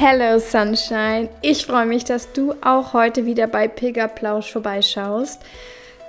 Hello 0.00 0.38
Sunshine, 0.38 1.28
ich 1.42 1.66
freue 1.66 1.84
mich, 1.84 2.04
dass 2.04 2.32
du 2.32 2.54
auch 2.62 2.92
heute 2.92 3.26
wieder 3.26 3.48
bei 3.48 3.66
Pilgerplausch 3.66 4.52
vorbeischaust. 4.52 5.42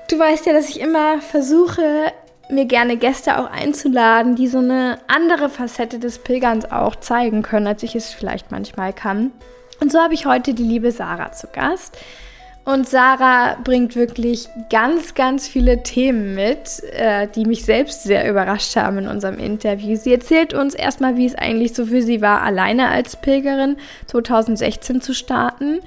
Du 0.08 0.20
weißt 0.20 0.46
ja, 0.46 0.54
dass 0.54 0.70
ich 0.70 0.80
immer 0.80 1.20
versuche, 1.22 2.14
mir 2.52 2.66
gerne 2.66 2.98
Gäste 2.98 3.40
auch 3.40 3.50
einzuladen, 3.50 4.36
die 4.36 4.48
so 4.48 4.60
eine 4.60 5.00
andere 5.08 5.50
Facette 5.50 5.98
des 5.98 6.20
Pilgerns 6.20 6.72
auch 6.72 6.98
zeigen 6.98 7.42
können, 7.42 7.66
als 7.66 7.82
ich 7.82 7.96
es 7.96 8.14
vielleicht 8.14 8.52
manchmal 8.52 8.94
kann. 8.94 9.32
Und 9.80 9.92
so 9.92 9.98
habe 9.98 10.14
ich 10.14 10.28
heute 10.28 10.54
die 10.54 10.62
liebe 10.62 10.92
Sarah 10.92 11.32
zu 11.32 11.48
Gast. 11.48 11.98
Und 12.72 12.88
Sarah 12.88 13.58
bringt 13.64 13.96
wirklich 13.96 14.48
ganz, 14.70 15.16
ganz 15.16 15.48
viele 15.48 15.82
Themen 15.82 16.36
mit, 16.36 16.84
äh, 16.92 17.28
die 17.28 17.46
mich 17.46 17.66
selbst 17.66 18.04
sehr 18.04 18.30
überrascht 18.30 18.76
haben 18.76 19.00
in 19.00 19.08
unserem 19.08 19.40
Interview. 19.40 19.96
Sie 19.96 20.14
erzählt 20.14 20.54
uns 20.54 20.76
erstmal, 20.76 21.18
wie 21.18 21.26
es 21.26 21.34
eigentlich 21.34 21.74
so 21.74 21.88
für 21.88 22.04
sie 22.04 22.22
war, 22.22 22.44
alleine 22.44 22.90
als 22.90 23.20
Pilgerin 23.20 23.78
2016 24.06 25.02
zu 25.02 25.16
starten, 25.16 25.80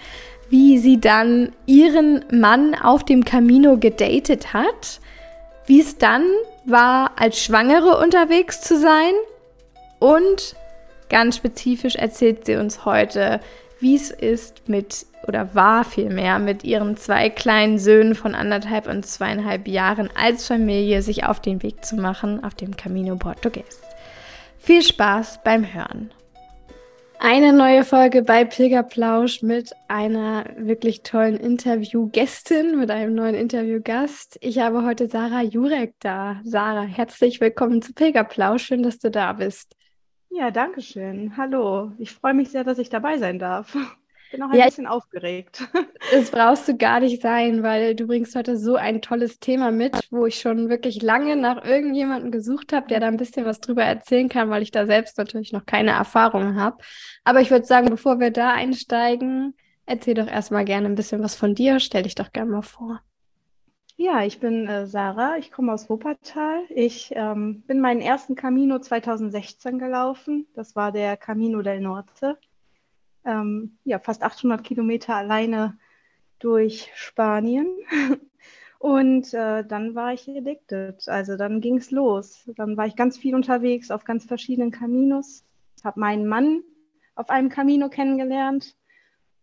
wie 0.51 0.77
sie 0.79 1.01
dann 1.01 1.53
ihren 1.67 2.25
Mann 2.33 2.75
auf 2.75 3.05
dem 3.05 3.25
Camino 3.25 3.77
gedatet 3.77 4.53
hat, 4.53 4.99
wie 5.67 5.81
es 5.81 5.99
dann 5.99 6.25
war, 6.65 7.13
als 7.15 7.39
Schwangere 7.39 7.99
unterwegs 8.03 8.61
zu 8.61 8.77
sein. 8.77 9.13
Und 10.01 10.57
ganz 11.09 11.37
spezifisch 11.37 11.95
erzählt 11.95 12.45
sie 12.45 12.57
uns 12.57 12.85
heute, 12.85 13.39
wie 13.79 13.95
es 13.95 14.11
ist 14.11 14.69
mit 14.69 15.07
oder 15.27 15.55
war 15.55 15.85
vielmehr 15.85 16.39
mit 16.39 16.65
ihren 16.65 16.97
zwei 16.97 17.31
kleinen 17.31 17.79
Söhnen 17.79 18.15
von 18.15 18.35
anderthalb 18.35 18.89
und 18.89 19.07
zweieinhalb 19.07 19.69
Jahren 19.69 20.11
als 20.15 20.47
Familie 20.47 21.03
sich 21.03 21.25
auf 21.25 21.41
den 21.41 21.63
Weg 21.63 21.85
zu 21.85 21.97
machen 21.97 22.43
auf 22.43 22.55
dem 22.55 22.77
Camino 22.77 23.17
Portugues. 23.17 23.81
Viel 24.59 24.83
Spaß 24.83 25.41
beim 25.45 25.73
Hören. 25.73 26.11
Eine 27.25 27.53
neue 27.53 27.85
Folge 27.85 28.23
bei 28.23 28.45
Pilgerplausch 28.45 29.43
mit 29.43 29.71
einer 29.87 30.45
wirklich 30.57 31.05
tollen 31.05 31.37
Interviewgästin, 31.37 32.77
mit 32.81 32.91
einem 32.91 33.15
neuen 33.15 33.37
Interviewgast. 33.37 34.39
Ich 34.41 34.59
habe 34.59 34.85
heute 34.85 35.09
Sarah 35.09 35.43
Jurek 35.43 35.95
da. 36.01 36.41
Sarah, 36.43 36.83
herzlich 36.83 37.41
willkommen 37.41 37.81
zu 37.81 37.93
Pilgerplausch. 37.93 38.65
Schön, 38.65 38.83
dass 38.83 38.99
du 38.99 39.09
da 39.09 39.35
bist. 39.35 39.77
Ja, 40.31 40.51
danke 40.51 40.81
schön. 40.81 41.37
Hallo. 41.37 41.93
Ich 41.99 42.11
freue 42.11 42.35
mich 42.35 42.49
sehr, 42.49 42.65
dass 42.65 42.79
ich 42.79 42.89
dabei 42.89 43.19
sein 43.19 43.39
darf 43.39 43.77
bin 44.33 44.43
auch 44.43 44.51
ein 44.51 44.59
ja, 44.59 44.65
bisschen 44.65 44.87
aufgeregt. 44.87 45.63
Das 46.11 46.31
brauchst 46.31 46.69
du 46.69 46.77
gar 46.77 47.01
nicht 47.01 47.23
sein, 47.23 47.63
weil 47.63 47.95
du 47.95 48.07
bringst 48.07 48.35
heute 48.35 48.59
so 48.59 48.75
ein 48.75 49.01
tolles 49.01 49.39
Thema 49.39 49.71
mit, 49.71 49.99
wo 50.11 50.27
ich 50.27 50.41
schon 50.41 50.69
wirklich 50.69 51.01
lange 51.01 51.37
nach 51.37 51.65
irgendjemandem 51.65 52.31
gesucht 52.31 52.73
habe, 52.73 52.89
der 52.89 53.01
da 53.01 53.07
ein 53.07 53.17
bisschen 53.17 53.47
was 53.47 53.61
drüber 53.61 53.85
erzählen 53.85 54.29
kann, 54.29 54.51
weil 54.51 54.63
ich 54.63 54.73
da 54.73 54.85
selbst 54.85 55.17
natürlich 55.17 55.53
noch 55.53 55.65
keine 55.65 55.93
Erfahrung 55.93 56.57
habe. 56.57 56.77
Aber 57.25 57.41
ich 57.41 57.51
würde 57.51 57.65
sagen, 57.65 57.89
bevor 57.89 58.21
wir 58.21 58.31
da 58.31 58.53
einsteigen, 58.53 59.55
erzähl 59.87 60.15
doch 60.15 60.27
erstmal 60.27 60.65
gerne 60.67 60.87
ein 60.87 60.97
bisschen 60.97 61.23
was 61.23 61.35
von 61.35 61.55
dir. 61.55 61.81
Stell 61.81 62.03
dich 62.03 62.15
doch 62.15 62.33
gerne 62.33 62.51
mal 62.51 62.63
vor. 62.63 63.01
Ja, 63.97 64.25
ich 64.25 64.41
bin 64.41 64.67
äh, 64.67 64.87
Sarah, 64.87 65.37
ich 65.39 65.51
komme 65.51 65.73
aus 65.73 65.89
Wuppertal. 65.89 66.63
Ich 66.69 67.13
ähm, 67.15 67.63
bin 67.67 67.81
meinen 67.81 68.01
ersten 68.01 68.35
Camino 68.35 68.81
2016 68.81 69.79
gelaufen. 69.79 70.47
Das 70.55 70.77
war 70.77 70.93
der 70.93 71.17
Camino 71.17 71.63
del 71.63 71.81
Norte 71.81 72.37
ähm, 73.25 73.79
ja, 73.85 73.99
fast 73.99 74.23
800 74.23 74.65
Kilometer 74.65 75.15
alleine 75.15 75.79
durch 76.39 76.91
Spanien. 76.95 77.69
Und 78.79 79.33
äh, 79.33 79.65
dann 79.65 79.95
war 79.95 80.13
ich 80.13 80.29
addicted. 80.29 81.09
Also 81.09 81.37
dann 81.37 81.61
ging 81.61 81.77
es 81.77 81.93
los. 81.93 82.51
Dann 82.57 82.77
war 82.77 82.87
ich 82.87 82.97
ganz 82.97 83.17
viel 83.17 83.35
unterwegs 83.35 83.93
auf 83.93 84.05
ganz 84.05 84.25
verschiedenen 84.25 84.73
Caminos. 84.73 85.45
Habe 85.85 86.01
meinen 86.01 86.27
Mann 86.27 86.63
auf 87.15 87.31
einem 87.31 87.49
Camino 87.49 87.89
kennengelernt 87.89 88.77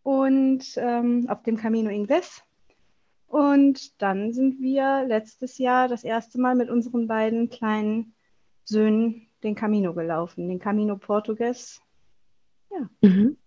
und 0.03 0.65
ähm, 0.75 1.25
auf 1.29 1.43
dem 1.43 1.55
Camino 1.55 1.89
Ingles. 1.89 2.43
Und 3.27 4.01
dann 4.01 4.33
sind 4.33 4.59
wir 4.59 5.05
letztes 5.07 5.57
Jahr 5.57 5.87
das 5.87 6.03
erste 6.03 6.41
Mal 6.41 6.55
mit 6.55 6.69
unseren 6.69 7.07
beiden 7.07 7.49
kleinen 7.49 8.15
Söhnen 8.65 9.27
den 9.43 9.55
Camino 9.55 9.93
gelaufen, 9.93 10.49
den 10.49 10.59
Camino 10.59 10.97
Portugues. 10.97 11.81
Ja. 12.71 12.89
Mhm. 13.01 13.37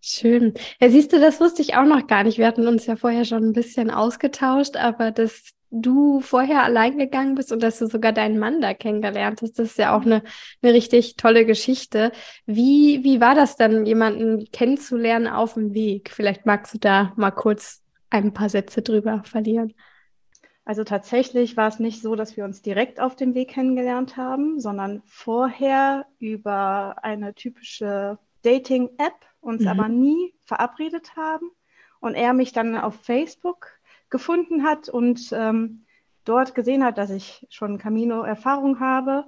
Schön. 0.00 0.54
Ja, 0.80 0.88
siehst 0.88 1.12
du, 1.12 1.20
das 1.20 1.40
wusste 1.40 1.60
ich 1.62 1.76
auch 1.76 1.84
noch 1.84 2.06
gar 2.06 2.24
nicht. 2.24 2.38
Wir 2.38 2.46
hatten 2.46 2.66
uns 2.66 2.86
ja 2.86 2.96
vorher 2.96 3.24
schon 3.24 3.44
ein 3.44 3.52
bisschen 3.52 3.90
ausgetauscht, 3.90 4.76
aber 4.76 5.10
dass 5.10 5.52
du 5.70 6.20
vorher 6.20 6.64
allein 6.64 6.98
gegangen 6.98 7.34
bist 7.34 7.52
und 7.52 7.62
dass 7.62 7.78
du 7.78 7.86
sogar 7.86 8.12
deinen 8.12 8.38
Mann 8.38 8.60
da 8.60 8.74
kennengelernt 8.74 9.42
hast, 9.42 9.58
das 9.58 9.68
ist 9.72 9.78
ja 9.78 9.96
auch 9.96 10.02
eine, 10.02 10.22
eine 10.62 10.72
richtig 10.72 11.16
tolle 11.16 11.44
Geschichte. 11.44 12.12
Wie, 12.46 13.04
wie 13.04 13.20
war 13.20 13.34
das 13.34 13.56
dann, 13.56 13.86
jemanden 13.86 14.50
kennenzulernen 14.50 15.28
auf 15.28 15.54
dem 15.54 15.74
Weg? 15.74 16.10
Vielleicht 16.10 16.46
magst 16.46 16.74
du 16.74 16.78
da 16.78 17.12
mal 17.16 17.30
kurz 17.30 17.82
ein 18.08 18.32
paar 18.32 18.48
Sätze 18.48 18.82
drüber 18.82 19.22
verlieren. 19.24 19.74
Also 20.64 20.84
tatsächlich 20.84 21.56
war 21.56 21.68
es 21.68 21.78
nicht 21.78 22.02
so, 22.02 22.16
dass 22.16 22.36
wir 22.36 22.44
uns 22.44 22.62
direkt 22.62 23.00
auf 23.00 23.16
dem 23.16 23.34
Weg 23.34 23.50
kennengelernt 23.50 24.16
haben, 24.16 24.60
sondern 24.60 25.02
vorher 25.06 26.06
über 26.18 26.96
eine 27.02 27.34
typische 27.34 28.18
Dating-App 28.42 29.29
uns 29.40 29.62
mhm. 29.62 29.68
aber 29.68 29.88
nie 29.88 30.34
verabredet 30.44 31.16
haben 31.16 31.50
und 32.00 32.14
er 32.14 32.32
mich 32.32 32.52
dann 32.52 32.76
auf 32.76 32.94
Facebook 33.02 33.68
gefunden 34.08 34.64
hat 34.64 34.88
und 34.88 35.30
ähm, 35.32 35.84
dort 36.24 36.54
gesehen 36.54 36.84
hat, 36.84 36.98
dass 36.98 37.10
ich 37.10 37.46
schon 37.50 37.78
Camino-Erfahrung 37.78 38.80
habe. 38.80 39.24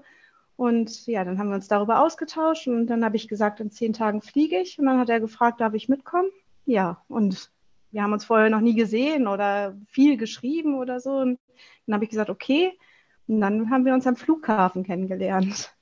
Und 0.56 1.06
ja, 1.06 1.24
dann 1.24 1.38
haben 1.38 1.48
wir 1.48 1.54
uns 1.54 1.68
darüber 1.68 2.00
ausgetauscht 2.00 2.68
und 2.68 2.86
dann 2.86 3.04
habe 3.04 3.16
ich 3.16 3.28
gesagt, 3.28 3.60
in 3.60 3.70
zehn 3.70 3.92
Tagen 3.92 4.22
fliege 4.22 4.58
ich. 4.60 4.78
Und 4.78 4.86
dann 4.86 4.98
hat 4.98 5.08
er 5.08 5.20
gefragt, 5.20 5.60
darf 5.60 5.74
ich 5.74 5.88
mitkommen? 5.88 6.28
Ja, 6.66 7.02
und 7.08 7.50
wir 7.90 8.02
haben 8.02 8.12
uns 8.12 8.24
vorher 8.24 8.50
noch 8.50 8.60
nie 8.60 8.74
gesehen 8.74 9.26
oder 9.26 9.76
viel 9.86 10.16
geschrieben 10.16 10.76
oder 10.76 11.00
so. 11.00 11.16
Und 11.16 11.38
dann 11.86 11.94
habe 11.94 12.04
ich 12.04 12.10
gesagt, 12.10 12.30
okay. 12.30 12.78
Und 13.26 13.40
dann 13.40 13.70
haben 13.70 13.84
wir 13.84 13.94
uns 13.94 14.06
am 14.06 14.16
Flughafen 14.16 14.84
kennengelernt 14.84 15.74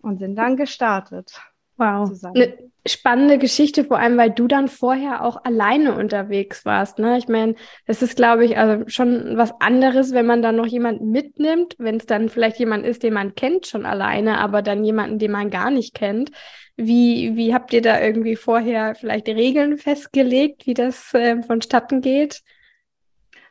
und 0.00 0.18
sind 0.18 0.36
dann 0.36 0.56
gestartet. 0.56 1.40
Wow. 1.76 2.10
Eine 2.22 2.54
spannende 2.86 3.38
Geschichte, 3.38 3.84
vor 3.84 3.98
allem, 3.98 4.16
weil 4.16 4.30
du 4.30 4.46
dann 4.46 4.68
vorher 4.68 5.24
auch 5.24 5.44
alleine 5.44 5.94
unterwegs 5.94 6.64
warst. 6.64 6.98
Ne? 6.98 7.16
Ich 7.18 7.28
meine, 7.28 7.54
das 7.86 8.02
ist, 8.02 8.16
glaube 8.16 8.44
ich, 8.44 8.58
also 8.58 8.84
schon 8.88 9.36
was 9.36 9.52
anderes, 9.60 10.12
wenn 10.12 10.26
man 10.26 10.42
dann 10.42 10.56
noch 10.56 10.66
jemanden 10.66 11.10
mitnimmt, 11.10 11.74
wenn 11.78 11.96
es 11.96 12.06
dann 12.06 12.28
vielleicht 12.28 12.58
jemand 12.58 12.84
ist, 12.84 13.02
den 13.02 13.14
man 13.14 13.34
kennt 13.34 13.66
schon 13.66 13.86
alleine, 13.86 14.38
aber 14.38 14.62
dann 14.62 14.84
jemanden, 14.84 15.18
den 15.18 15.32
man 15.32 15.50
gar 15.50 15.70
nicht 15.70 15.94
kennt. 15.94 16.30
Wie, 16.76 17.36
wie 17.36 17.54
habt 17.54 17.72
ihr 17.72 17.82
da 17.82 18.00
irgendwie 18.00 18.36
vorher 18.36 18.94
vielleicht 18.94 19.28
Regeln 19.28 19.78
festgelegt, 19.78 20.66
wie 20.66 20.74
das 20.74 21.14
äh, 21.14 21.42
vonstatten 21.42 22.00
geht? 22.00 22.42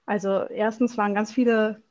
Also 0.06 0.44
erstens 0.50 0.98
waren 0.98 1.16
ganz 1.16 1.32
viele 1.32 1.82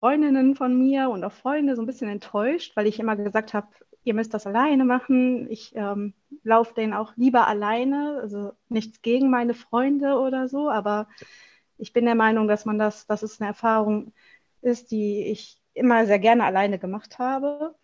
Freundinnen 0.00 0.54
von 0.54 0.76
mir 0.76 1.10
und 1.10 1.24
auch 1.24 1.32
Freunde 1.32 1.76
so 1.76 1.82
ein 1.82 1.86
bisschen 1.86 2.08
enttäuscht, 2.08 2.72
weil 2.76 2.86
ich 2.86 2.98
immer 2.98 3.16
gesagt 3.16 3.52
habe, 3.52 3.68
ihr 4.08 4.14
müsst 4.14 4.34
das 4.34 4.46
alleine 4.46 4.84
machen. 4.84 5.48
Ich 5.50 5.76
ähm, 5.76 6.14
laufe 6.42 6.74
den 6.74 6.94
auch 6.94 7.12
lieber 7.16 7.46
alleine, 7.46 8.18
also 8.20 8.52
nichts 8.68 9.02
gegen 9.02 9.30
meine 9.30 9.54
Freunde 9.54 10.18
oder 10.18 10.48
so, 10.48 10.70
aber 10.70 11.08
ich 11.76 11.92
bin 11.92 12.06
der 12.06 12.14
Meinung, 12.14 12.48
dass 12.48 12.64
man 12.64 12.78
das, 12.78 13.06
dass 13.06 13.22
es 13.22 13.40
eine 13.40 13.48
Erfahrung 13.48 14.12
ist, 14.62 14.90
die 14.90 15.22
ich 15.24 15.60
immer 15.74 16.06
sehr 16.06 16.18
gerne 16.18 16.44
alleine 16.44 16.78
gemacht 16.78 17.18
habe. 17.18 17.74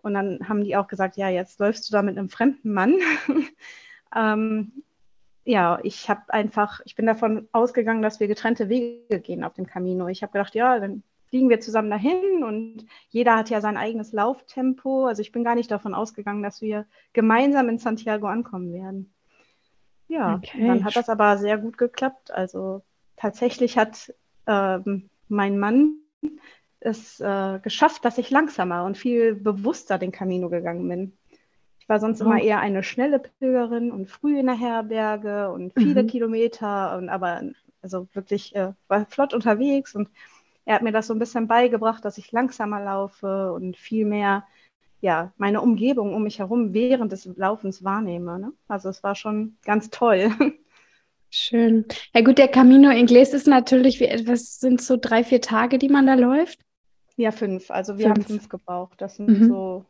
Und 0.00 0.14
dann 0.14 0.48
haben 0.48 0.64
die 0.64 0.76
auch 0.76 0.86
gesagt, 0.86 1.16
ja, 1.16 1.28
jetzt 1.28 1.58
läufst 1.60 1.88
du 1.88 1.92
da 1.92 2.02
mit 2.02 2.16
einem 2.16 2.28
fremden 2.28 2.72
Mann. 2.72 2.94
ähm, 4.16 4.84
ja, 5.44 5.78
ich 5.82 6.08
habe 6.08 6.22
einfach, 6.28 6.80
ich 6.84 6.94
bin 6.94 7.06
davon 7.06 7.48
ausgegangen, 7.52 8.00
dass 8.00 8.20
wir 8.20 8.28
getrennte 8.28 8.68
Wege 8.68 9.20
gehen 9.20 9.44
auf 9.44 9.54
dem 9.54 9.66
Camino. 9.66 10.08
Ich 10.08 10.22
habe 10.22 10.32
gedacht, 10.32 10.54
ja, 10.54 10.78
dann 10.78 11.02
fliegen 11.34 11.50
wir 11.50 11.58
zusammen 11.58 11.90
dahin 11.90 12.44
und 12.44 12.86
jeder 13.08 13.36
hat 13.36 13.50
ja 13.50 13.60
sein 13.60 13.76
eigenes 13.76 14.12
Lauftempo. 14.12 15.06
Also 15.06 15.20
ich 15.20 15.32
bin 15.32 15.42
gar 15.42 15.56
nicht 15.56 15.68
davon 15.68 15.92
ausgegangen, 15.92 16.44
dass 16.44 16.62
wir 16.62 16.86
gemeinsam 17.12 17.68
in 17.68 17.78
Santiago 17.78 18.28
ankommen 18.28 18.72
werden. 18.72 19.12
Ja, 20.06 20.36
okay. 20.36 20.64
dann 20.64 20.84
hat 20.84 20.94
das 20.94 21.08
aber 21.08 21.36
sehr 21.38 21.58
gut 21.58 21.76
geklappt. 21.76 22.30
Also 22.30 22.82
tatsächlich 23.16 23.76
hat 23.76 24.14
ähm, 24.46 25.10
mein 25.26 25.58
Mann 25.58 25.96
es 26.78 27.18
äh, 27.18 27.58
geschafft, 27.60 28.04
dass 28.04 28.18
ich 28.18 28.30
langsamer 28.30 28.84
und 28.84 28.96
viel 28.96 29.34
bewusster 29.34 29.98
den 29.98 30.12
Camino 30.12 30.48
gegangen 30.48 30.88
bin. 30.88 31.18
Ich 31.80 31.88
war 31.88 31.98
sonst 31.98 32.22
oh. 32.22 32.26
immer 32.26 32.40
eher 32.40 32.60
eine 32.60 32.84
schnelle 32.84 33.18
Pilgerin 33.18 33.90
und 33.90 34.08
früh 34.08 34.38
in 34.38 34.46
der 34.46 34.56
Herberge 34.56 35.50
und 35.50 35.72
viele 35.76 36.04
mhm. 36.04 36.06
Kilometer 36.06 36.96
und 36.96 37.08
aber 37.08 37.42
also 37.82 38.06
wirklich 38.12 38.54
äh, 38.54 38.72
war 38.86 39.04
flott 39.06 39.34
unterwegs 39.34 39.96
und 39.96 40.08
er 40.64 40.76
hat 40.76 40.82
mir 40.82 40.92
das 40.92 41.06
so 41.06 41.14
ein 41.14 41.18
bisschen 41.18 41.46
beigebracht, 41.46 42.04
dass 42.04 42.18
ich 42.18 42.32
langsamer 42.32 42.82
laufe 42.82 43.52
und 43.52 43.76
viel 43.76 44.06
mehr 44.06 44.44
ja, 45.04 45.32
meine 45.36 45.60
Umgebung 45.60 46.14
um 46.14 46.22
mich 46.22 46.38
herum 46.38 46.72
während 46.72 47.12
des 47.12 47.26
Laufens 47.36 47.84
wahrnehme. 47.84 48.38
Ne? 48.38 48.54
Also 48.68 48.88
es 48.88 49.02
war 49.02 49.14
schon 49.14 49.58
ganz 49.62 49.90
toll. 49.90 50.30
Schön. 51.30 51.84
Ja 52.14 52.22
gut, 52.22 52.38
der 52.38 52.48
Camino 52.48 52.88
Inglés 52.88 53.34
ist 53.34 53.46
natürlich, 53.46 54.00
wie 54.00 54.06
etwas 54.06 54.60
sind 54.60 54.80
so 54.80 54.96
drei, 54.98 55.22
vier 55.22 55.42
Tage, 55.42 55.76
die 55.76 55.90
man 55.90 56.06
da 56.06 56.14
läuft? 56.14 56.58
Ja, 57.16 57.32
fünf. 57.32 57.70
Also 57.70 57.98
wir 57.98 58.06
fünf. 58.06 58.16
haben 58.16 58.24
fünf 58.24 58.48
gebraucht. 58.48 58.98
Das 59.02 59.16
sind 59.16 59.28
mhm. 59.28 59.48
so 59.48 59.84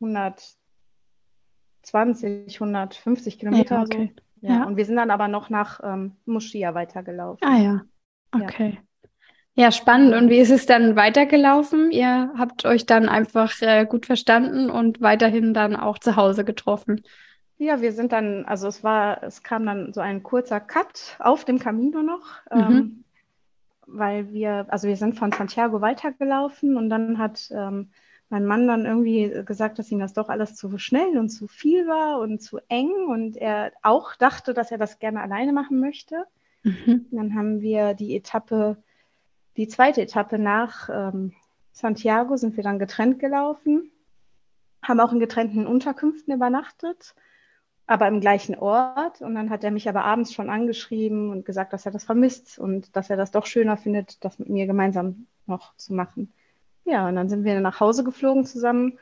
120, 0.00 2.60
150 2.60 3.38
Kilometer. 3.38 3.76
Ja, 3.76 3.82
okay. 3.82 4.12
so. 4.42 4.46
ja. 4.46 4.56
ja. 4.56 4.66
Und 4.66 4.76
wir 4.76 4.84
sind 4.84 4.96
dann 4.96 5.10
aber 5.10 5.28
noch 5.28 5.48
nach 5.48 5.80
ähm, 5.82 6.16
Muschia 6.26 6.74
weitergelaufen. 6.74 7.48
Ah 7.48 7.56
ja, 7.56 7.80
okay. 8.32 8.74
Ja. 8.74 8.80
Ja, 9.54 9.72
spannend. 9.72 10.14
Und 10.14 10.30
wie 10.30 10.38
ist 10.38 10.50
es 10.50 10.66
dann 10.66 10.96
weitergelaufen? 10.96 11.90
Ihr 11.90 12.32
habt 12.38 12.64
euch 12.64 12.86
dann 12.86 13.08
einfach 13.08 13.60
äh, 13.60 13.84
gut 13.84 14.06
verstanden 14.06 14.70
und 14.70 15.00
weiterhin 15.00 15.52
dann 15.52 15.76
auch 15.76 15.98
zu 15.98 16.16
Hause 16.16 16.44
getroffen. 16.44 17.02
Ja, 17.58 17.82
wir 17.82 17.92
sind 17.92 18.12
dann, 18.12 18.46
also 18.46 18.68
es 18.68 18.82
war, 18.82 19.22
es 19.22 19.42
kam 19.42 19.66
dann 19.66 19.92
so 19.92 20.00
ein 20.00 20.22
kurzer 20.22 20.60
Cut 20.60 21.16
auf 21.18 21.44
dem 21.44 21.58
Camino 21.58 22.00
noch, 22.00 22.40
mhm. 22.50 22.60
ähm, 22.60 23.04
weil 23.86 24.32
wir, 24.32 24.66
also 24.68 24.88
wir 24.88 24.96
sind 24.96 25.18
von 25.18 25.30
Santiago 25.30 25.82
weitergelaufen 25.82 26.76
und 26.76 26.88
dann 26.88 27.18
hat 27.18 27.50
ähm, 27.50 27.90
mein 28.30 28.46
Mann 28.46 28.66
dann 28.66 28.86
irgendwie 28.86 29.42
gesagt, 29.44 29.78
dass 29.78 29.90
ihm 29.90 29.98
das 29.98 30.14
doch 30.14 30.30
alles 30.30 30.54
zu 30.54 30.78
schnell 30.78 31.18
und 31.18 31.28
zu 31.28 31.48
viel 31.48 31.86
war 31.86 32.20
und 32.20 32.40
zu 32.40 32.60
eng 32.68 32.92
und 33.08 33.36
er 33.36 33.72
auch 33.82 34.14
dachte, 34.14 34.54
dass 34.54 34.70
er 34.70 34.78
das 34.78 35.00
gerne 35.00 35.20
alleine 35.20 35.52
machen 35.52 35.80
möchte. 35.80 36.24
Mhm. 36.62 37.06
Dann 37.10 37.34
haben 37.34 37.60
wir 37.60 37.94
die 37.94 38.16
Etappe 38.16 38.78
die 39.60 39.68
zweite 39.68 40.00
Etappe 40.00 40.38
nach 40.38 40.88
ähm, 40.90 41.34
Santiago 41.72 42.38
sind 42.38 42.56
wir 42.56 42.64
dann 42.64 42.78
getrennt 42.78 43.18
gelaufen, 43.18 43.90
haben 44.82 45.00
auch 45.00 45.12
in 45.12 45.20
getrennten 45.20 45.66
Unterkünften 45.66 46.32
übernachtet, 46.32 47.14
aber 47.86 48.08
im 48.08 48.20
gleichen 48.20 48.54
Ort. 48.54 49.20
Und 49.20 49.34
dann 49.34 49.50
hat 49.50 49.62
er 49.62 49.70
mich 49.70 49.86
aber 49.86 50.02
abends 50.02 50.32
schon 50.32 50.48
angeschrieben 50.48 51.28
und 51.28 51.44
gesagt, 51.44 51.74
dass 51.74 51.84
er 51.84 51.92
das 51.92 52.04
vermisst 52.04 52.58
und 52.58 52.96
dass 52.96 53.10
er 53.10 53.18
das 53.18 53.32
doch 53.32 53.44
schöner 53.44 53.76
findet, 53.76 54.24
das 54.24 54.38
mit 54.38 54.48
mir 54.48 54.66
gemeinsam 54.66 55.26
noch 55.46 55.76
zu 55.76 55.92
machen. 55.92 56.32
Ja, 56.86 57.06
und 57.06 57.16
dann 57.16 57.28
sind 57.28 57.44
wir 57.44 57.60
nach 57.60 57.80
Hause 57.80 58.02
geflogen 58.02 58.46
zusammen 58.46 58.98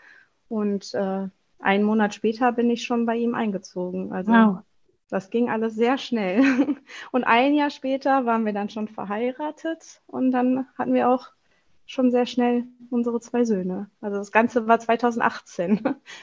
und 0.49 0.93
äh, 0.93 1.29
einen 1.61 1.85
Monat 1.85 2.15
später 2.15 2.51
bin 2.51 2.69
ich 2.69 2.83
schon 2.83 3.07
bei 3.07 3.15
ihm 3.15 3.37
eingezogen. 3.37 4.13
Also 4.13 4.33
wow. 4.33 4.59
Das 5.09 5.31
ging 5.31 5.49
alles 5.49 5.75
sehr 5.75 5.99
schnell. 5.99 6.43
Und 7.13 7.25
ein 7.25 7.55
Jahr 7.55 7.71
später 7.71 8.27
waren 8.27 8.45
wir 8.45 8.53
dann 8.53 8.69
schon 8.69 8.89
verheiratet 8.89 10.03
und 10.07 10.31
dann 10.31 10.67
hatten 10.77 10.93
wir 10.93 11.09
auch 11.09 11.29
schon 11.87 12.11
sehr 12.11 12.27
schnell 12.27 12.65
unsere 12.91 13.21
zwei 13.21 13.45
Söhne. 13.45 13.91
Also 14.01 14.19
das 14.19 14.33
Ganze 14.33 14.69
war 14.69 14.79
2018. 14.79 15.81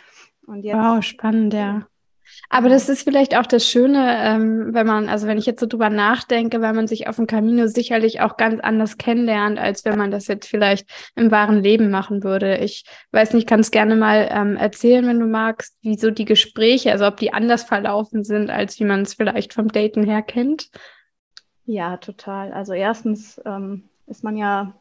Und 0.46 0.64
jetzt, 0.64 0.78
wow, 0.78 1.04
spannend, 1.04 1.56
ja. 1.56 1.88
Aber 2.50 2.70
das 2.70 2.90
ist 2.90 3.04
vielleicht 3.04 3.36
auch 3.36 3.46
das 3.46 3.68
Schöne, 3.68 4.18
ähm, 4.22 4.74
wenn 4.74 4.88
man, 4.88 5.10
also 5.10 5.28
wenn 5.28 5.38
ich 5.38 5.46
jetzt 5.46 5.60
so 5.60 5.66
drüber 5.66 5.90
nachdenke, 5.90 6.62
weil 6.62 6.74
man 6.74 6.88
sich 6.88 7.08
auf 7.08 7.16
dem 7.16 7.28
Camino 7.28 7.68
sicherlich 7.68 8.22
auch 8.22 8.38
ganz 8.38 8.60
anders 8.62 8.98
kennenlernt, 8.98 9.60
als 9.60 9.86
wenn 9.86 9.98
man 9.98 10.12
das 10.12 10.28
jetzt 10.28 10.48
vielleicht 10.48 10.88
im 11.16 11.32
wahren 11.32 11.62
Leben 11.64 11.90
machen 11.90 12.24
würde. 12.24 12.58
Ich 12.58 12.86
weiß 13.12 13.34
nicht, 13.34 13.48
kannst 13.48 13.72
gerne 13.72 13.96
mal 13.96 14.30
ähm, 14.32 14.58
erzählen, 14.58 15.08
wenn 15.08 15.20
du 15.20 15.28
magst, 15.28 15.78
wie 15.82 15.98
so 15.98 16.12
die 16.12 16.26
Gespräche, 16.26 16.92
also 16.92 17.06
ob 17.08 17.18
die 17.18 17.34
anders 17.34 17.64
verlaufen 17.64 18.24
sind, 18.24 18.50
als 18.50 18.80
wie 18.80 18.86
man 18.86 19.02
es 19.02 19.14
vielleicht 19.14 19.54
vom 19.54 19.70
Daten 19.70 20.04
her 20.04 20.22
kennt. 20.22 20.70
Ja, 21.66 21.98
total. 21.98 22.54
Also 22.54 22.74
erstens 22.74 23.42
ähm, 23.46 23.90
ist 24.08 24.24
man 24.24 24.38
ja 24.38 24.76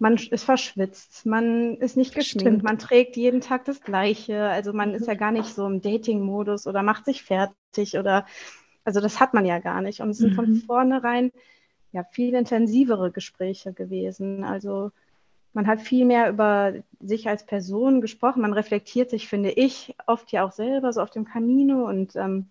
man 0.00 0.14
ist 0.14 0.44
verschwitzt, 0.44 1.26
man 1.26 1.76
ist 1.76 1.96
nicht 1.96 2.14
geschminkt, 2.14 2.48
Stimmt. 2.48 2.62
man 2.62 2.78
trägt 2.78 3.16
jeden 3.16 3.42
Tag 3.42 3.66
das 3.66 3.82
Gleiche. 3.82 4.44
Also 4.44 4.72
man 4.72 4.94
ist 4.94 5.06
ja 5.06 5.14
gar 5.14 5.30
nicht 5.30 5.54
so 5.54 5.66
im 5.66 5.82
Dating-Modus 5.82 6.66
oder 6.66 6.82
macht 6.82 7.04
sich 7.04 7.22
fertig 7.22 7.98
oder, 7.98 8.26
also 8.84 9.00
das 9.00 9.20
hat 9.20 9.34
man 9.34 9.44
ja 9.44 9.58
gar 9.58 9.82
nicht. 9.82 10.00
Und 10.00 10.10
es 10.10 10.18
sind 10.18 10.32
mhm. 10.32 10.36
von 10.36 10.54
vornherein 10.56 11.32
ja 11.92 12.02
viel 12.12 12.34
intensivere 12.34 13.10
Gespräche 13.10 13.74
gewesen. 13.74 14.42
Also 14.42 14.90
man 15.52 15.66
hat 15.66 15.82
viel 15.82 16.06
mehr 16.06 16.30
über 16.30 16.72
sich 17.00 17.28
als 17.28 17.44
Person 17.44 18.00
gesprochen. 18.00 18.40
Man 18.40 18.54
reflektiert 18.54 19.10
sich, 19.10 19.28
finde 19.28 19.50
ich, 19.50 19.94
oft 20.06 20.32
ja 20.32 20.46
auch 20.46 20.52
selber 20.52 20.94
so 20.94 21.02
auf 21.02 21.10
dem 21.10 21.26
Camino 21.26 21.86
und 21.86 22.16
ähm, 22.16 22.46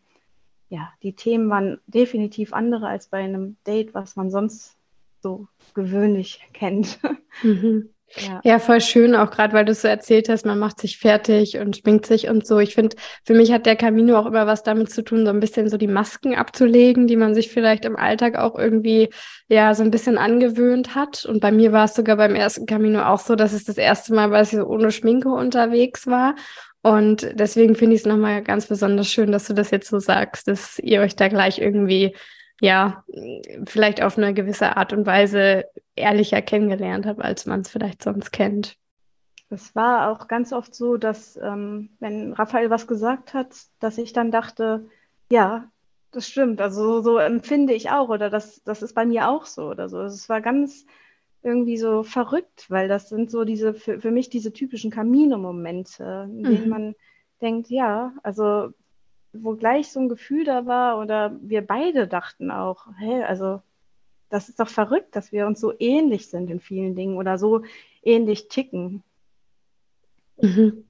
ja, 0.69 0.93
die 1.01 1.13
Themen 1.13 1.49
waren 1.49 1.79
definitiv 1.87 2.53
andere 2.53 2.87
als 2.89 3.07
bei 3.07 3.23
einem 3.23 3.57
Date, 3.65 3.95
was 3.95 4.15
man 4.15 4.29
sonst 4.29 4.78
so 5.21 5.47
gewöhnlich 5.73 6.41
kennt. 6.53 6.99
Mhm. 7.43 7.89
Ja. 8.15 8.41
ja. 8.43 8.57
voll 8.57 8.81
schön, 8.81 9.13
auch 9.13 9.29
gerade 9.29 9.53
weil 9.53 9.65
du 9.65 9.73
so 9.75 9.87
erzählt 9.87 10.29
hast, 10.29 10.43
man 10.43 10.57
macht 10.57 10.79
sich 10.79 10.97
fertig 10.97 11.57
und 11.57 11.77
schminkt 11.77 12.07
sich 12.07 12.27
und 12.27 12.43
so. 12.43 12.57
Ich 12.57 12.73
finde, 12.73 12.95
für 13.23 13.35
mich 13.35 13.51
hat 13.51 13.67
der 13.67 13.75
Camino 13.75 14.17
auch 14.17 14.25
immer 14.25 14.47
was 14.47 14.63
damit 14.63 14.91
zu 14.91 15.03
tun, 15.03 15.25
so 15.25 15.31
ein 15.31 15.39
bisschen 15.39 15.69
so 15.69 15.77
die 15.77 15.85
Masken 15.85 16.33
abzulegen, 16.33 17.05
die 17.05 17.15
man 17.15 17.35
sich 17.35 17.51
vielleicht 17.51 17.85
im 17.85 17.95
Alltag 17.95 18.35
auch 18.35 18.57
irgendwie 18.57 19.09
ja 19.47 19.75
so 19.75 19.83
ein 19.83 19.91
bisschen 19.91 20.17
angewöhnt 20.17 20.95
hat. 20.95 21.23
Und 21.25 21.39
bei 21.39 21.51
mir 21.51 21.71
war 21.71 21.85
es 21.85 21.93
sogar 21.93 22.17
beim 22.17 22.33
ersten 22.33 22.65
Camino 22.65 23.03
auch 23.03 23.19
so, 23.19 23.35
dass 23.35 23.53
es 23.53 23.65
das 23.65 23.77
erste 23.77 24.15
Mal 24.15 24.31
war, 24.31 24.39
dass 24.39 24.53
ich 24.53 24.57
so 24.57 24.65
ohne 24.65 24.91
Schminke 24.91 25.29
unterwegs 25.29 26.07
war. 26.07 26.33
Und 26.81 27.29
deswegen 27.33 27.75
finde 27.75 27.95
ich 27.95 28.01
es 28.01 28.07
nochmal 28.07 28.41
ganz 28.41 28.67
besonders 28.67 29.07
schön, 29.07 29.31
dass 29.31 29.45
du 29.45 29.53
das 29.53 29.69
jetzt 29.69 29.89
so 29.89 29.99
sagst, 29.99 30.47
dass 30.47 30.79
ihr 30.79 31.01
euch 31.01 31.15
da 31.15 31.27
gleich 31.27 31.59
irgendwie 31.59 32.15
ja, 32.61 33.03
vielleicht 33.65 34.01
auf 34.01 34.17
eine 34.17 34.33
gewisse 34.33 34.77
Art 34.77 34.93
und 34.93 35.05
Weise 35.05 35.65
ehrlicher 35.95 36.41
kennengelernt 36.41 37.05
habe, 37.05 37.23
als 37.23 37.45
man 37.45 37.61
es 37.61 37.69
vielleicht 37.69 38.03
sonst 38.03 38.31
kennt. 38.31 38.77
Es 39.49 39.75
war 39.75 40.11
auch 40.11 40.27
ganz 40.27 40.53
oft 40.53 40.75
so, 40.75 40.97
dass 40.97 41.37
ähm, 41.37 41.89
wenn 41.99 42.33
Raphael 42.33 42.69
was 42.69 42.85
gesagt 42.85 43.33
hat, 43.33 43.55
dass 43.79 43.97
ich 43.97 44.13
dann 44.13 44.29
dachte, 44.31 44.85
ja, 45.31 45.69
das 46.11 46.27
stimmt, 46.27 46.61
also 46.61 47.01
so 47.01 47.17
empfinde 47.17 47.73
ich 47.73 47.91
auch 47.91 48.09
oder 48.09 48.29
das, 48.29 48.63
das 48.63 48.81
ist 48.81 48.93
bei 48.93 49.05
mir 49.05 49.29
auch 49.29 49.45
so 49.45 49.69
oder 49.69 49.89
so. 49.89 50.01
Es 50.01 50.29
war 50.29 50.41
ganz 50.41 50.85
irgendwie 51.41 51.77
so 51.77 52.03
verrückt, 52.03 52.65
weil 52.69 52.87
das 52.87 53.09
sind 53.09 53.31
so 53.31 53.43
diese, 53.43 53.73
für, 53.73 53.99
für 53.99 54.11
mich 54.11 54.29
diese 54.29 54.51
typischen 54.51 54.91
Camino-Momente, 54.91 56.27
in 56.29 56.43
denen 56.43 56.63
mhm. 56.65 56.69
man 56.69 56.95
denkt, 57.41 57.69
ja, 57.69 58.13
also 58.23 58.69
wo 59.33 59.55
gleich 59.55 59.91
so 59.91 59.99
ein 59.99 60.09
Gefühl 60.09 60.43
da 60.43 60.65
war 60.65 60.99
oder 60.99 61.35
wir 61.41 61.65
beide 61.65 62.07
dachten 62.07 62.51
auch, 62.51 62.87
hey, 62.97 63.23
also 63.23 63.61
das 64.29 64.49
ist 64.49 64.59
doch 64.59 64.69
verrückt, 64.69 65.15
dass 65.15 65.31
wir 65.31 65.47
uns 65.47 65.59
so 65.59 65.73
ähnlich 65.79 66.27
sind 66.29 66.49
in 66.49 66.59
vielen 66.59 66.95
Dingen 66.95 67.17
oder 67.17 67.37
so 67.37 67.63
ähnlich 68.03 68.47
ticken. 68.47 69.03
Mhm. 70.41 70.85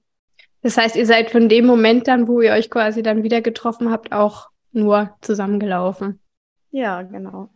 Das 0.61 0.77
heißt, 0.77 0.95
ihr 0.95 1.05
seid 1.05 1.31
von 1.31 1.47
dem 1.47 1.65
Moment 1.65 2.07
dann, 2.07 2.27
wo 2.27 2.41
ihr 2.41 2.51
euch 2.51 2.69
quasi 2.69 3.01
dann 3.01 3.23
wieder 3.23 3.41
getroffen 3.41 3.91
habt, 3.91 4.11
auch 4.11 4.49
nur 4.71 5.15
zusammengelaufen. 5.21 6.19
Ja, 6.71 7.01
genau. 7.01 7.49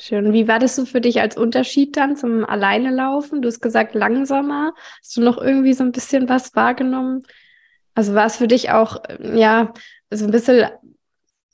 Schön. 0.00 0.32
Wie 0.32 0.48
war 0.48 0.58
das 0.58 0.74
so 0.74 0.86
für 0.86 1.00
dich 1.00 1.20
als 1.20 1.36
Unterschied 1.36 1.96
dann 1.96 2.16
zum 2.16 2.44
Alleine 2.44 2.90
laufen? 2.90 3.42
Du 3.42 3.48
hast 3.48 3.60
gesagt 3.60 3.94
langsamer. 3.94 4.74
Hast 5.00 5.16
du 5.16 5.20
noch 5.20 5.38
irgendwie 5.38 5.72
so 5.72 5.84
ein 5.84 5.92
bisschen 5.92 6.28
was 6.28 6.54
wahrgenommen, 6.54 7.22
also 7.94 8.14
war 8.14 8.26
es 8.26 8.36
für 8.36 8.48
dich 8.48 8.70
auch, 8.70 9.02
ja, 9.20 9.72
so 10.10 10.24
ein 10.24 10.30
bisschen 10.30 10.66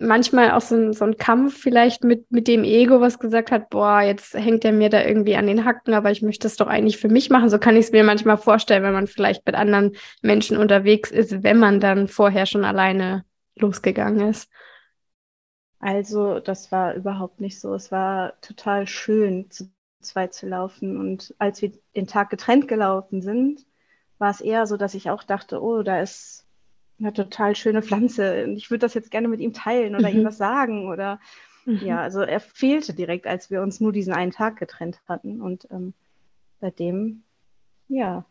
manchmal 0.00 0.52
auch 0.52 0.62
so 0.62 0.74
ein, 0.74 0.92
so 0.92 1.04
ein 1.04 1.16
Kampf 1.16 1.58
vielleicht 1.58 2.04
mit, 2.04 2.30
mit 2.32 2.48
dem 2.48 2.64
Ego, 2.64 3.00
was 3.00 3.18
gesagt 3.18 3.50
hat, 3.50 3.68
boah, 3.68 4.00
jetzt 4.00 4.34
hängt 4.34 4.64
er 4.64 4.72
mir 4.72 4.88
da 4.88 5.04
irgendwie 5.04 5.36
an 5.36 5.46
den 5.46 5.64
Hacken, 5.64 5.92
aber 5.94 6.10
ich 6.10 6.22
möchte 6.22 6.46
es 6.46 6.56
doch 6.56 6.66
eigentlich 6.66 6.96
für 6.96 7.08
mich 7.08 7.28
machen. 7.28 7.50
So 7.50 7.58
kann 7.58 7.76
ich 7.76 7.86
es 7.86 7.92
mir 7.92 8.02
manchmal 8.02 8.38
vorstellen, 8.38 8.82
wenn 8.82 8.94
man 8.94 9.06
vielleicht 9.06 9.44
mit 9.46 9.54
anderen 9.54 9.92
Menschen 10.22 10.56
unterwegs 10.56 11.10
ist, 11.10 11.42
wenn 11.42 11.58
man 11.58 11.80
dann 11.80 12.08
vorher 12.08 12.46
schon 12.46 12.64
alleine 12.64 13.24
losgegangen 13.56 14.30
ist. 14.30 14.50
Also, 15.78 16.40
das 16.40 16.72
war 16.72 16.94
überhaupt 16.94 17.40
nicht 17.40 17.60
so. 17.60 17.74
Es 17.74 17.92
war 17.92 18.38
total 18.40 18.86
schön, 18.86 19.50
zu 19.50 19.70
zweit 20.00 20.34
zu 20.34 20.46
laufen. 20.46 20.96
Und 20.96 21.34
als 21.38 21.60
wir 21.62 21.72
den 21.94 22.06
Tag 22.06 22.30
getrennt 22.30 22.68
gelaufen 22.68 23.22
sind, 23.22 23.66
war 24.20 24.30
es 24.30 24.40
eher 24.40 24.66
so, 24.66 24.76
dass 24.76 24.94
ich 24.94 25.10
auch 25.10 25.22
dachte, 25.22 25.62
oh, 25.62 25.82
da 25.82 26.00
ist 26.00 26.46
eine 26.98 27.12
total 27.12 27.56
schöne 27.56 27.82
Pflanze 27.82 28.44
und 28.44 28.56
ich 28.56 28.70
würde 28.70 28.80
das 28.80 28.94
jetzt 28.94 29.10
gerne 29.10 29.28
mit 29.28 29.40
ihm 29.40 29.52
teilen 29.52 29.96
oder 29.96 30.10
mhm. 30.10 30.18
ihm 30.18 30.24
was 30.24 30.36
sagen 30.36 30.88
oder 30.88 31.18
mhm. 31.64 31.80
ja, 31.82 32.00
also 32.00 32.20
er 32.20 32.40
fehlte 32.40 32.92
direkt, 32.92 33.26
als 33.26 33.50
wir 33.50 33.62
uns 33.62 33.80
nur 33.80 33.92
diesen 33.92 34.12
einen 34.12 34.32
Tag 34.32 34.56
getrennt 34.56 35.00
hatten 35.08 35.40
und 35.40 35.66
ähm, 35.70 35.94
seitdem, 36.60 37.22
ja, 37.88 38.24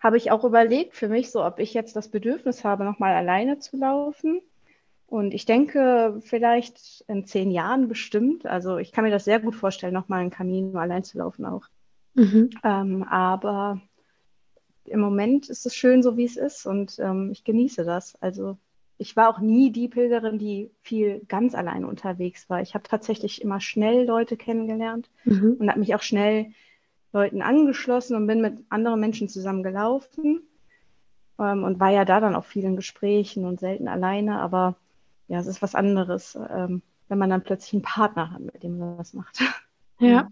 habe 0.00 0.16
ich 0.16 0.30
auch 0.30 0.44
überlegt 0.44 0.94
für 0.94 1.08
mich 1.08 1.30
so, 1.30 1.44
ob 1.44 1.58
ich 1.58 1.72
jetzt 1.72 1.96
das 1.96 2.08
Bedürfnis 2.08 2.64
habe, 2.64 2.84
nochmal 2.84 3.14
alleine 3.14 3.58
zu 3.58 3.76
laufen. 3.76 4.40
Und 5.06 5.32
ich 5.32 5.46
denke, 5.46 6.20
vielleicht 6.20 7.04
in 7.08 7.24
zehn 7.24 7.50
Jahren 7.50 7.88
bestimmt. 7.88 8.44
Also 8.44 8.76
ich 8.78 8.92
kann 8.92 9.04
mir 9.04 9.10
das 9.10 9.24
sehr 9.24 9.40
gut 9.40 9.54
vorstellen, 9.54 9.94
nochmal 9.94 10.20
einen 10.20 10.30
Kamin 10.30 10.76
allein 10.76 11.04
zu 11.04 11.18
laufen 11.18 11.46
auch. 11.46 11.62
Mhm. 12.14 12.50
Ähm, 12.62 13.04
aber 13.04 13.80
im 14.88 15.00
Moment 15.00 15.48
ist 15.48 15.66
es 15.66 15.74
schön, 15.74 16.02
so 16.02 16.16
wie 16.16 16.24
es 16.24 16.36
ist 16.36 16.66
und 16.66 16.98
ähm, 16.98 17.30
ich 17.32 17.44
genieße 17.44 17.84
das. 17.84 18.20
Also 18.20 18.56
ich 18.98 19.16
war 19.16 19.28
auch 19.28 19.40
nie 19.40 19.70
die 19.70 19.88
Pilgerin, 19.88 20.38
die 20.38 20.70
viel 20.82 21.20
ganz 21.28 21.54
alleine 21.54 21.86
unterwegs 21.86 22.48
war. 22.48 22.62
Ich 22.62 22.74
habe 22.74 22.84
tatsächlich 22.88 23.42
immer 23.42 23.60
schnell 23.60 24.06
Leute 24.06 24.36
kennengelernt 24.36 25.10
mhm. 25.24 25.56
und 25.58 25.68
habe 25.68 25.80
mich 25.80 25.94
auch 25.94 26.02
schnell 26.02 26.52
Leuten 27.12 27.42
angeschlossen 27.42 28.16
und 28.16 28.26
bin 28.26 28.40
mit 28.40 28.58
anderen 28.68 29.00
Menschen 29.00 29.28
zusammen 29.28 29.62
gelaufen 29.62 30.42
ähm, 31.38 31.64
und 31.64 31.80
war 31.80 31.90
ja 31.90 32.04
da 32.04 32.20
dann 32.20 32.34
auch 32.34 32.44
vielen 32.44 32.76
Gesprächen 32.76 33.44
und 33.44 33.60
selten 33.60 33.88
alleine. 33.88 34.40
Aber 34.40 34.76
ja, 35.28 35.38
es 35.38 35.46
ist 35.46 35.62
was 35.62 35.74
anderes, 35.74 36.38
ähm, 36.50 36.82
wenn 37.08 37.18
man 37.18 37.30
dann 37.30 37.42
plötzlich 37.42 37.74
einen 37.74 37.82
Partner 37.82 38.30
hat, 38.30 38.40
mit 38.40 38.62
dem 38.62 38.78
man 38.78 38.96
das 38.96 39.14
macht. 39.14 39.40
Ja. 39.98 40.28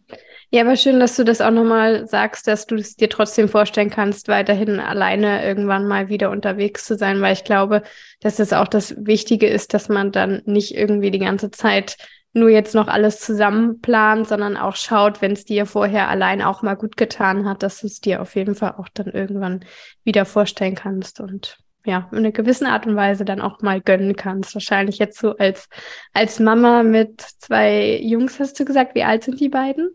Ja, 0.51 0.63
aber 0.63 0.77
schön, 0.77 1.01
dass 1.01 1.17
du 1.17 1.25
das 1.25 1.41
auch 1.41 1.51
nochmal 1.51 2.07
sagst, 2.07 2.47
dass 2.47 2.67
du 2.67 2.77
es 2.77 2.95
dir 2.95 3.09
trotzdem 3.09 3.49
vorstellen 3.49 3.91
kannst, 3.91 4.29
weiterhin 4.29 4.79
alleine 4.79 5.45
irgendwann 5.45 5.89
mal 5.89 6.09
wieder 6.09 6.31
unterwegs 6.31 6.85
zu 6.85 6.97
sein, 6.97 7.21
weil 7.21 7.33
ich 7.33 7.43
glaube, 7.45 7.83
dass 8.21 8.37
das 8.37 8.53
auch 8.53 8.69
das 8.69 8.95
Wichtige 9.05 9.49
ist, 9.49 9.75
dass 9.75 9.89
man 9.89 10.13
dann 10.13 10.43
nicht 10.45 10.77
irgendwie 10.77 11.11
die 11.11 11.19
ganze 11.19 11.51
Zeit 11.51 11.97
nur 12.35 12.51
jetzt 12.51 12.75
noch 12.75 12.89
alles 12.89 13.21
zusammen 13.21 13.81
plant, 13.81 14.29
sondern 14.29 14.57
auch 14.57 14.77
schaut, 14.77 15.23
wenn 15.23 15.33
es 15.33 15.45
dir 15.45 15.67
vorher 15.67 16.09
allein 16.09 16.43
auch 16.43 16.63
mal 16.63 16.75
gut 16.75 16.97
getan 16.97 17.49
hat, 17.49 17.63
dass 17.63 17.81
du 17.81 17.87
es 17.87 18.01
dir 18.01 18.21
auf 18.21 18.35
jeden 18.37 18.55
Fall 18.55 18.75
auch 18.79 18.89
dann 18.93 19.07
irgendwann 19.07 19.65
wieder 20.05 20.25
vorstellen 20.25 20.75
kannst 20.75 21.21
und 21.21 21.59
ja, 21.85 22.09
in 22.13 22.19
einer 22.19 22.33
gewissen 22.33 22.67
Art 22.67 22.87
und 22.87 22.97
Weise 22.97 23.25
dann 23.25 23.41
auch 23.41 23.61
mal 23.61 23.81
gönnen 23.81 24.17
kannst. 24.17 24.55
Wahrscheinlich 24.55 24.99
jetzt 24.99 25.19
so 25.19 25.37
als, 25.37 25.69
als 26.13 26.41
Mama 26.41 26.83
mit 26.83 27.21
zwei 27.21 27.99
Jungs, 28.03 28.41
hast 28.41 28.59
du 28.59 28.65
gesagt. 28.65 28.95
Wie 28.95 29.05
alt 29.05 29.25
sind 29.25 29.41
die 29.41 29.51
beiden? 29.51 29.91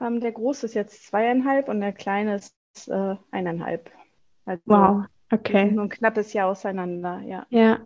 Ähm, 0.00 0.20
der 0.20 0.32
Große 0.32 0.66
ist 0.66 0.74
jetzt 0.74 1.06
zweieinhalb 1.06 1.68
und 1.68 1.80
der 1.80 1.92
Kleine 1.92 2.36
ist 2.36 2.54
äh, 2.88 3.16
eineinhalb. 3.30 3.90
Also 4.44 4.62
wow, 4.66 5.04
okay. 5.32 5.70
Nur 5.70 5.84
ein 5.84 5.88
knappes 5.88 6.32
Jahr 6.32 6.48
auseinander, 6.48 7.22
ja. 7.24 7.46
Ja, 7.48 7.80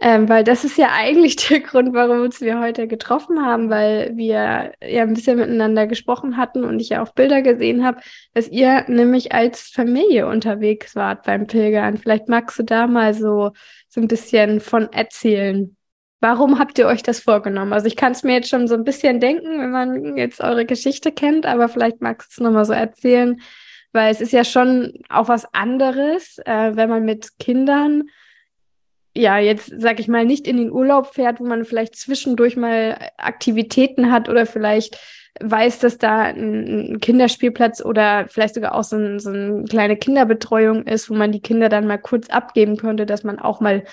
ähm, 0.00 0.28
weil 0.28 0.44
das 0.44 0.64
ist 0.64 0.78
ja 0.78 0.90
eigentlich 0.92 1.36
der 1.48 1.60
Grund, 1.60 1.92
warum 1.92 2.22
uns 2.22 2.40
wir 2.40 2.60
heute 2.60 2.86
getroffen 2.86 3.44
haben, 3.44 3.68
weil 3.68 4.16
wir 4.16 4.72
ja 4.80 5.02
ein 5.02 5.14
bisschen 5.14 5.38
miteinander 5.38 5.86
gesprochen 5.86 6.36
hatten 6.36 6.64
und 6.64 6.80
ich 6.80 6.90
ja 6.90 7.02
auch 7.02 7.12
Bilder 7.12 7.42
gesehen 7.42 7.84
habe, 7.84 8.00
dass 8.34 8.48
ihr 8.48 8.84
nämlich 8.88 9.32
als 9.32 9.62
Familie 9.62 10.28
unterwegs 10.28 10.94
wart 10.94 11.24
beim 11.24 11.46
Pilgern. 11.46 11.98
Vielleicht 11.98 12.28
magst 12.28 12.58
du 12.58 12.62
da 12.62 12.86
mal 12.86 13.12
so, 13.14 13.52
so 13.88 14.00
ein 14.00 14.08
bisschen 14.08 14.60
von 14.60 14.92
erzählen. 14.92 15.76
Warum 16.20 16.58
habt 16.58 16.78
ihr 16.78 16.86
euch 16.86 17.02
das 17.02 17.20
vorgenommen? 17.20 17.72
Also 17.72 17.86
ich 17.86 17.96
kann 17.96 18.12
es 18.12 18.22
mir 18.22 18.34
jetzt 18.34 18.48
schon 18.48 18.68
so 18.68 18.74
ein 18.74 18.84
bisschen 18.84 19.20
denken, 19.20 19.60
wenn 19.60 19.70
man 19.70 20.16
jetzt 20.16 20.40
eure 20.40 20.64
Geschichte 20.66 21.12
kennt, 21.12 21.46
aber 21.46 21.68
vielleicht 21.68 22.00
magst 22.00 22.30
du 22.30 22.40
es 22.40 22.44
nochmal 22.44 22.64
so 22.64 22.72
erzählen, 22.72 23.40
weil 23.92 24.10
es 24.12 24.20
ist 24.20 24.32
ja 24.32 24.44
schon 24.44 24.94
auch 25.08 25.28
was 25.28 25.52
anderes, 25.54 26.38
äh, 26.44 26.76
wenn 26.76 26.88
man 26.88 27.04
mit 27.04 27.38
Kindern 27.38 28.04
ja, 29.18 29.38
jetzt 29.38 29.72
sag 29.76 29.98
ich 29.98 30.06
mal, 30.06 30.24
nicht 30.24 30.46
in 30.46 30.56
den 30.56 30.70
Urlaub 30.70 31.08
fährt, 31.08 31.40
wo 31.40 31.44
man 31.44 31.64
vielleicht 31.64 31.96
zwischendurch 31.96 32.56
mal 32.56 32.98
Aktivitäten 33.16 34.12
hat 34.12 34.28
oder 34.28 34.46
vielleicht 34.46 34.98
weiß, 35.40 35.80
dass 35.80 35.98
da 35.98 36.22
ein 36.22 36.98
Kinderspielplatz 37.00 37.84
oder 37.84 38.26
vielleicht 38.28 38.54
sogar 38.54 38.74
auch 38.74 38.84
so, 38.84 38.96
ein, 38.96 39.18
so 39.18 39.30
eine 39.30 39.64
kleine 39.64 39.96
Kinderbetreuung 39.96 40.84
ist, 40.84 41.10
wo 41.10 41.14
man 41.14 41.32
die 41.32 41.40
Kinder 41.40 41.68
dann 41.68 41.86
mal 41.86 41.98
kurz 41.98 42.28
abgeben 42.30 42.76
könnte, 42.76 43.06
dass 43.06 43.24
man 43.24 43.40
auch 43.40 43.60
mal 43.60 43.84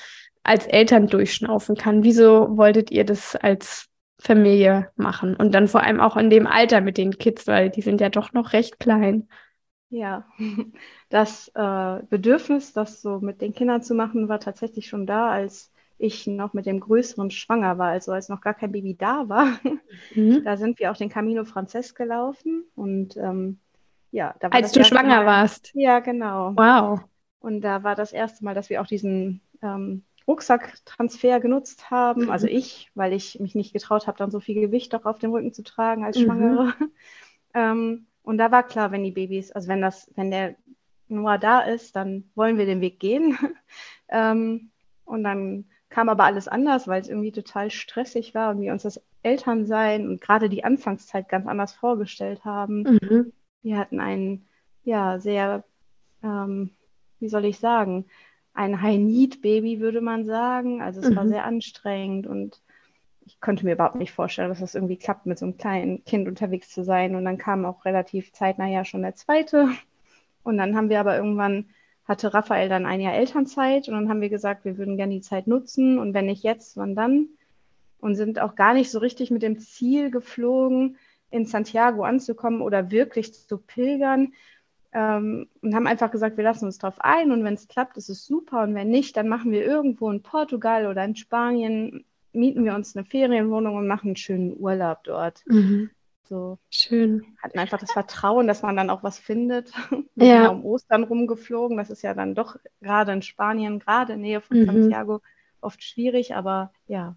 als 0.43 0.67
Eltern 0.67 1.07
durchschnaufen 1.07 1.75
kann. 1.75 2.03
Wieso 2.03 2.55
wolltet 2.55 2.91
ihr 2.91 3.03
das 3.03 3.35
als 3.35 3.87
Familie 4.19 4.89
machen? 4.95 5.35
Und 5.35 5.55
dann 5.55 5.67
vor 5.67 5.81
allem 5.81 5.99
auch 5.99 6.17
in 6.17 6.29
dem 6.29 6.45
Alter 6.45 6.81
mit 6.81 6.97
den 6.97 7.17
Kids, 7.17 7.47
weil 7.47 7.71
die 7.71 7.81
sind 7.81 7.99
ja 7.99 8.09
doch 8.09 8.31
noch 8.33 8.53
recht 8.53 8.79
klein. 8.79 9.27
Ja, 9.89 10.25
das 11.09 11.49
äh, 11.55 11.99
Bedürfnis, 12.09 12.73
das 12.73 13.01
so 13.01 13.19
mit 13.19 13.41
den 13.41 13.53
Kindern 13.53 13.83
zu 13.83 13.93
machen, 13.93 14.29
war 14.29 14.39
tatsächlich 14.39 14.87
schon 14.87 15.05
da, 15.05 15.29
als 15.29 15.71
ich 15.97 16.27
noch 16.27 16.53
mit 16.53 16.65
dem 16.65 16.79
Größeren 16.79 17.31
schwanger 17.31 17.77
war, 17.77 17.89
also 17.89 18.11
als 18.11 18.27
noch 18.27 18.41
gar 18.41 18.53
kein 18.53 18.71
Baby 18.71 18.95
da 18.95 19.29
war. 19.29 19.47
Mhm. 20.13 20.43
Da 20.43 20.57
sind 20.57 20.79
wir 20.79 20.91
auch 20.91 20.97
den 20.97 21.09
Camino 21.09 21.45
Frances 21.45 21.95
gelaufen 21.95 22.65
und 22.75 23.15
ähm, 23.15 23.59
ja, 24.11 24.35
da 24.39 24.51
war 24.51 24.55
als 24.55 24.73
du 24.73 24.83
schwanger 24.83 25.21
Mal, 25.21 25.25
warst. 25.25 25.71
Ja, 25.73 25.99
genau. 25.99 26.53
Wow. 26.55 26.99
Und 27.39 27.61
da 27.61 27.83
war 27.83 27.95
das 27.95 28.11
erste 28.11 28.43
Mal, 28.43 28.53
dass 28.55 28.69
wir 28.69 28.81
auch 28.81 28.87
diesen 28.87 29.41
ähm, 29.61 30.03
Rucksacktransfer 30.27 31.39
genutzt 31.39 31.91
haben. 31.91 32.23
Mhm. 32.23 32.29
Also 32.29 32.47
ich, 32.47 32.91
weil 32.95 33.13
ich 33.13 33.39
mich 33.39 33.55
nicht 33.55 33.73
getraut 33.73 34.07
habe, 34.07 34.17
dann 34.17 34.31
so 34.31 34.39
viel 34.39 34.59
Gewicht 34.59 34.93
doch 34.93 35.05
auf 35.05 35.19
dem 35.19 35.31
Rücken 35.31 35.53
zu 35.53 35.63
tragen 35.63 36.03
als 36.03 36.17
mhm. 36.17 36.23
Schwangere. 36.23 36.73
ähm, 37.53 38.07
und 38.25 38.37
da 38.39 38.51
war 38.51 38.63
klar, 38.63 38.91
wenn 38.91 39.03
die 39.03 39.11
Babys, 39.11 39.51
also 39.51 39.67
wenn 39.67 39.81
das, 39.81 40.11
wenn 40.15 40.31
der 40.31 40.55
Noah 41.07 41.37
da 41.37 41.61
ist, 41.61 41.95
dann 41.95 42.23
wollen 42.33 42.57
wir 42.57 42.65
den 42.65 42.81
Weg 42.81 42.99
gehen. 42.99 43.37
ähm, 44.09 44.71
und 45.05 45.23
dann 45.23 45.65
kam 45.89 46.09
aber 46.09 46.23
alles 46.23 46.47
anders, 46.47 46.87
weil 46.87 47.01
es 47.01 47.07
irgendwie 47.07 47.31
total 47.31 47.69
stressig 47.69 48.33
war 48.33 48.51
und 48.51 48.61
wir 48.61 48.73
uns 48.73 48.83
das 48.83 49.01
Elternsein 49.21 50.07
und 50.07 50.21
gerade 50.21 50.49
die 50.49 50.63
Anfangszeit 50.63 51.29
ganz 51.29 51.47
anders 51.47 51.73
vorgestellt 51.73 52.43
haben. 52.43 52.81
Mhm. 52.81 53.33
Wir 53.61 53.77
hatten 53.77 53.99
ein, 53.99 54.45
ja, 54.83 55.19
sehr, 55.19 55.63
ähm, 56.23 56.71
wie 57.19 57.29
soll 57.29 57.45
ich 57.45 57.59
sagen, 57.59 58.05
ein 58.53 58.81
High-Need-Baby, 58.81 59.79
würde 59.79 60.01
man 60.01 60.25
sagen. 60.25 60.81
Also 60.81 61.01
es 61.01 61.09
mhm. 61.11 61.15
war 61.15 61.27
sehr 61.27 61.45
anstrengend 61.45 62.25
und 62.25 62.61
ich 63.25 63.41
konnte 63.41 63.65
mir 63.65 63.73
überhaupt 63.73 63.95
nicht 63.95 64.11
vorstellen, 64.11 64.49
dass 64.49 64.59
das 64.59 64.75
irgendwie 64.75 64.97
klappt, 64.97 65.25
mit 65.25 65.39
so 65.39 65.45
einem 65.45 65.57
kleinen 65.57 66.03
Kind 66.05 66.27
unterwegs 66.27 66.69
zu 66.69 66.83
sein. 66.83 67.15
Und 67.15 67.25
dann 67.25 67.37
kam 67.37 67.65
auch 67.65 67.83
relativ 67.85 68.31
zeitnah 68.31 68.67
ja 68.67 68.85
schon 68.85 69.01
der 69.01 69.15
zweite. 69.15 69.69
Und 70.43 70.57
dann 70.57 70.75
haben 70.75 70.89
wir 70.89 70.99
aber 70.99 71.17
irgendwann, 71.17 71.65
hatte 72.07 72.35
Raphael 72.35 72.69
dann 72.69 72.85
ein 72.85 73.01
Jahr 73.01 73.15
Elternzeit 73.15 73.87
und 73.87 73.95
dann 73.95 74.09
haben 74.09 74.21
wir 74.21 74.29
gesagt, 74.29 74.63
wir 74.63 74.77
würden 74.77 74.95
gerne 74.95 75.15
die 75.15 75.21
Zeit 75.21 75.47
nutzen 75.47 75.97
und 75.97 76.13
wenn 76.13 76.27
nicht 76.27 76.43
jetzt, 76.43 76.77
wann 76.77 76.95
dann? 76.95 77.29
Und 77.99 78.13
sind 78.13 78.39
auch 78.39 78.53
gar 78.53 78.75
nicht 78.75 78.91
so 78.91 78.99
richtig 78.99 79.31
mit 79.31 79.41
dem 79.41 79.57
Ziel 79.57 80.11
geflogen, 80.11 80.97
in 81.31 81.45
Santiago 81.45 82.03
anzukommen 82.03 82.61
oder 82.61 82.91
wirklich 82.91 83.33
zu 83.33 83.57
pilgern. 83.57 84.33
Ähm, 84.93 85.49
und 85.63 85.73
haben 85.73 85.87
einfach 85.87 86.11
gesagt, 86.11 86.37
wir 86.37 86.43
lassen 86.43 86.65
uns 86.65 86.77
darauf 86.77 87.01
ein 87.01 87.31
und 87.31 87.43
wenn 87.43 87.55
es 87.55 87.67
klappt, 87.67 87.97
ist 87.97 88.09
es 88.09 88.23
super 88.23 88.61
und 88.61 88.75
wenn 88.75 88.89
nicht, 88.89 89.17
dann 89.17 89.27
machen 89.27 89.51
wir 89.51 89.65
irgendwo 89.65 90.11
in 90.11 90.21
Portugal 90.21 90.85
oder 90.85 91.03
in 91.03 91.15
Spanien 91.15 92.05
mieten 92.35 92.65
wir 92.65 92.75
uns 92.75 92.95
eine 92.95 93.05
Ferienwohnung 93.05 93.75
und 93.75 93.87
machen 93.87 94.07
einen 94.09 94.15
schönen 94.15 94.55
Urlaub 94.57 95.03
dort. 95.03 95.43
Mhm. 95.47 95.89
So. 96.27 96.57
Schön. 96.71 97.23
Hatten 97.41 97.59
einfach 97.59 97.79
das 97.79 97.91
Vertrauen, 97.91 98.47
dass 98.47 98.63
man 98.63 98.75
dann 98.75 98.89
auch 98.89 99.03
was 99.03 99.19
findet. 99.19 99.71
Wir 100.15 100.27
ja. 100.27 100.41
sind 100.43 100.57
um 100.57 100.65
Ostern 100.65 101.03
rumgeflogen. 101.03 101.77
Das 101.77 101.89
ist 101.89 102.01
ja 102.01 102.13
dann 102.13 102.33
doch 102.33 102.57
gerade 102.81 103.11
in 103.11 103.21
Spanien, 103.21 103.79
gerade 103.79 104.13
in 104.13 104.21
Nähe 104.21 104.41
von 104.41 104.59
mhm. 104.59 104.65
Santiago, 104.65 105.21
oft 105.61 105.83
schwierig. 105.83 106.35
Aber 106.35 106.71
ja, 106.87 107.15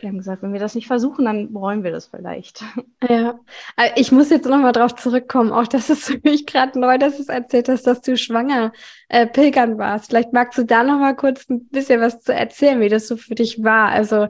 wir 0.00 0.08
haben 0.08 0.18
gesagt, 0.18 0.42
wenn 0.42 0.52
wir 0.52 0.60
das 0.60 0.74
nicht 0.74 0.86
versuchen, 0.86 1.24
dann 1.24 1.52
bereuen 1.52 1.82
wir 1.84 1.90
das 1.90 2.06
vielleicht. 2.06 2.64
Ja, 3.08 3.38
äh, 3.76 3.90
ich 3.94 4.10
muss 4.10 4.30
jetzt 4.30 4.46
nochmal 4.46 4.72
drauf 4.72 4.94
zurückkommen. 4.96 5.52
Auch 5.52 5.68
das 5.68 5.88
ist 5.88 6.04
für 6.04 6.20
mich 6.24 6.46
gerade 6.46 6.78
neu, 6.78 6.98
dass 6.98 7.16
du 7.16 7.22
es 7.22 7.28
erzählt 7.28 7.68
hast, 7.68 7.86
dass 7.86 8.00
du 8.00 8.16
schwanger 8.16 8.72
äh, 9.08 9.26
pilgern 9.26 9.78
warst. 9.78 10.10
Vielleicht 10.10 10.32
magst 10.32 10.58
du 10.58 10.64
da 10.64 10.82
nochmal 10.82 11.14
kurz 11.14 11.48
ein 11.48 11.68
bisschen 11.68 12.00
was 12.00 12.20
zu 12.20 12.34
erzählen, 12.34 12.80
wie 12.80 12.88
das 12.88 13.06
so 13.06 13.16
für 13.16 13.36
dich 13.36 13.62
war. 13.62 13.90
Also 13.90 14.26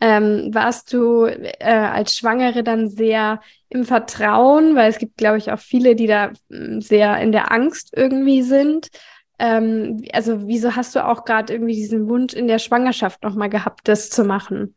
ähm, 0.00 0.50
warst 0.52 0.92
du 0.92 1.26
äh, 1.26 1.54
als 1.60 2.16
Schwangere 2.16 2.62
dann 2.62 2.88
sehr 2.88 3.40
im 3.68 3.84
Vertrauen, 3.84 4.74
weil 4.74 4.90
es 4.90 4.98
gibt, 4.98 5.16
glaube 5.16 5.38
ich, 5.38 5.50
auch 5.50 5.58
viele, 5.58 5.94
die 5.94 6.06
da 6.06 6.32
mm, 6.48 6.80
sehr 6.80 7.18
in 7.20 7.32
der 7.32 7.52
Angst 7.52 7.92
irgendwie 7.96 8.42
sind. 8.42 8.88
Ähm, 9.38 10.02
also 10.12 10.46
wieso 10.46 10.76
hast 10.76 10.94
du 10.94 11.06
auch 11.06 11.24
gerade 11.24 11.52
irgendwie 11.52 11.74
diesen 11.74 12.08
Wunsch 12.08 12.34
in 12.34 12.48
der 12.48 12.58
Schwangerschaft 12.58 13.22
nochmal 13.22 13.48
gehabt, 13.48 13.88
das 13.88 14.10
zu 14.10 14.24
machen? 14.24 14.74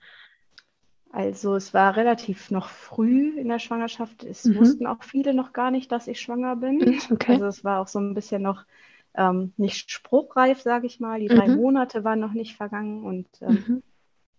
Also 1.15 1.55
es 1.55 1.74
war 1.74 1.95
relativ 1.95 2.51
noch 2.51 2.67
früh 2.67 3.39
in 3.39 3.48
der 3.48 3.60
Schwangerschaft. 3.60 4.25
Es 4.25 4.43
mhm. 4.43 4.57
wussten 4.57 4.86
auch 4.86 5.01
viele 5.01 5.34
noch 5.34 5.53
gar 5.53 5.72
nicht, 5.72 5.89
dass 5.89 6.07
ich 6.10 6.19
schwanger 6.19 6.57
bin. 6.57 6.79
Mhm, 6.79 7.00
okay. 7.10 7.31
Also 7.31 7.45
es 7.45 7.63
war 7.63 7.79
auch 7.79 7.88
so 7.88 8.00
ein 8.00 8.13
bisschen 8.13 8.41
noch 8.41 8.65
ähm, 9.13 9.53
nicht 9.55 9.91
spruchreif, 9.91 10.62
sage 10.62 10.88
ich 10.88 11.00
mal. 11.00 11.22
Die 11.22 11.29
drei 11.29 11.48
mhm. 11.48 11.55
Monate 11.55 12.03
waren 12.03 12.19
noch 12.19 12.34
nicht 12.34 12.57
vergangen 12.57 13.05
und 13.05 13.27
ähm, 13.39 13.63
mhm. 13.65 13.84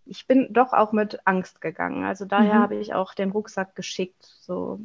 ich 0.05 0.27
bin 0.27 0.53
doch 0.53 0.71
auch 0.71 0.91
mit 0.91 1.19
Angst 1.25 1.61
gegangen. 1.61 2.03
Also 2.03 2.25
daher 2.25 2.53
mhm. 2.53 2.59
habe 2.59 2.75
ich 2.75 2.93
auch 2.93 3.15
den 3.15 3.31
Rucksack 3.31 3.75
geschickt, 3.75 4.23
so 4.41 4.79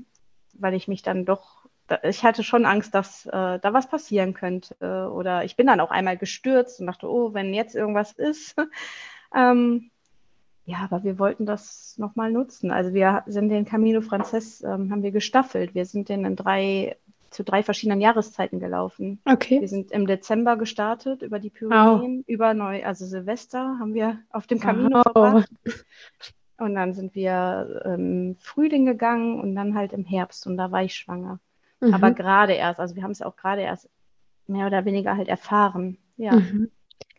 weil 0.54 0.72
ich 0.72 0.88
mich 0.88 1.02
dann 1.02 1.26
doch, 1.26 1.66
ich 2.04 2.24
hatte 2.24 2.42
schon 2.42 2.64
Angst, 2.64 2.94
dass 2.94 3.26
äh, 3.26 3.58
da 3.58 3.72
was 3.74 3.86
passieren 3.86 4.32
könnte. 4.32 5.10
Oder 5.12 5.44
ich 5.44 5.56
bin 5.56 5.66
dann 5.66 5.80
auch 5.80 5.90
einmal 5.90 6.16
gestürzt 6.16 6.80
und 6.80 6.86
dachte, 6.86 7.06
oh, 7.06 7.34
wenn 7.34 7.52
jetzt 7.52 7.74
irgendwas 7.74 8.12
ist. 8.12 8.56
ähm, 9.34 9.90
ja, 10.64 10.78
aber 10.78 11.02
wir 11.02 11.18
wollten 11.18 11.44
das 11.44 11.96
nochmal 11.98 12.30
nutzen. 12.30 12.70
Also 12.70 12.94
wir 12.94 13.24
sind 13.26 13.48
den 13.48 13.64
Camino 13.64 14.00
Frances, 14.00 14.62
ähm, 14.62 14.90
haben 14.90 15.02
wir 15.02 15.10
gestaffelt. 15.10 15.74
Wir 15.74 15.86
sind 15.86 16.08
den 16.08 16.24
in 16.24 16.36
drei, 16.36 16.96
zu 17.30 17.42
drei 17.42 17.62
verschiedenen 17.62 18.00
Jahreszeiten 18.00 18.60
gelaufen. 18.60 19.20
Okay. 19.24 19.60
Wir 19.60 19.68
sind 19.68 19.90
im 19.90 20.06
Dezember 20.06 20.56
gestartet 20.56 21.22
über 21.22 21.40
die 21.40 21.50
Pyrenäen, 21.50 22.18
wow. 22.18 22.24
über 22.28 22.54
Neu, 22.54 22.84
also 22.84 23.06
Silvester 23.06 23.76
haben 23.80 23.94
wir 23.94 24.18
auf 24.30 24.46
dem 24.46 24.60
Camino 24.60 24.98
wow. 24.98 25.12
verbracht. 25.12 25.50
Und 26.58 26.76
dann 26.76 26.94
sind 26.94 27.16
wir 27.16 27.82
im 27.84 28.36
Frühling 28.38 28.86
gegangen 28.86 29.40
und 29.40 29.56
dann 29.56 29.74
halt 29.74 29.92
im 29.92 30.04
Herbst 30.04 30.46
und 30.46 30.56
da 30.56 30.70
war 30.70 30.84
ich 30.84 30.94
schwanger. 30.94 31.40
Mhm. 31.80 31.92
Aber 31.92 32.12
gerade 32.12 32.52
erst, 32.52 32.78
also 32.78 32.94
wir 32.94 33.02
haben 33.02 33.10
es 33.10 33.22
auch 33.22 33.34
gerade 33.34 33.62
erst 33.62 33.88
mehr 34.46 34.68
oder 34.68 34.84
weniger 34.84 35.16
halt 35.16 35.26
erfahren. 35.26 35.98
Ja. 36.16 36.36
Mhm. 36.36 36.70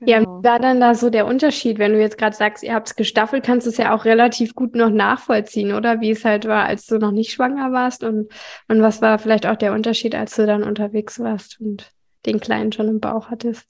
Genau. 0.05 0.11
Ja, 0.11 0.21
wie 0.21 0.43
war 0.43 0.59
dann 0.59 0.79
da 0.79 0.95
so 0.95 1.09
der 1.09 1.25
Unterschied, 1.25 1.79
wenn 1.79 1.93
du 1.93 1.99
jetzt 1.99 2.17
gerade 2.17 2.35
sagst, 2.35 2.63
ihr 2.63 2.73
habt 2.73 2.87
es 2.87 2.95
gestaffelt, 2.95 3.43
kannst 3.43 3.67
du 3.67 3.71
es 3.71 3.77
ja 3.77 3.95
auch 3.95 4.05
relativ 4.05 4.55
gut 4.55 4.75
noch 4.75 4.89
nachvollziehen, 4.89 5.73
oder? 5.73 6.01
Wie 6.01 6.11
es 6.11 6.25
halt 6.25 6.47
war, 6.47 6.65
als 6.65 6.85
du 6.85 6.97
noch 6.97 7.11
nicht 7.11 7.31
schwanger 7.31 7.71
warst 7.71 8.03
und, 8.03 8.31
und 8.67 8.81
was 8.81 9.01
war 9.01 9.19
vielleicht 9.19 9.45
auch 9.45 9.55
der 9.55 9.73
Unterschied, 9.73 10.15
als 10.15 10.35
du 10.35 10.45
dann 10.45 10.63
unterwegs 10.63 11.19
warst 11.19 11.59
und 11.59 11.91
den 12.25 12.39
Kleinen 12.39 12.71
schon 12.71 12.87
im 12.87 12.99
Bauch 12.99 13.29
hattest? 13.29 13.67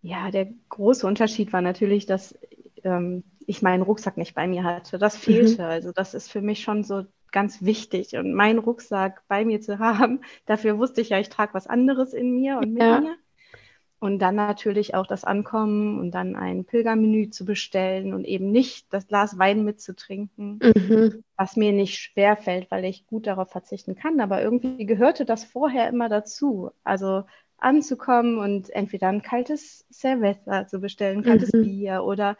Ja, 0.00 0.30
der 0.30 0.48
große 0.68 1.06
Unterschied 1.06 1.52
war 1.52 1.60
natürlich, 1.60 2.06
dass 2.06 2.38
ähm, 2.84 3.24
ich 3.46 3.62
meinen 3.62 3.82
Rucksack 3.82 4.16
nicht 4.16 4.34
bei 4.34 4.46
mir 4.46 4.64
hatte. 4.64 4.98
Das 4.98 5.16
fehlte. 5.16 5.62
Mhm. 5.62 5.68
Also 5.68 5.92
das 5.92 6.14
ist 6.14 6.30
für 6.30 6.42
mich 6.42 6.60
schon 6.60 6.84
so 6.84 7.04
ganz 7.32 7.62
wichtig. 7.62 8.16
Und 8.16 8.34
meinen 8.34 8.58
Rucksack 8.58 9.22
bei 9.28 9.44
mir 9.44 9.60
zu 9.60 9.78
haben, 9.78 10.20
dafür 10.46 10.78
wusste 10.78 11.00
ich 11.00 11.10
ja, 11.10 11.18
ich 11.18 11.28
trage 11.28 11.54
was 11.54 11.66
anderes 11.66 12.12
in 12.12 12.32
mir 12.32 12.58
und 12.58 12.72
mit 12.72 12.82
ja. 12.82 13.00
mir. 13.00 13.16
Und 14.00 14.20
dann 14.20 14.36
natürlich 14.36 14.94
auch 14.94 15.08
das 15.08 15.24
Ankommen 15.24 15.98
und 15.98 16.12
dann 16.12 16.36
ein 16.36 16.64
Pilgermenü 16.64 17.30
zu 17.30 17.44
bestellen 17.44 18.14
und 18.14 18.24
eben 18.24 18.52
nicht 18.52 18.92
das 18.92 19.08
Glas 19.08 19.38
Wein 19.38 19.64
mitzutrinken, 19.64 20.60
mhm. 20.62 21.24
was 21.36 21.56
mir 21.56 21.72
nicht 21.72 21.98
schwer 21.98 22.36
fällt, 22.36 22.70
weil 22.70 22.84
ich 22.84 23.06
gut 23.06 23.26
darauf 23.26 23.50
verzichten 23.50 23.96
kann. 23.96 24.20
Aber 24.20 24.40
irgendwie 24.40 24.86
gehörte 24.86 25.24
das 25.24 25.44
vorher 25.44 25.88
immer 25.88 26.08
dazu. 26.08 26.70
Also 26.84 27.24
anzukommen 27.58 28.38
und 28.38 28.70
entweder 28.70 29.08
ein 29.08 29.22
kaltes 29.22 29.84
Cerveza 29.92 30.68
zu 30.68 30.80
bestellen, 30.80 31.24
kaltes 31.24 31.52
mhm. 31.52 31.62
Bier 31.62 32.04
oder 32.04 32.36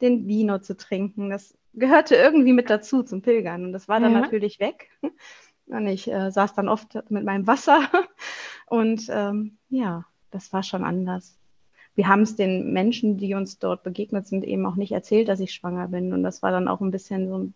den 0.00 0.26
Vino 0.26 0.58
zu 0.58 0.76
trinken. 0.76 1.30
Das 1.30 1.56
gehörte 1.74 2.16
irgendwie 2.16 2.52
mit 2.52 2.70
dazu 2.70 3.02
zum 3.02 3.22
Pilgern. 3.22 3.66
Und 3.66 3.72
das 3.72 3.86
war 3.86 4.00
dann 4.00 4.12
ja. 4.12 4.20
natürlich 4.20 4.60
weg. 4.60 4.90
Und 5.66 5.86
ich 5.88 6.10
äh, 6.10 6.30
saß 6.30 6.54
dann 6.54 6.68
oft 6.68 6.94
mit 7.10 7.24
meinem 7.24 7.46
Wasser. 7.46 7.82
Und 8.66 9.06
ähm, 9.10 9.58
ja, 9.68 10.04
das 10.36 10.52
war 10.52 10.62
schon 10.62 10.84
anders. 10.84 11.38
Wir 11.94 12.08
haben 12.08 12.22
es 12.22 12.36
den 12.36 12.72
Menschen, 12.72 13.16
die 13.16 13.34
uns 13.34 13.58
dort 13.58 13.82
begegnet 13.82 14.26
sind, 14.26 14.44
eben 14.44 14.66
auch 14.66 14.76
nicht 14.76 14.92
erzählt, 14.92 15.28
dass 15.28 15.40
ich 15.40 15.52
schwanger 15.52 15.88
bin. 15.88 16.12
Und 16.12 16.22
das 16.22 16.42
war 16.42 16.50
dann 16.50 16.68
auch 16.68 16.82
ein 16.82 16.90
bisschen 16.90 17.28
so 17.28 17.48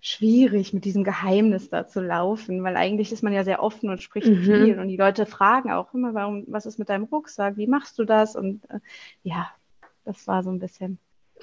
schwierig, 0.00 0.72
mit 0.72 0.84
diesem 0.84 1.02
Geheimnis 1.02 1.70
da 1.70 1.88
zu 1.88 2.00
laufen, 2.00 2.62
weil 2.62 2.76
eigentlich 2.76 3.10
ist 3.10 3.24
man 3.24 3.32
ja 3.32 3.42
sehr 3.42 3.62
offen 3.62 3.90
und 3.90 4.00
spricht 4.00 4.28
mhm. 4.28 4.44
viel. 4.44 4.78
Und 4.78 4.88
die 4.88 4.96
Leute 4.96 5.26
fragen 5.26 5.72
auch 5.72 5.92
immer, 5.92 6.14
warum, 6.14 6.44
was 6.46 6.66
ist 6.66 6.78
mit 6.78 6.88
deinem 6.88 7.04
Rucksack? 7.04 7.56
Wie 7.56 7.66
machst 7.66 7.98
du 7.98 8.04
das? 8.04 8.36
Und 8.36 8.62
äh, 8.70 8.78
ja, 9.24 9.50
das 10.04 10.26
war 10.28 10.44
so 10.44 10.50
ein 10.50 10.60
bisschen. 10.60 10.98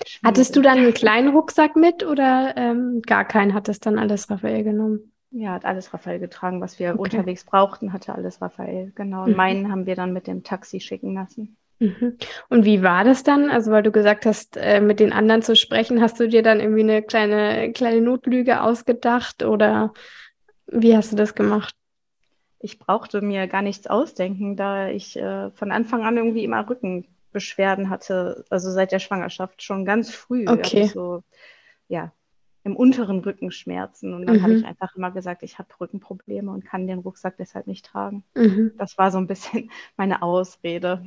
Schwierig. 0.06 0.22
Hattest 0.24 0.56
du 0.56 0.62
dann 0.62 0.78
einen 0.78 0.94
kleinen 0.94 1.36
Rucksack 1.36 1.76
mit 1.76 2.06
oder 2.06 2.54
ähm, 2.56 3.02
gar 3.02 3.26
keinen? 3.26 3.54
Hat 3.54 3.68
das 3.68 3.82
dann 3.82 4.00
alles 4.00 4.30
Raphael 4.30 4.64
genommen? 4.64 5.11
Ja, 5.32 5.54
hat 5.54 5.66
alles 5.66 5.94
Raphael 5.94 6.20
getragen, 6.20 6.60
was 6.60 6.78
wir 6.78 6.92
okay. 6.92 7.00
unterwegs 7.00 7.46
brauchten, 7.46 7.94
hatte 7.94 8.14
alles 8.14 8.42
Raphael, 8.42 8.92
genau. 8.96 9.24
Und 9.24 9.32
mhm. 9.32 9.38
meinen 9.38 9.72
haben 9.72 9.86
wir 9.86 9.96
dann 9.96 10.12
mit 10.12 10.28
dem 10.28 10.44
Taxi 10.44 10.82
schicken 10.82 11.14
lassen. 11.14 11.56
Mhm. 11.80 12.18
Und 12.50 12.66
wie 12.66 12.84
war 12.84 13.04
das 13.04 13.24
dann? 13.24 13.50
Also, 13.50 13.72
weil 13.72 13.82
du 13.82 13.92
gesagt 13.92 14.26
hast, 14.26 14.58
äh, 14.58 14.82
mit 14.82 15.00
den 15.00 15.14
anderen 15.14 15.42
zu 15.42 15.56
sprechen, 15.56 16.02
hast 16.02 16.20
du 16.20 16.28
dir 16.28 16.44
dann 16.44 16.60
irgendwie 16.60 16.84
eine 16.84 17.02
kleine, 17.02 17.72
kleine 17.72 18.02
Notlüge 18.02 18.62
ausgedacht 18.62 19.44
oder 19.44 19.94
wie 20.68 20.96
hast 20.96 21.12
du 21.12 21.16
das 21.16 21.34
gemacht? 21.34 21.74
Ich 22.60 22.78
brauchte 22.78 23.22
mir 23.22 23.48
gar 23.48 23.64
nichts 23.64 23.88
ausdenken, 23.88 24.56
da 24.56 24.90
ich 24.90 25.18
äh, 25.18 25.50
von 25.52 25.72
Anfang 25.72 26.04
an 26.04 26.18
irgendwie 26.18 26.44
immer 26.44 26.70
Rückenbeschwerden 26.70 27.90
hatte, 27.90 28.46
also 28.50 28.70
seit 28.70 28.92
der 28.92 29.00
Schwangerschaft 29.00 29.64
schon 29.64 29.84
ganz 29.86 30.14
früh. 30.14 30.46
Okay. 30.48 30.86
So, 30.86 31.24
ja, 31.88 32.12
im 32.64 32.76
unteren 32.76 33.20
Rücken 33.20 33.52
Schmerzen. 33.52 34.14
Und 34.14 34.26
dann 34.26 34.38
mhm. 34.38 34.44
habe 34.44 34.54
ich 34.54 34.66
einfach 34.66 34.96
immer 34.96 35.12
gesagt, 35.12 35.44
ich 35.44 35.58
habe 35.58 35.70
Rückenprobleme 35.80 36.52
und 36.52 36.66
kann 36.66 36.88
den 36.88 37.00
Rucksack 37.00 37.38
deshalb 37.38 37.68
nicht 37.68 37.86
tragen. 37.86 38.24
Mhm. 38.36 38.72
Das 38.78 38.98
war 38.98 39.12
so 39.12 39.18
ein 39.18 39.28
bisschen 39.28 39.72
meine 39.98 40.22
Ausrede. 40.22 41.04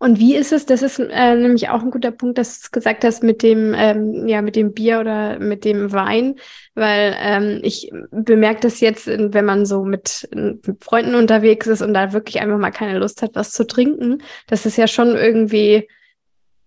Und 0.00 0.20
wie 0.20 0.36
ist 0.36 0.52
es, 0.52 0.64
das 0.64 0.82
ist 0.82 1.00
äh, 1.00 1.34
nämlich 1.34 1.70
auch 1.70 1.82
ein 1.82 1.90
guter 1.90 2.12
Punkt, 2.12 2.38
dass 2.38 2.60
du 2.60 2.68
gesagt 2.70 3.02
hast 3.04 3.24
mit 3.24 3.42
dem, 3.42 3.74
ähm, 3.76 4.28
ja, 4.28 4.42
mit 4.42 4.54
dem 4.54 4.72
Bier 4.72 5.00
oder 5.00 5.40
mit 5.40 5.64
dem 5.64 5.92
Wein, 5.92 6.36
weil 6.74 7.16
ähm, 7.18 7.60
ich 7.64 7.90
bemerke 8.12 8.60
das 8.60 8.80
jetzt, 8.80 9.08
wenn 9.08 9.44
man 9.44 9.66
so 9.66 9.84
mit, 9.84 10.28
mit, 10.32 10.84
Freunden 10.84 11.16
unterwegs 11.16 11.66
ist 11.66 11.82
und 11.82 11.94
da 11.94 12.12
wirklich 12.12 12.40
einfach 12.40 12.58
mal 12.58 12.70
keine 12.70 12.98
Lust 12.98 13.22
hat, 13.22 13.32
was 13.34 13.50
zu 13.50 13.66
trinken, 13.66 14.22
dass 14.46 14.66
es 14.66 14.76
ja 14.76 14.86
schon 14.86 15.16
irgendwie 15.16 15.88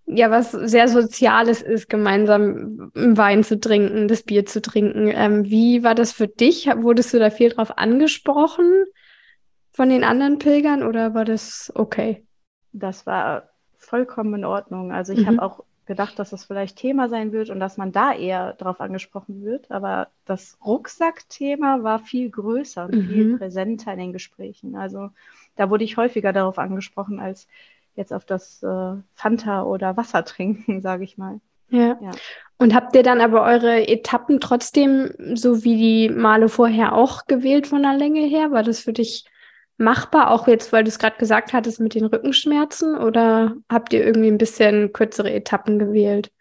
ja 0.06 0.30
was 0.30 0.52
sehr 0.52 0.88
Soziales 0.88 1.62
ist, 1.62 1.90
gemeinsam 1.90 2.92
Wein 2.94 3.44
zu 3.44 3.60
trinken, 3.60 4.08
das 4.08 4.24
Bier 4.24 4.46
zu 4.46 4.62
trinken. 4.62 5.10
Ähm, 5.14 5.46
wie 5.46 5.84
war 5.84 5.96
das 5.96 6.12
für 6.12 6.28
dich? 6.28 6.68
Wurdest 6.68 7.14
du 7.14 7.20
da 7.20 7.30
viel 7.30 7.50
drauf 7.50 7.78
angesprochen 7.78 8.86
von 9.72 9.90
den 9.90 10.04
anderen 10.04 10.40
Pilgern 10.40 10.84
oder 10.84 11.14
war 11.14 11.26
das 11.26 11.72
okay? 11.76 12.26
Das 12.74 13.06
war 13.06 13.50
vollkommen 13.78 14.36
in 14.36 14.46
Ordnung. 14.46 14.92
Also 14.92 15.14
ich 15.14 15.22
mhm. 15.22 15.28
habe 15.28 15.42
auch 15.42 15.64
gedacht, 15.86 16.20
dass 16.20 16.30
das 16.30 16.46
vielleicht 16.46 16.78
Thema 16.78 17.10
sein 17.10 17.32
wird 17.32 17.50
und 17.50 17.60
dass 17.60 17.78
man 17.78 17.92
da 17.92 18.14
eher 18.14 18.54
drauf 18.54 18.80
angesprochen 18.80 19.44
wird. 19.44 19.70
Aber 19.72 20.08
das 20.26 20.58
Rucksackthema 20.66 21.84
war 21.84 22.00
viel 22.00 22.30
größer 22.30 22.86
und 22.86 22.96
mhm. 22.96 23.08
viel 23.08 23.38
präsenter 23.38 23.94
in 23.94 24.00
den 24.00 24.14
Gesprächen. 24.14 24.76
Also 24.76 25.10
da 25.56 25.70
wurde 25.70 25.84
ich 25.84 25.98
häufiger 25.98 26.32
darauf 26.32 26.60
angesprochen 26.60 27.20
als 27.20 27.48
jetzt 27.96 28.14
auf 28.14 28.26
das 28.26 28.62
äh, 28.64 28.96
Fanta 29.14 29.64
oder 29.64 29.98
Wasser 29.98 30.24
trinken, 30.26 30.82
sage 30.82 31.04
ich 31.04 31.18
mal. 31.18 31.40
Ja. 31.70 31.98
ja. 32.02 32.12
Und 32.58 32.76
habt 32.76 32.96
ihr 32.96 33.04
dann 33.04 33.22
aber 33.22 33.44
eure 33.44 33.88
Etappen 33.88 34.40
trotzdem 34.40 35.14
so 35.36 35.64
wie 35.64 35.78
die 35.78 36.10
Male 36.14 36.50
vorher 36.50 36.94
auch 36.94 37.26
gewählt 37.26 37.66
von 37.66 37.82
der 37.82 37.94
Länge 37.94 38.22
her? 38.22 38.52
War 38.52 38.64
das 38.64 38.82
für 38.82 38.94
dich 38.94 39.26
machbar, 39.78 40.32
auch 40.32 40.48
jetzt, 40.48 40.72
weil 40.72 40.84
du 40.84 40.90
es 40.90 41.00
gerade 41.00 41.18
gesagt 41.18 41.54
hattest 41.54 41.80
mit 41.80 41.96
den 41.96 42.06
Rückenschmerzen? 42.06 42.98
Oder 42.98 43.56
habt 43.70 43.94
ihr 43.94 44.06
irgendwie 44.06 44.30
ein 44.30 44.38
bisschen 44.38 44.94
kürzere 44.94 45.34
Etappen 45.34 45.80
gewählt? 45.80 46.32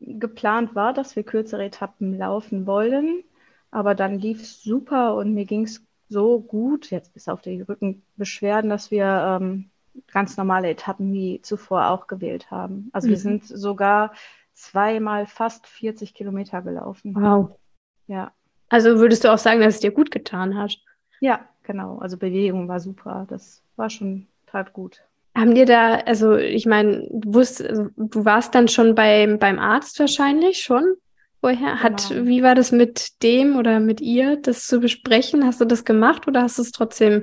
Geplant 0.00 0.74
war, 0.74 0.92
dass 0.94 1.14
wir 1.14 1.22
kürzere 1.22 1.66
Etappen 1.66 2.16
laufen 2.16 2.66
wollen, 2.66 3.22
aber 3.70 3.94
dann 3.94 4.18
lief 4.18 4.40
es 4.40 4.62
super 4.62 5.14
und 5.14 5.34
mir 5.34 5.44
ging 5.44 5.64
es 5.64 5.84
so 6.08 6.40
gut, 6.40 6.90
jetzt 6.90 7.12
bis 7.12 7.28
auf 7.28 7.42
die 7.42 7.60
Rückenbeschwerden, 7.60 8.70
dass 8.70 8.90
wir 8.90 9.38
ähm, 9.40 9.70
ganz 10.12 10.36
normale 10.36 10.70
Etappen 10.70 11.12
wie 11.12 11.40
zuvor 11.42 11.88
auch 11.88 12.06
gewählt 12.06 12.50
haben. 12.50 12.90
Also 12.92 13.08
mhm. 13.08 13.10
wir 13.10 13.18
sind 13.18 13.46
sogar 13.46 14.12
zweimal 14.54 15.26
fast 15.26 15.66
40 15.66 16.14
Kilometer 16.14 16.62
gelaufen. 16.62 17.14
Wow. 17.14 17.58
Ja. 18.06 18.32
Also 18.68 18.98
würdest 18.98 19.24
du 19.24 19.32
auch 19.32 19.38
sagen, 19.38 19.60
dass 19.60 19.74
es 19.74 19.80
dir 19.80 19.90
gut 19.90 20.10
getan 20.10 20.56
hat? 20.56 20.76
Ja, 21.20 21.40
genau. 21.62 21.98
Also 21.98 22.16
Bewegung 22.16 22.68
war 22.68 22.80
super. 22.80 23.26
Das 23.28 23.62
war 23.76 23.90
schon 23.90 24.26
tat 24.46 24.72
gut. 24.72 25.02
Haben 25.36 25.54
dir 25.54 25.66
da, 25.66 25.94
also 25.94 26.36
ich 26.36 26.66
meine, 26.66 27.06
du 27.10 27.34
wusst, 27.34 27.64
also, 27.64 27.88
du 27.96 28.24
warst 28.24 28.54
dann 28.54 28.68
schon 28.68 28.94
beim, 28.94 29.38
beim 29.38 29.58
Arzt 29.58 29.98
wahrscheinlich 30.00 30.58
schon 30.58 30.96
vorher. 31.40 31.82
Hat, 31.82 32.08
genau. 32.08 32.26
wie 32.26 32.42
war 32.42 32.54
das 32.54 32.72
mit 32.72 33.22
dem 33.22 33.56
oder 33.56 33.80
mit 33.80 34.00
ihr, 34.00 34.36
das 34.36 34.66
zu 34.66 34.80
besprechen? 34.80 35.46
Hast 35.46 35.60
du 35.60 35.64
das 35.64 35.84
gemacht 35.84 36.26
oder 36.26 36.42
hast 36.42 36.58
du 36.58 36.62
es 36.62 36.72
trotzdem 36.72 37.22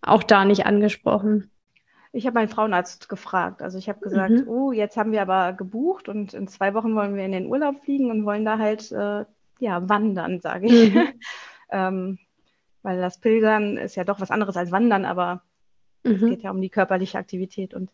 auch 0.00 0.22
da 0.22 0.44
nicht 0.44 0.64
angesprochen? 0.66 1.50
Ich 2.12 2.26
habe 2.26 2.34
meinen 2.34 2.48
Frauenarzt 2.48 3.08
gefragt. 3.08 3.62
Also 3.62 3.78
ich 3.78 3.88
habe 3.88 4.00
gesagt, 4.00 4.32
mhm. 4.32 4.48
oh, 4.48 4.72
jetzt 4.72 4.96
haben 4.96 5.12
wir 5.12 5.22
aber 5.22 5.52
gebucht 5.52 6.08
und 6.08 6.34
in 6.34 6.48
zwei 6.48 6.74
Wochen 6.74 6.94
wollen 6.96 7.14
wir 7.14 7.24
in 7.24 7.32
den 7.32 7.46
Urlaub 7.46 7.84
fliegen 7.84 8.10
und 8.10 8.24
wollen 8.24 8.44
da 8.44 8.58
halt 8.58 8.90
äh, 8.90 9.24
ja 9.60 9.88
wandern, 9.88 10.40
sage 10.40 10.66
ich. 10.66 10.94
Mhm. 10.94 11.08
ähm, 11.70 12.18
weil 12.82 13.00
das 13.00 13.18
Pilgern 13.18 13.76
ist 13.76 13.94
ja 13.94 14.04
doch 14.04 14.20
was 14.20 14.30
anderes 14.30 14.56
als 14.56 14.72
Wandern, 14.72 15.04
aber 15.04 15.42
mhm. 16.02 16.12
es 16.12 16.20
geht 16.20 16.42
ja 16.42 16.50
um 16.50 16.60
die 16.60 16.70
körperliche 16.70 17.18
Aktivität. 17.18 17.74
Und 17.74 17.90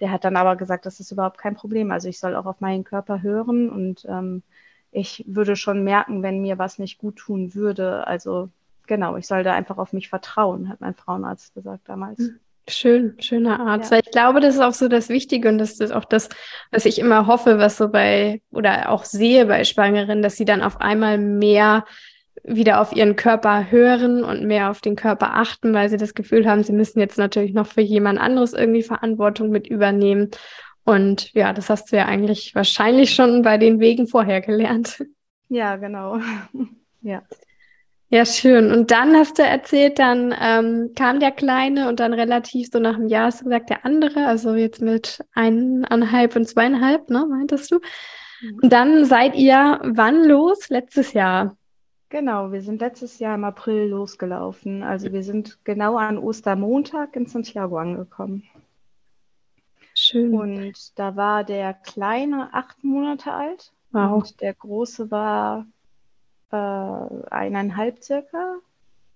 der 0.00 0.10
hat 0.10 0.24
dann 0.24 0.36
aber 0.36 0.56
gesagt, 0.56 0.86
das 0.86 1.00
ist 1.00 1.12
überhaupt 1.12 1.38
kein 1.38 1.54
Problem. 1.54 1.90
Also 1.92 2.08
ich 2.08 2.18
soll 2.18 2.34
auch 2.34 2.46
auf 2.46 2.60
meinen 2.60 2.84
Körper 2.84 3.22
hören 3.22 3.70
und 3.70 4.04
ähm, 4.08 4.42
ich 4.90 5.24
würde 5.26 5.56
schon 5.56 5.84
merken, 5.84 6.22
wenn 6.22 6.42
mir 6.42 6.58
was 6.58 6.78
nicht 6.78 6.98
gut 6.98 7.16
tun 7.16 7.54
würde. 7.54 8.06
Also 8.06 8.50
genau, 8.86 9.16
ich 9.16 9.26
soll 9.26 9.42
da 9.42 9.54
einfach 9.54 9.78
auf 9.78 9.92
mich 9.92 10.08
vertrauen, 10.08 10.68
hat 10.68 10.80
mein 10.80 10.94
Frauenarzt 10.94 11.54
gesagt 11.54 11.88
damals. 11.88 12.18
Mhm. 12.18 12.40
Schön, 12.68 13.16
schöner 13.20 13.60
Arzt. 13.60 13.90
Ja. 13.90 13.96
Weil 13.96 14.02
ich 14.04 14.12
glaube, 14.12 14.40
das 14.40 14.54
ist 14.54 14.60
auch 14.60 14.74
so 14.74 14.88
das 14.88 15.08
Wichtige 15.08 15.48
und 15.48 15.58
das 15.58 15.80
ist 15.80 15.92
auch 15.92 16.04
das, 16.04 16.28
was 16.70 16.84
ich 16.84 16.98
immer 16.98 17.26
hoffe, 17.26 17.58
was 17.58 17.76
so 17.76 17.88
bei 17.88 18.40
oder 18.52 18.90
auch 18.90 19.04
sehe 19.04 19.46
bei 19.46 19.64
Schwangeren, 19.64 20.22
dass 20.22 20.36
sie 20.36 20.44
dann 20.44 20.62
auf 20.62 20.80
einmal 20.80 21.18
mehr 21.18 21.84
wieder 22.44 22.80
auf 22.80 22.92
ihren 22.92 23.16
Körper 23.16 23.70
hören 23.70 24.24
und 24.24 24.44
mehr 24.44 24.70
auf 24.70 24.80
den 24.80 24.96
Körper 24.96 25.34
achten, 25.34 25.74
weil 25.74 25.88
sie 25.88 25.96
das 25.96 26.14
Gefühl 26.14 26.46
haben, 26.48 26.62
sie 26.62 26.72
müssen 26.72 26.98
jetzt 26.98 27.18
natürlich 27.18 27.52
noch 27.52 27.66
für 27.66 27.82
jemand 27.82 28.18
anderes 28.18 28.52
irgendwie 28.52 28.82
Verantwortung 28.82 29.50
mit 29.50 29.66
übernehmen. 29.66 30.30
Und 30.84 31.32
ja, 31.34 31.52
das 31.52 31.70
hast 31.70 31.92
du 31.92 31.96
ja 31.96 32.06
eigentlich 32.06 32.54
wahrscheinlich 32.54 33.14
schon 33.14 33.42
bei 33.42 33.58
den 33.58 33.78
Wegen 33.78 34.08
vorher 34.08 34.40
gelernt. 34.40 35.04
Ja, 35.48 35.76
genau. 35.76 36.18
ja. 37.02 37.22
Ja, 38.12 38.26
schön. 38.26 38.70
Und 38.70 38.90
dann 38.90 39.16
hast 39.16 39.38
du 39.38 39.42
erzählt, 39.42 39.98
dann 39.98 40.34
ähm, 40.38 40.90
kam 40.94 41.18
der 41.18 41.30
Kleine 41.30 41.88
und 41.88 41.98
dann 41.98 42.12
relativ 42.12 42.68
so 42.70 42.78
nach 42.78 42.96
einem 42.96 43.08
Jahr 43.08 43.26
hast 43.28 43.40
du 43.40 43.44
gesagt, 43.44 43.70
der 43.70 43.86
andere, 43.86 44.26
also 44.26 44.54
jetzt 44.54 44.82
mit 44.82 45.24
eineinhalb 45.32 46.36
und 46.36 46.46
zweieinhalb, 46.46 47.08
ne, 47.08 47.26
meintest 47.26 47.70
du? 47.70 47.76
Mhm. 48.42 48.58
Und 48.64 48.70
dann 48.70 49.06
seid 49.06 49.34
ihr 49.34 49.80
wann 49.82 50.24
los? 50.24 50.68
Letztes 50.68 51.14
Jahr. 51.14 51.56
Genau, 52.10 52.52
wir 52.52 52.60
sind 52.60 52.82
letztes 52.82 53.18
Jahr 53.18 53.34
im 53.34 53.44
April 53.44 53.88
losgelaufen. 53.88 54.82
Also 54.82 55.10
wir 55.10 55.22
sind 55.22 55.64
genau 55.64 55.96
an 55.96 56.18
Ostermontag 56.18 57.16
in 57.16 57.24
Santiago 57.24 57.78
angekommen. 57.78 58.42
Schön. 59.94 60.34
Und 60.34 60.98
da 60.98 61.16
war 61.16 61.44
der 61.44 61.72
Kleine 61.72 62.50
acht 62.52 62.84
Monate 62.84 63.32
alt 63.32 63.72
Wow. 63.92 64.22
und 64.22 64.40
der 64.42 64.52
Große 64.52 65.10
war 65.10 65.66
äh, 66.52 67.30
eineinhalb 67.30 68.02
circa. 68.02 68.56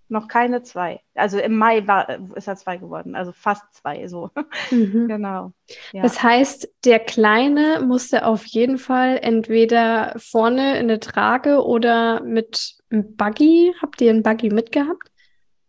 Noch 0.09 0.29
keine 0.29 0.63
zwei. 0.63 1.01
Also 1.17 1.39
im 1.39 1.57
Mai 1.57 1.87
war, 1.89 2.09
ist 2.37 2.47
er 2.47 2.55
zwei 2.55 2.77
geworden, 2.77 3.17
also 3.17 3.33
fast 3.33 3.65
zwei 3.75 4.07
so. 4.07 4.31
Mhm. 4.71 5.09
Genau. 5.09 5.53
Ja. 5.93 6.03
Das 6.03 6.23
heißt, 6.23 6.69
der 6.85 6.99
Kleine 6.99 7.83
musste 7.85 8.25
auf 8.25 8.45
jeden 8.47 8.79
Fall 8.79 9.19
entweder 9.21 10.15
vorne 10.17 10.79
in 10.79 10.85
eine 10.85 11.01
Trage 11.01 11.65
oder 11.65 12.23
mit 12.23 12.77
einem 12.91 13.17
Buggy. 13.17 13.75
Habt 13.81 14.01
ihr 14.01 14.11
einen 14.11 14.23
Buggy 14.23 14.51
mitgehabt? 14.51 15.11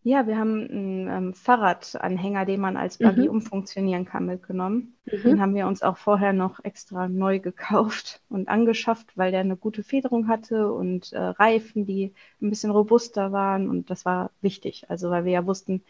Ja, 0.10 0.26
wir 0.26 0.38
haben 0.38 0.67
einen 0.70 1.08
ähm, 1.10 1.34
Fahrradanhänger, 1.34 2.46
den 2.46 2.62
man 2.62 2.78
als 2.78 2.98
Buggy 3.00 3.28
Mhm. 3.28 3.30
umfunktionieren 3.30 4.06
kann, 4.06 4.26
mitgenommen. 4.26 4.96
Den 5.26 5.41
haben 5.41 5.54
wir 5.54 5.67
uns 5.67 5.84
auch 5.84 5.98
vorher 5.98 6.32
noch 6.34 6.63
extra 6.63 7.10
neu 7.10 7.39
gekauft 7.39 8.22
und 8.30 8.48
angeschafft, 8.48 9.17
weil 9.17 9.32
der 9.32 9.41
eine 9.41 9.58
gute 9.58 9.84
Federung 9.84 10.28
hatte 10.30 10.72
und 10.72 11.12
äh, 11.12 11.17
Reifen, 11.20 11.86
die 11.86 12.13
ein 12.41 12.50
bisschen 12.50 12.72
robuster 12.72 13.32
waren. 13.34 13.70
Und 13.70 13.89
das 13.89 14.06
war 14.06 14.32
wichtig. 14.41 14.89
Also, 14.89 15.10
weil 15.10 15.26
wir 15.26 15.34
ja 15.34 15.46
wussten, 15.46 15.84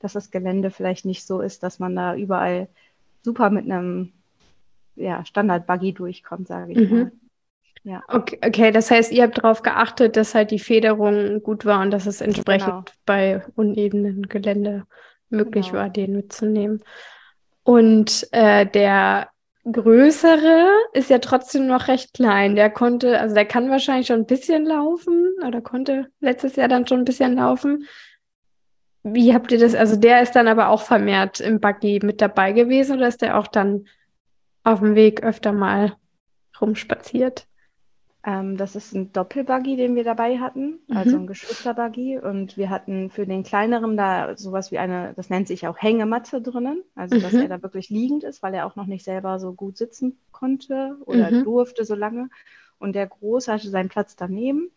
dass 0.00 0.14
das 0.14 0.30
Gelände 0.30 0.70
vielleicht 0.70 1.04
nicht 1.06 1.26
so 1.26 1.40
ist, 1.42 1.62
dass 1.62 1.78
man 1.80 1.96
da 1.96 2.16
überall 2.16 2.68
super 3.24 3.50
mit 3.50 3.64
einem 3.66 4.12
ja, 4.96 5.24
Standard-Buggy 5.24 5.94
durchkommt, 5.94 6.48
sage 6.48 6.72
ich 6.74 6.86
Mhm. 6.86 6.88
mal. 6.88 7.12
Ja, 7.88 8.02
Okay, 8.06 8.38
okay, 8.44 8.70
das 8.70 8.90
heißt, 8.90 9.12
ihr 9.12 9.22
habt 9.22 9.38
darauf 9.38 9.62
geachtet, 9.62 10.16
dass 10.16 10.34
halt 10.34 10.50
die 10.50 10.58
Federung 10.58 11.42
gut 11.42 11.64
war 11.64 11.80
und 11.80 11.90
dass 11.90 12.04
es 12.04 12.20
entsprechend 12.20 12.66
Genau. 12.66 12.84
bei 13.06 13.42
unebenen 13.54 14.28
Gelände 14.28 14.84
möglich 15.30 15.68
Genau. 15.68 15.78
war, 15.78 15.88
den 15.88 16.12
mitzunehmen. 16.14 16.84
Und 17.62 18.28
äh, 18.32 18.66
der 18.66 19.30
Größere 19.70 20.68
ist 20.92 21.08
ja 21.08 21.18
trotzdem 21.18 21.66
noch 21.66 21.88
recht 21.88 22.12
klein. 22.12 22.56
Der 22.56 22.68
konnte, 22.68 23.18
also 23.18 23.34
der 23.34 23.46
kann 23.46 23.70
wahrscheinlich 23.70 24.08
schon 24.08 24.20
ein 24.20 24.26
bisschen 24.26 24.66
laufen 24.66 25.34
oder 25.46 25.62
konnte 25.62 26.08
letztes 26.20 26.56
Jahr 26.56 26.68
dann 26.68 26.86
schon 26.86 26.98
ein 27.00 27.04
bisschen 27.06 27.36
laufen. 27.36 27.86
Wie 29.02 29.32
habt 29.32 29.50
ihr 29.50 29.58
das? 29.58 29.74
Also 29.74 29.96
der 29.96 30.20
ist 30.20 30.32
dann 30.32 30.46
aber 30.48 30.68
auch 30.68 30.82
vermehrt 30.82 31.40
im 31.40 31.58
Buggy 31.58 32.00
mit 32.02 32.20
dabei 32.20 32.52
gewesen 32.52 32.96
oder 32.98 33.08
ist 33.08 33.22
der 33.22 33.38
auch 33.38 33.46
dann 33.46 33.86
auf 34.62 34.80
dem 34.80 34.94
Weg 34.94 35.22
öfter 35.22 35.52
mal 35.52 35.94
rumspaziert? 36.60 37.47
Ähm, 38.24 38.56
das 38.56 38.74
ist 38.76 38.92
ein 38.94 39.12
Doppelbuggy, 39.12 39.76
den 39.76 39.94
wir 39.94 40.04
dabei 40.04 40.38
hatten, 40.38 40.80
also 40.90 41.16
Mhm. 41.16 41.18
ein 41.18 41.26
Geschwisterbuggy. 41.26 42.18
Und 42.18 42.56
wir 42.56 42.68
hatten 42.70 43.10
für 43.10 43.26
den 43.26 43.44
kleineren 43.44 43.96
da 43.96 44.36
sowas 44.36 44.72
wie 44.72 44.78
eine, 44.78 45.14
das 45.14 45.30
nennt 45.30 45.48
sich 45.48 45.66
auch 45.68 45.78
Hängematte 45.80 46.42
drinnen, 46.42 46.82
also 46.94 47.18
dass 47.18 47.34
Mhm. 47.34 47.38
er 47.38 47.48
da 47.48 47.62
wirklich 47.62 47.90
liegend 47.90 48.24
ist, 48.24 48.42
weil 48.42 48.54
er 48.54 48.66
auch 48.66 48.76
noch 48.76 48.86
nicht 48.86 49.04
selber 49.04 49.38
so 49.38 49.52
gut 49.54 49.76
sitzen 49.78 50.18
konnte 50.32 50.96
oder 51.06 51.32
Mhm. 51.32 51.42
durfte 51.42 51.84
so 51.84 51.94
lange. 51.94 52.28
Und 52.78 52.94
der 52.94 53.06
Große 53.06 53.52
hatte 53.52 53.68
seinen 53.70 53.88
Platz 53.88 54.16
daneben. 54.16 54.70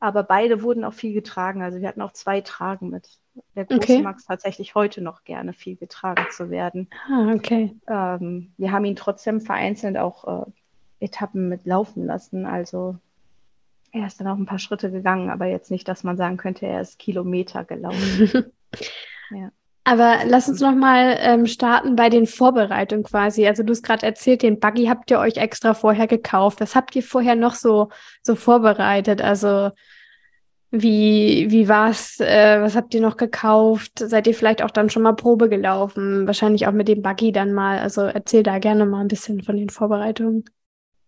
Aber 0.00 0.22
beide 0.24 0.62
wurden 0.62 0.84
auch 0.84 0.94
viel 0.94 1.14
getragen. 1.14 1.62
Also 1.62 1.80
wir 1.80 1.88
hatten 1.88 2.02
auch 2.02 2.12
zwei 2.12 2.40
Tragen 2.42 2.90
mit. 2.90 3.20
Der 3.56 3.64
Große 3.64 4.00
Okay. 4.00 4.02
mag 4.02 4.18
es 4.18 4.26
tatsächlich 4.26 4.74
heute 4.74 5.00
noch 5.02 5.24
gerne, 5.24 5.52
viel 5.54 5.76
getragen 5.76 6.26
zu 6.30 6.50
werden. 6.50 6.90
Ah, 6.92 7.32
okay. 7.34 7.74
Ähm, 7.88 8.54
wir 8.56 8.72
haben 8.72 8.84
ihn 8.84 8.96
trotzdem 8.96 9.40
vereinzelt 9.40 9.96
auch 9.98 10.46
äh, 10.48 10.50
Etappen 11.00 11.48
mit 11.48 11.66
laufen 11.66 12.06
lassen. 12.06 12.46
Also 12.46 12.96
er 13.92 14.06
ist 14.06 14.20
dann 14.20 14.26
auch 14.26 14.36
ein 14.36 14.46
paar 14.46 14.58
Schritte 14.58 14.90
gegangen, 14.90 15.30
aber 15.30 15.46
jetzt 15.46 15.70
nicht, 15.70 15.86
dass 15.88 16.02
man 16.02 16.16
sagen 16.16 16.36
könnte, 16.36 16.66
er 16.66 16.80
ist 16.80 16.98
Kilometer 16.98 17.64
gelaufen. 17.64 18.44
Ja. 19.30 19.50
Aber 19.84 20.18
lass 20.26 20.48
uns 20.48 20.60
noch 20.60 20.74
mal 20.74 21.16
ähm, 21.20 21.46
starten 21.46 21.94
bei 21.94 22.08
den 22.08 22.26
Vorbereitungen 22.26 23.04
quasi. 23.04 23.46
Also 23.46 23.62
du 23.62 23.72
hast 23.72 23.82
gerade 23.82 24.06
erzählt, 24.06 24.42
den 24.42 24.58
Buggy 24.58 24.86
habt 24.86 25.10
ihr 25.10 25.18
euch 25.18 25.36
extra 25.36 25.74
vorher 25.74 26.06
gekauft. 26.06 26.60
Was 26.60 26.74
habt 26.74 26.96
ihr 26.96 27.02
vorher 27.02 27.36
noch 27.36 27.54
so, 27.54 27.90
so 28.22 28.34
vorbereitet? 28.34 29.20
Also 29.20 29.70
wie, 30.70 31.46
wie 31.50 31.68
war's? 31.68 32.18
Äh, 32.18 32.62
was 32.62 32.76
habt 32.76 32.94
ihr 32.94 33.02
noch 33.02 33.18
gekauft? 33.18 33.98
Seid 33.98 34.26
ihr 34.26 34.34
vielleicht 34.34 34.62
auch 34.62 34.70
dann 34.70 34.88
schon 34.88 35.02
mal 35.02 35.12
Probe 35.12 35.50
gelaufen? 35.50 36.26
Wahrscheinlich 36.26 36.66
auch 36.66 36.72
mit 36.72 36.88
dem 36.88 37.02
Buggy 37.02 37.30
dann 37.30 37.52
mal. 37.52 37.78
Also 37.78 38.02
erzähl 38.02 38.42
da 38.42 38.58
gerne 38.58 38.86
mal 38.86 39.02
ein 39.02 39.08
bisschen 39.08 39.42
von 39.42 39.56
den 39.56 39.68
Vorbereitungen. 39.68 40.44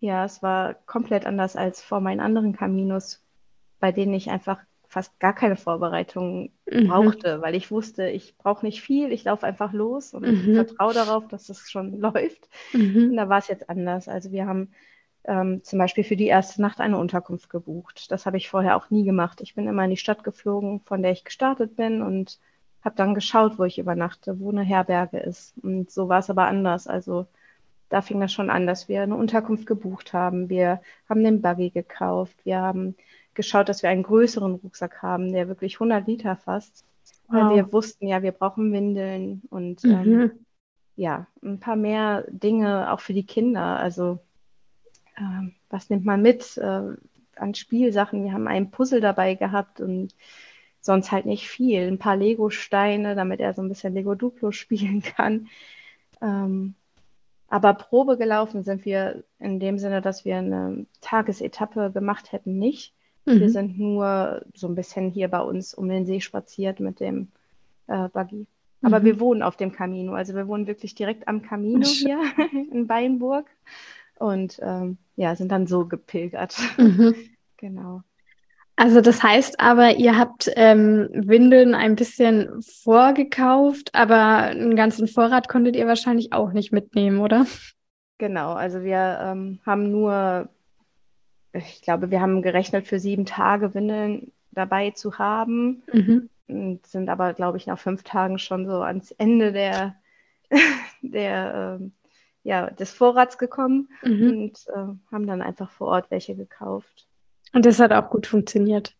Ja, 0.06 0.24
es 0.24 0.42
war 0.42 0.74
komplett 0.74 1.26
anders 1.26 1.56
als 1.56 1.82
vor 1.82 2.00
meinen 2.00 2.20
anderen 2.20 2.52
Caminos, 2.54 3.24
bei 3.80 3.92
denen 3.92 4.14
ich 4.14 4.30
einfach 4.30 4.60
fast 4.88 5.18
gar 5.20 5.34
keine 5.34 5.56
Vorbereitung 5.56 6.52
Mhm. 6.72 6.86
brauchte, 6.86 7.40
weil 7.42 7.54
ich 7.56 7.70
wusste, 7.70 8.08
ich 8.10 8.36
brauche 8.38 8.64
nicht 8.64 8.82
viel, 8.82 9.12
ich 9.12 9.24
laufe 9.24 9.46
einfach 9.46 9.72
los 9.72 10.14
und 10.14 10.26
Mhm. 10.26 10.52
vertraue 10.52 10.94
darauf, 10.94 11.26
dass 11.28 11.48
es 11.48 11.70
schon 11.70 11.92
läuft. 12.00 12.48
Mhm. 12.74 13.10
Und 13.10 13.16
da 13.16 13.28
war 13.28 13.38
es 13.38 13.48
jetzt 13.48 13.68
anders. 13.70 14.08
Also 14.08 14.30
wir 14.32 14.46
haben 14.46 14.72
ähm, 15.24 15.62
zum 15.64 15.78
Beispiel 15.78 16.04
für 16.04 16.16
die 16.16 16.26
erste 16.28 16.62
Nacht 16.62 16.80
eine 16.80 16.98
Unterkunft 16.98 17.50
gebucht. 17.50 18.10
Das 18.12 18.26
habe 18.26 18.36
ich 18.36 18.48
vorher 18.48 18.76
auch 18.76 18.90
nie 18.90 19.04
gemacht. 19.04 19.40
Ich 19.42 19.54
bin 19.54 19.66
immer 19.68 19.84
in 19.84 19.90
die 19.90 19.96
Stadt 19.96 20.24
geflogen, 20.24 20.80
von 20.82 21.02
der 21.02 21.12
ich 21.12 21.24
gestartet 21.24 21.76
bin 21.76 22.02
und 22.02 22.38
habe 22.82 22.96
dann 22.96 23.14
geschaut, 23.14 23.58
wo 23.58 23.64
ich 23.64 23.78
übernachte, 23.78 24.40
wo 24.40 24.50
eine 24.50 24.62
Herberge 24.62 25.18
ist. 25.18 25.56
Und 25.62 25.90
so 25.90 26.08
war 26.08 26.20
es 26.20 26.30
aber 26.30 26.46
anders. 26.46 26.86
Also 26.86 27.26
da 27.88 28.02
fing 28.02 28.20
das 28.20 28.32
schon 28.32 28.50
an, 28.50 28.66
dass 28.66 28.88
wir 28.88 29.02
eine 29.02 29.16
Unterkunft 29.16 29.66
gebucht 29.66 30.12
haben. 30.12 30.48
Wir 30.48 30.80
haben 31.08 31.24
den 31.24 31.42
Buggy 31.42 31.70
gekauft. 31.70 32.36
Wir 32.44 32.60
haben 32.60 32.96
geschaut, 33.34 33.68
dass 33.68 33.82
wir 33.82 33.90
einen 33.90 34.02
größeren 34.02 34.54
Rucksack 34.56 35.02
haben, 35.02 35.32
der 35.32 35.48
wirklich 35.48 35.78
100 35.80 36.06
Liter 36.08 36.36
fasst. 36.36 36.84
Weil 37.30 37.48
Wow. 37.48 37.48
wir 37.48 37.72
wussten, 37.72 38.06
ja, 38.08 38.22
wir 38.22 38.32
brauchen 38.32 38.72
Windeln 38.72 39.42
und 39.50 39.86
ähm, 39.90 40.26
Mhm. 40.26 40.46
ja, 40.96 41.28
ein 41.42 41.60
paar 41.60 41.76
mehr 41.76 42.24
Dinge 42.30 42.92
auch 42.92 43.00
für 43.00 43.14
die 43.14 43.26
Kinder. 43.26 43.78
Also, 43.78 44.20
ähm, 45.18 45.54
was 45.70 45.90
nimmt 45.90 46.04
man 46.04 46.22
mit 46.22 46.56
äh, 46.58 46.82
an 47.36 47.54
Spielsachen? 47.54 48.24
Wir 48.24 48.32
haben 48.32 48.48
ein 48.48 48.70
Puzzle 48.70 49.00
dabei 49.00 49.34
gehabt 49.34 49.80
und 49.80 50.14
sonst 50.80 51.12
halt 51.12 51.26
nicht 51.26 51.48
viel. 51.48 51.86
Ein 51.88 51.98
paar 51.98 52.16
Lego-Steine, 52.16 53.14
damit 53.14 53.40
er 53.40 53.54
so 53.54 53.62
ein 53.62 53.68
bisschen 53.68 53.94
Lego 53.94 54.14
Duplo 54.14 54.52
spielen 54.52 55.02
kann. 55.02 55.48
Ähm, 56.22 56.74
aber 57.48 57.74
Probe 57.74 58.16
gelaufen 58.18 58.62
sind 58.64 58.84
wir 58.84 59.24
in 59.38 59.60
dem 59.60 59.78
Sinne, 59.78 60.00
dass 60.02 60.24
wir 60.24 60.36
eine 60.38 60.86
Tagesetappe 61.00 61.90
gemacht 61.92 62.32
hätten, 62.32 62.58
nicht. 62.58 62.94
Wir 63.36 63.48
Mhm. 63.48 63.50
sind 63.50 63.78
nur 63.78 64.44
so 64.54 64.68
ein 64.68 64.74
bisschen 64.74 65.10
hier 65.10 65.28
bei 65.28 65.40
uns 65.40 65.74
um 65.74 65.88
den 65.88 66.06
See 66.06 66.20
spaziert 66.20 66.80
mit 66.80 67.00
dem 67.00 67.28
äh, 67.88 68.08
Buggy. 68.08 68.46
Aber 68.82 69.00
Mhm. 69.00 69.04
wir 69.04 69.20
wohnen 69.20 69.42
auf 69.42 69.56
dem 69.56 69.72
Camino. 69.72 70.14
Also 70.14 70.34
wir 70.34 70.48
wohnen 70.48 70.66
wirklich 70.66 70.94
direkt 70.94 71.28
am 71.28 71.42
Camino 71.42 71.86
hier 71.86 72.20
in 72.72 72.86
Beinburg 72.86 73.48
und 74.18 74.58
ähm, 74.62 74.98
ja, 75.16 75.36
sind 75.36 75.50
dann 75.52 75.66
so 75.66 75.86
gepilgert. 75.86 76.56
Mhm. 76.78 77.14
Genau. 77.58 78.02
Also 78.76 79.00
das 79.00 79.22
heißt 79.22 79.58
aber, 79.58 79.96
ihr 79.96 80.18
habt 80.18 80.50
ähm, 80.54 81.08
Windeln 81.12 81.74
ein 81.74 81.96
bisschen 81.96 82.60
vorgekauft, 82.62 83.94
aber 83.94 84.38
einen 84.42 84.76
ganzen 84.76 85.08
Vorrat 85.08 85.48
konntet 85.48 85.76
ihr 85.76 85.86
wahrscheinlich 85.86 86.32
auch 86.34 86.52
nicht 86.52 86.72
mitnehmen, 86.72 87.20
oder? 87.20 87.46
Genau. 88.18 88.52
Also 88.52 88.82
wir 88.82 89.18
ähm, 89.22 89.60
haben 89.64 89.90
nur, 89.90 90.48
ich 91.52 91.80
glaube, 91.82 92.10
wir 92.10 92.20
haben 92.20 92.42
gerechnet, 92.42 92.86
für 92.86 92.98
sieben 92.98 93.24
Tage 93.24 93.74
Windeln 93.74 94.32
dabei 94.52 94.90
zu 94.90 95.18
haben. 95.18 95.82
Mhm. 95.92 96.28
Und 96.48 96.86
sind 96.86 97.08
aber, 97.08 97.32
glaube 97.34 97.56
ich, 97.56 97.66
nach 97.66 97.78
fünf 97.78 98.02
Tagen 98.04 98.38
schon 98.38 98.66
so 98.66 98.80
ans 98.82 99.10
Ende 99.12 99.52
der, 99.52 99.96
der 101.02 101.78
ähm, 101.80 101.92
ja, 102.42 102.70
des 102.70 102.92
Vorrats 102.92 103.38
gekommen 103.38 103.88
Mhm. 104.02 104.28
und 104.28 104.66
äh, 104.68 105.12
haben 105.12 105.26
dann 105.26 105.42
einfach 105.42 105.70
vor 105.70 105.88
Ort 105.88 106.10
welche 106.10 106.36
gekauft. 106.36 107.06
Und 107.52 107.66
das 107.66 107.80
hat 107.80 107.92
auch 107.92 108.10
gut 108.10 108.26
funktioniert. 108.26 108.94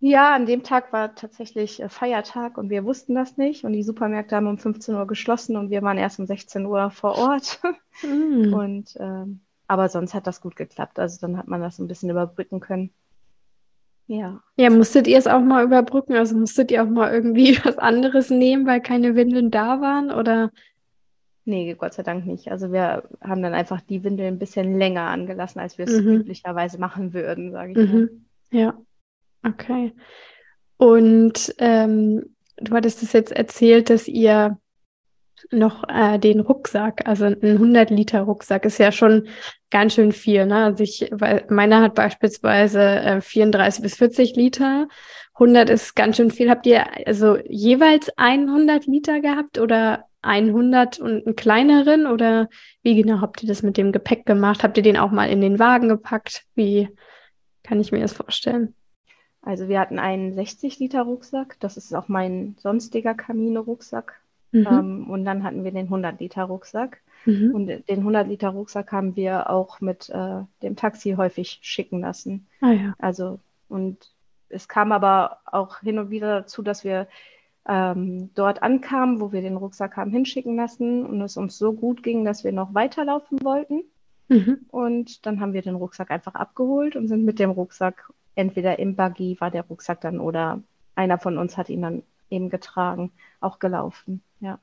Ja, 0.00 0.34
an 0.34 0.44
dem 0.44 0.62
Tag 0.62 0.92
war 0.92 1.14
tatsächlich 1.14 1.82
äh, 1.82 1.88
Feiertag 1.88 2.58
und 2.58 2.68
wir 2.68 2.84
wussten 2.84 3.14
das 3.14 3.36
nicht. 3.36 3.64
Und 3.64 3.72
die 3.72 3.82
Supermärkte 3.82 4.36
haben 4.36 4.46
um 4.46 4.58
15 4.58 4.94
Uhr 4.94 5.06
geschlossen 5.06 5.56
und 5.56 5.70
wir 5.70 5.82
waren 5.82 5.96
erst 5.96 6.18
um 6.18 6.26
16 6.26 6.66
Uhr 6.66 6.90
vor 6.90 7.16
Ort. 7.16 7.60
Mhm. 8.02 8.52
Und 8.54 8.96
ähm, 9.00 9.40
aber 9.68 9.88
sonst 9.88 10.14
hat 10.14 10.26
das 10.26 10.40
gut 10.40 10.54
geklappt. 10.54 10.98
Also 10.98 11.18
dann 11.20 11.36
hat 11.36 11.48
man 11.48 11.60
das 11.60 11.78
ein 11.78 11.88
bisschen 11.88 12.10
überbrücken 12.10 12.60
können. 12.60 12.92
Ja. 14.06 14.40
Ja, 14.56 14.70
musstet 14.70 15.08
ihr 15.08 15.18
es 15.18 15.26
auch 15.26 15.40
mal 15.40 15.64
überbrücken? 15.64 16.14
Also 16.14 16.36
musstet 16.36 16.70
ihr 16.70 16.82
auch 16.84 16.88
mal 16.88 17.12
irgendwie 17.12 17.58
was 17.64 17.78
anderes 17.78 18.30
nehmen, 18.30 18.66
weil 18.66 18.80
keine 18.80 19.16
Windeln 19.16 19.50
da 19.50 19.80
waren? 19.80 20.12
Oder? 20.12 20.52
Nee, 21.48 21.74
Gott 21.78 21.94
sei 21.94 22.02
Dank 22.02 22.26
nicht. 22.26 22.50
Also 22.50 22.72
wir 22.72 23.04
haben 23.22 23.40
dann 23.42 23.54
einfach 23.54 23.80
die 23.80 24.02
Windel 24.02 24.26
ein 24.26 24.38
bisschen 24.38 24.78
länger 24.78 25.02
angelassen, 25.02 25.60
als 25.60 25.78
wir 25.78 25.86
es 25.86 25.92
Mhm. 26.00 26.20
üblicherweise 26.20 26.78
machen 26.78 27.14
würden, 27.14 27.52
sage 27.52 27.70
ich 27.70 27.76
mal. 27.76 27.86
Mhm. 27.86 28.26
Ja, 28.50 28.74
okay. 29.44 29.92
Und 30.76 31.54
ähm, 31.58 32.34
du 32.56 32.74
hattest 32.74 33.02
es 33.04 33.12
jetzt 33.12 33.30
erzählt, 33.32 33.90
dass 33.90 34.08
ihr 34.08 34.58
noch 35.52 35.84
äh, 35.88 36.18
den 36.18 36.40
Rucksack. 36.40 37.06
Also 37.06 37.26
ein 37.26 37.40
100 37.42 37.90
Liter 37.90 38.22
Rucksack 38.22 38.64
ist 38.64 38.78
ja 38.78 38.90
schon 38.90 39.28
ganz 39.70 39.94
schön 39.94 40.10
viel. 40.10 40.46
Ne? 40.46 40.64
Also 40.64 40.82
ich, 40.82 41.08
weil 41.12 41.44
meiner 41.48 41.80
hat 41.80 41.94
beispielsweise 41.94 42.80
äh, 42.80 43.20
34 43.20 43.82
bis 43.82 43.94
40 43.96 44.34
Liter. 44.34 44.88
100 45.34 45.70
ist 45.70 45.94
ganz 45.94 46.16
schön 46.16 46.30
viel. 46.32 46.50
Habt 46.50 46.66
ihr 46.66 46.84
also 47.06 47.36
jeweils 47.48 48.08
100 48.16 48.86
Liter 48.86 49.20
gehabt 49.20 49.58
oder 49.60 50.06
100 50.26 50.98
und 50.98 51.26
einen 51.26 51.36
kleineren? 51.36 52.06
Oder 52.06 52.48
wie 52.82 53.00
genau 53.00 53.20
habt 53.20 53.42
ihr 53.42 53.48
das 53.48 53.62
mit 53.62 53.76
dem 53.76 53.92
Gepäck 53.92 54.26
gemacht? 54.26 54.62
Habt 54.62 54.76
ihr 54.76 54.82
den 54.82 54.96
auch 54.96 55.10
mal 55.10 55.30
in 55.30 55.40
den 55.40 55.58
Wagen 55.58 55.88
gepackt? 55.88 56.44
Wie 56.54 56.88
kann 57.62 57.80
ich 57.80 57.92
mir 57.92 58.00
das 58.00 58.12
vorstellen? 58.12 58.74
Also 59.42 59.68
wir 59.68 59.78
hatten 59.78 59.98
einen 59.98 60.34
60 60.34 60.78
Liter 60.80 61.02
Rucksack. 61.02 61.56
Das 61.60 61.76
ist 61.76 61.94
auch 61.94 62.08
mein 62.08 62.56
sonstiger 62.58 63.14
Camino-Rucksack. 63.14 64.20
Mhm. 64.52 64.66
Ähm, 64.66 65.10
und 65.10 65.24
dann 65.24 65.44
hatten 65.44 65.64
wir 65.64 65.70
den 65.70 65.86
100 65.86 66.20
Liter 66.20 66.44
Rucksack. 66.44 67.00
Mhm. 67.26 67.54
Und 67.54 67.66
den 67.66 67.98
100 67.98 68.26
Liter 68.26 68.48
Rucksack 68.48 68.92
haben 68.92 69.16
wir 69.16 69.50
auch 69.50 69.80
mit 69.80 70.08
äh, 70.10 70.42
dem 70.62 70.76
Taxi 70.76 71.14
häufig 71.16 71.60
schicken 71.62 72.00
lassen. 72.00 72.46
Ah, 72.60 72.72
ja. 72.72 72.94
Also, 72.98 73.38
und 73.68 74.10
es 74.48 74.68
kam 74.68 74.92
aber 74.92 75.38
auch 75.46 75.80
hin 75.80 75.98
und 75.98 76.10
wieder 76.10 76.40
dazu, 76.40 76.62
dass 76.62 76.84
wir 76.84 77.06
ähm, 77.68 78.30
dort 78.34 78.62
ankamen, 78.62 79.20
wo 79.20 79.32
wir 79.32 79.42
den 79.42 79.56
Rucksack 79.56 79.96
haben 79.96 80.10
hinschicken 80.10 80.56
lassen 80.56 81.04
und 81.04 81.20
es 81.20 81.36
uns 81.36 81.58
so 81.58 81.72
gut 81.72 82.02
ging, 82.02 82.24
dass 82.24 82.44
wir 82.44 82.52
noch 82.52 82.74
weiterlaufen 82.74 83.42
wollten. 83.42 83.82
Mhm. 84.28 84.66
Und 84.68 85.26
dann 85.26 85.40
haben 85.40 85.52
wir 85.52 85.62
den 85.62 85.76
Rucksack 85.76 86.10
einfach 86.10 86.34
abgeholt 86.34 86.96
und 86.96 87.08
sind 87.08 87.24
mit 87.24 87.38
dem 87.38 87.50
Rucksack 87.50 88.10
entweder 88.34 88.78
im 88.78 88.96
Buggy 88.96 89.36
war 89.40 89.50
der 89.50 89.64
Rucksack 89.64 90.00
dann 90.02 90.20
oder 90.20 90.62
einer 90.94 91.18
von 91.18 91.38
uns 91.38 91.56
hat 91.56 91.68
ihn 91.68 91.82
dann 91.82 92.02
eben 92.30 92.50
getragen, 92.50 93.12
auch 93.40 93.58
gelaufen, 93.58 94.22
ja. 94.40 94.58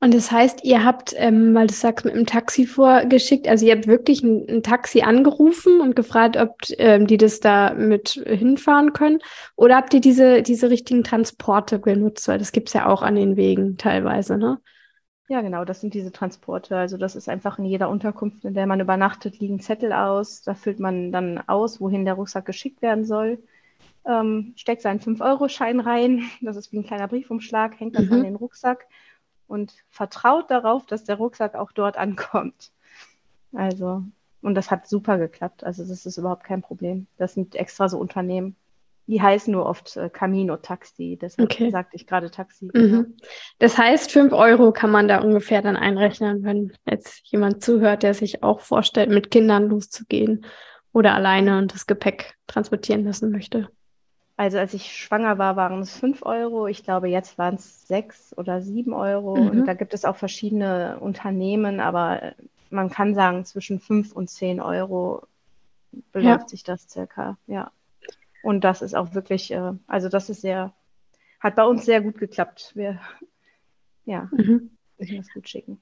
Und 0.00 0.14
das 0.14 0.32
heißt, 0.32 0.64
ihr 0.64 0.84
habt, 0.84 1.14
ähm, 1.16 1.54
weil 1.54 1.68
du 1.68 1.74
sagst, 1.74 2.04
mit 2.04 2.14
einem 2.14 2.26
Taxi 2.26 2.66
vorgeschickt, 2.66 3.46
also 3.46 3.64
ihr 3.64 3.74
habt 3.74 3.86
wirklich 3.86 4.22
ein, 4.22 4.46
ein 4.48 4.62
Taxi 4.62 5.02
angerufen 5.02 5.80
und 5.80 5.94
gefragt, 5.94 6.36
ob 6.36 6.56
ähm, 6.78 7.06
die 7.06 7.16
das 7.16 7.40
da 7.40 7.74
mit 7.74 8.20
hinfahren 8.26 8.92
können? 8.92 9.20
Oder 9.56 9.76
habt 9.76 9.94
ihr 9.94 10.00
diese, 10.00 10.42
diese 10.42 10.70
richtigen 10.70 11.04
Transporte 11.04 11.80
genutzt? 11.80 12.26
Weil 12.26 12.38
das 12.38 12.52
gibt 12.52 12.68
es 12.68 12.74
ja 12.74 12.86
auch 12.86 13.02
an 13.02 13.14
den 13.14 13.36
Wegen 13.36 13.76
teilweise, 13.76 14.38
ne? 14.38 14.58
Ja, 15.28 15.40
genau, 15.40 15.64
das 15.64 15.80
sind 15.80 15.94
diese 15.94 16.12
Transporte. 16.12 16.76
Also 16.76 16.96
das 16.96 17.14
ist 17.14 17.28
einfach 17.28 17.58
in 17.58 17.64
jeder 17.64 17.88
Unterkunft, 17.88 18.44
in 18.44 18.54
der 18.54 18.66
man 18.66 18.80
übernachtet, 18.80 19.38
liegen 19.38 19.60
Zettel 19.60 19.92
aus. 19.92 20.42
Da 20.42 20.54
füllt 20.54 20.80
man 20.80 21.12
dann 21.12 21.42
aus, 21.46 21.80
wohin 21.80 22.04
der 22.04 22.14
Rucksack 22.14 22.44
geschickt 22.44 22.82
werden 22.82 23.04
soll 23.04 23.38
ähm, 24.04 24.52
steckt 24.56 24.82
seinen 24.82 25.00
5-Euro-Schein 25.00 25.80
rein, 25.80 26.24
das 26.40 26.56
ist 26.56 26.72
wie 26.72 26.78
ein 26.78 26.86
kleiner 26.86 27.08
Briefumschlag, 27.08 27.78
hängt 27.78 27.96
das 27.96 28.06
mhm. 28.06 28.12
an 28.12 28.22
den 28.24 28.36
Rucksack 28.36 28.86
und 29.52 29.74
vertraut 29.90 30.50
darauf, 30.50 30.86
dass 30.86 31.04
der 31.04 31.16
Rucksack 31.16 31.54
auch 31.54 31.72
dort 31.72 31.96
ankommt. 31.98 32.70
Also, 33.52 34.02
und 34.40 34.54
das 34.54 34.70
hat 34.70 34.88
super 34.88 35.18
geklappt. 35.18 35.62
Also, 35.62 35.84
das 35.84 36.06
ist 36.06 36.16
überhaupt 36.16 36.44
kein 36.44 36.62
Problem. 36.62 37.06
Das 37.18 37.34
sind 37.34 37.54
extra 37.54 37.88
so 37.90 37.98
Unternehmen. 37.98 38.56
Die 39.08 39.20
heißen 39.20 39.52
nur 39.52 39.66
oft 39.66 39.96
äh, 39.96 40.08
Camino 40.08 40.56
Taxi, 40.56 41.18
deshalb 41.20 41.50
okay. 41.50 41.70
sagte 41.70 41.96
ich 41.96 42.06
gerade 42.06 42.30
Taxi. 42.30 42.66
Mhm. 42.66 42.70
Genau. 42.72 43.04
Das 43.58 43.76
heißt, 43.76 44.10
5 44.10 44.32
Euro 44.32 44.72
kann 44.72 44.90
man 44.90 45.06
da 45.06 45.20
ungefähr 45.20 45.60
dann 45.60 45.76
einrechnen, 45.76 46.44
wenn 46.44 46.72
jetzt 46.88 47.20
jemand 47.24 47.62
zuhört, 47.62 48.04
der 48.04 48.14
sich 48.14 48.42
auch 48.42 48.60
vorstellt, 48.60 49.10
mit 49.10 49.30
Kindern 49.30 49.68
loszugehen 49.68 50.46
oder 50.92 51.14
alleine 51.14 51.58
und 51.58 51.74
das 51.74 51.86
Gepäck 51.86 52.36
transportieren 52.46 53.04
lassen 53.04 53.30
möchte. 53.30 53.68
Also 54.42 54.58
als 54.58 54.74
ich 54.74 54.96
schwanger 54.96 55.38
war, 55.38 55.54
waren 55.54 55.82
es 55.82 55.96
5 55.96 56.26
Euro. 56.26 56.66
Ich 56.66 56.82
glaube, 56.82 57.06
jetzt 57.06 57.38
waren 57.38 57.54
es 57.54 57.86
6 57.86 58.36
oder 58.36 58.60
7 58.60 58.92
Euro. 58.92 59.36
Mhm. 59.36 59.50
Und 59.50 59.66
da 59.66 59.74
gibt 59.74 59.94
es 59.94 60.04
auch 60.04 60.16
verschiedene 60.16 60.98
Unternehmen, 60.98 61.78
aber 61.78 62.34
man 62.68 62.90
kann 62.90 63.14
sagen, 63.14 63.44
zwischen 63.44 63.78
5 63.78 64.10
und 64.10 64.28
10 64.28 64.60
Euro 64.60 65.22
beläuft 66.10 66.42
ja. 66.42 66.48
sich 66.48 66.64
das 66.64 66.90
circa, 66.90 67.38
ja. 67.46 67.70
Und 68.42 68.64
das 68.64 68.82
ist 68.82 68.96
auch 68.96 69.14
wirklich, 69.14 69.52
äh, 69.52 69.74
also 69.86 70.08
das 70.08 70.28
ist 70.28 70.40
sehr, 70.40 70.72
hat 71.38 71.54
bei 71.54 71.64
uns 71.64 71.84
sehr 71.84 72.00
gut 72.00 72.18
geklappt. 72.18 72.72
Wir, 72.74 72.98
ja, 74.06 74.28
mhm. 74.32 74.72
müssen 74.98 75.18
das 75.18 75.32
gut 75.32 75.48
schicken. 75.48 75.80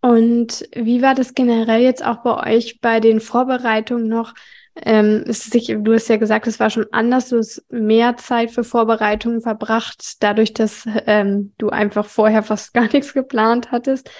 Und 0.00 0.68
wie 0.76 1.02
war 1.02 1.16
das 1.16 1.34
generell 1.34 1.82
jetzt 1.82 2.06
auch 2.06 2.18
bei 2.18 2.54
euch 2.54 2.80
bei 2.80 3.00
den 3.00 3.18
Vorbereitungen 3.18 4.06
noch? 4.06 4.32
Ähm, 4.82 5.24
sich, 5.26 5.74
du 5.78 5.94
hast 5.94 6.08
ja 6.08 6.16
gesagt, 6.16 6.46
es 6.46 6.60
war 6.60 6.68
schon 6.68 6.86
anders, 6.92 7.30
du 7.30 7.38
hast 7.38 7.64
mehr 7.70 8.16
Zeit 8.18 8.50
für 8.50 8.62
Vorbereitungen 8.62 9.40
verbracht, 9.40 10.16
dadurch, 10.20 10.52
dass 10.52 10.86
ähm, 11.06 11.54
du 11.56 11.70
einfach 11.70 12.04
vorher 12.04 12.42
fast 12.42 12.74
gar 12.74 12.92
nichts 12.92 13.14
geplant 13.14 13.70
hattest. 13.72 14.10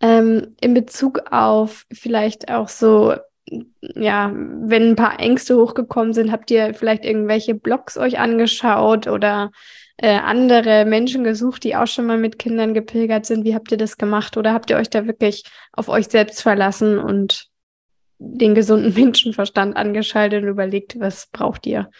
Ähm, 0.00 0.54
in 0.60 0.74
Bezug 0.74 1.22
auf 1.32 1.86
vielleicht 1.92 2.50
auch 2.50 2.68
so, 2.68 3.14
ja, 3.80 4.32
wenn 4.34 4.90
ein 4.90 4.96
paar 4.96 5.18
Ängste 5.18 5.56
hochgekommen 5.56 6.12
sind, 6.12 6.30
habt 6.30 6.50
ihr 6.50 6.74
vielleicht 6.74 7.04
irgendwelche 7.04 7.54
Blogs 7.54 7.96
euch 7.96 8.18
angeschaut 8.18 9.06
oder 9.08 9.50
äh, 9.96 10.18
andere 10.18 10.84
Menschen 10.84 11.24
gesucht, 11.24 11.64
die 11.64 11.74
auch 11.74 11.86
schon 11.86 12.06
mal 12.06 12.18
mit 12.18 12.38
Kindern 12.38 12.74
gepilgert 12.74 13.26
sind? 13.26 13.44
Wie 13.44 13.54
habt 13.54 13.72
ihr 13.72 13.78
das 13.78 13.96
gemacht? 13.96 14.36
Oder 14.36 14.52
habt 14.52 14.70
ihr 14.70 14.76
euch 14.76 14.90
da 14.90 15.06
wirklich 15.06 15.44
auf 15.72 15.88
euch 15.88 16.06
selbst 16.08 16.42
verlassen 16.42 16.98
und 16.98 17.48
den 18.18 18.54
gesunden 18.54 18.94
Menschenverstand 19.00 19.76
angeschaltet 19.76 20.42
und 20.42 20.48
überlegt, 20.48 20.98
was 21.00 21.26
braucht 21.26 21.66
ihr? 21.66 21.90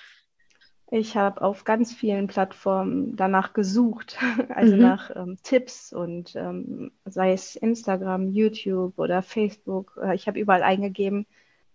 Ich 0.91 1.17
habe 1.17 1.43
auf 1.43 1.65
ganz 1.65 1.93
vielen 1.93 2.29
Plattformen 2.29 3.17
danach 3.17 3.53
gesucht, 3.53 4.19
also 4.49 4.77
mhm. 4.77 4.83
nach 4.83 5.11
ähm, 5.15 5.37
Tipps 5.43 5.93
und 5.93 6.37
ähm, 6.37 6.93
sei 7.05 7.33
es 7.33 7.57
Instagram, 7.57 8.29
YouTube 8.29 8.99
oder 8.99 9.23
Facebook. 9.23 9.99
Äh, 10.01 10.15
ich 10.15 10.29
habe 10.29 10.39
überall 10.39 10.63
eingegeben, 10.63 11.27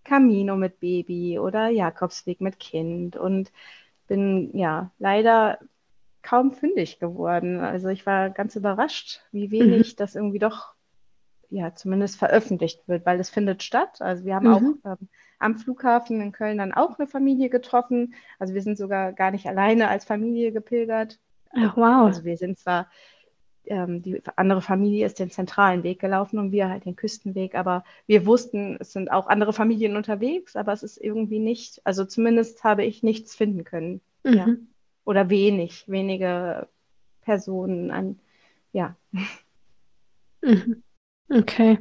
Camino 0.04 0.56
mit 0.56 0.80
Baby 0.80 1.39
oder 1.39 1.67
Jakobsweg 1.67 2.41
mit 2.41 2.60
Kind 2.60 3.17
und 3.17 3.51
bin 4.08 4.56
ja 4.58 4.91
leider 4.97 5.60
kaum 6.21 6.54
fündig 6.54 6.99
geworden. 6.99 7.60
Also 7.60 7.89
ich 7.89 8.06
war 8.06 8.30
ganz 8.30 8.56
überrascht, 8.56 9.21
wie 9.32 9.51
wenig 9.51 9.93
mhm. 9.93 9.95
das 9.97 10.15
irgendwie 10.15 10.39
doch 10.39 10.73
ja 11.51 11.75
zumindest 11.75 12.17
veröffentlicht 12.17 12.87
wird, 12.87 13.05
weil 13.05 13.19
es 13.19 13.29
findet 13.29 13.61
statt. 13.61 14.01
Also 14.01 14.25
wir 14.25 14.35
haben 14.35 14.47
mhm. 14.47 14.53
auch 14.85 14.91
ähm, 14.91 15.09
am 15.37 15.57
Flughafen 15.57 16.21
in 16.21 16.31
Köln 16.31 16.57
dann 16.57 16.73
auch 16.73 16.97
eine 16.97 17.07
Familie 17.07 17.49
getroffen. 17.49 18.13
Also 18.39 18.53
wir 18.53 18.61
sind 18.61 18.77
sogar 18.77 19.11
gar 19.13 19.31
nicht 19.31 19.45
alleine 19.45 19.89
als 19.89 20.05
Familie 20.05 20.51
gepilgert. 20.51 21.19
Ach, 21.53 21.75
wow. 21.75 22.07
Also 22.07 22.23
wir 22.23 22.37
sind 22.37 22.57
zwar, 22.57 22.89
ähm, 23.65 24.01
die 24.01 24.21
andere 24.37 24.61
Familie 24.61 25.05
ist 25.05 25.19
den 25.19 25.29
zentralen 25.29 25.83
Weg 25.83 25.99
gelaufen 25.99 26.39
und 26.39 26.53
wir 26.53 26.69
halt 26.69 26.85
den 26.85 26.95
Küstenweg, 26.95 27.53
aber 27.53 27.83
wir 28.07 28.25
wussten, 28.25 28.77
es 28.79 28.93
sind 28.93 29.11
auch 29.11 29.27
andere 29.27 29.51
Familien 29.51 29.97
unterwegs, 29.97 30.55
aber 30.55 30.71
es 30.71 30.83
ist 30.83 30.97
irgendwie 30.97 31.39
nicht, 31.39 31.81
also 31.83 32.05
zumindest 32.05 32.63
habe 32.63 32.85
ich 32.85 33.03
nichts 33.03 33.35
finden 33.35 33.65
können. 33.65 33.99
Mhm. 34.23 34.33
Ja. 34.33 34.47
Oder 35.03 35.29
wenig, 35.29 35.83
wenige 35.87 36.67
Personen 37.21 37.91
an, 37.91 38.19
ja. 38.71 38.95
Mhm. 40.41 40.83
Okay. 41.32 41.80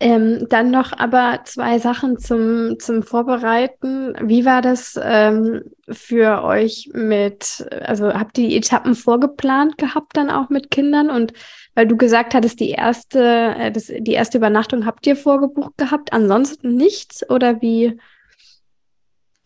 Ähm, 0.00 0.48
dann 0.50 0.70
noch 0.70 0.92
aber 0.92 1.40
zwei 1.44 1.78
Sachen 1.78 2.18
zum, 2.18 2.78
zum 2.80 3.04
Vorbereiten. 3.04 4.14
Wie 4.20 4.44
war 4.44 4.60
das 4.60 4.98
ähm, 5.00 5.62
für 5.88 6.42
euch 6.42 6.90
mit, 6.92 7.66
also 7.70 8.12
habt 8.12 8.36
ihr 8.36 8.48
die 8.48 8.56
Etappen 8.56 8.96
vorgeplant 8.96 9.78
gehabt 9.78 10.16
dann 10.16 10.30
auch 10.30 10.50
mit 10.50 10.70
Kindern? 10.70 11.10
Und 11.10 11.32
weil 11.74 11.86
du 11.86 11.96
gesagt 11.96 12.34
hattest, 12.34 12.58
die 12.58 12.70
erste, 12.70 13.54
äh, 13.56 13.70
das, 13.70 13.86
die 13.86 14.12
erste 14.12 14.38
Übernachtung 14.38 14.84
habt 14.84 15.06
ihr 15.06 15.16
vorgebucht 15.16 15.78
gehabt, 15.78 16.12
ansonsten 16.12 16.74
nichts? 16.74 17.28
Oder 17.30 17.62
wie, 17.62 17.96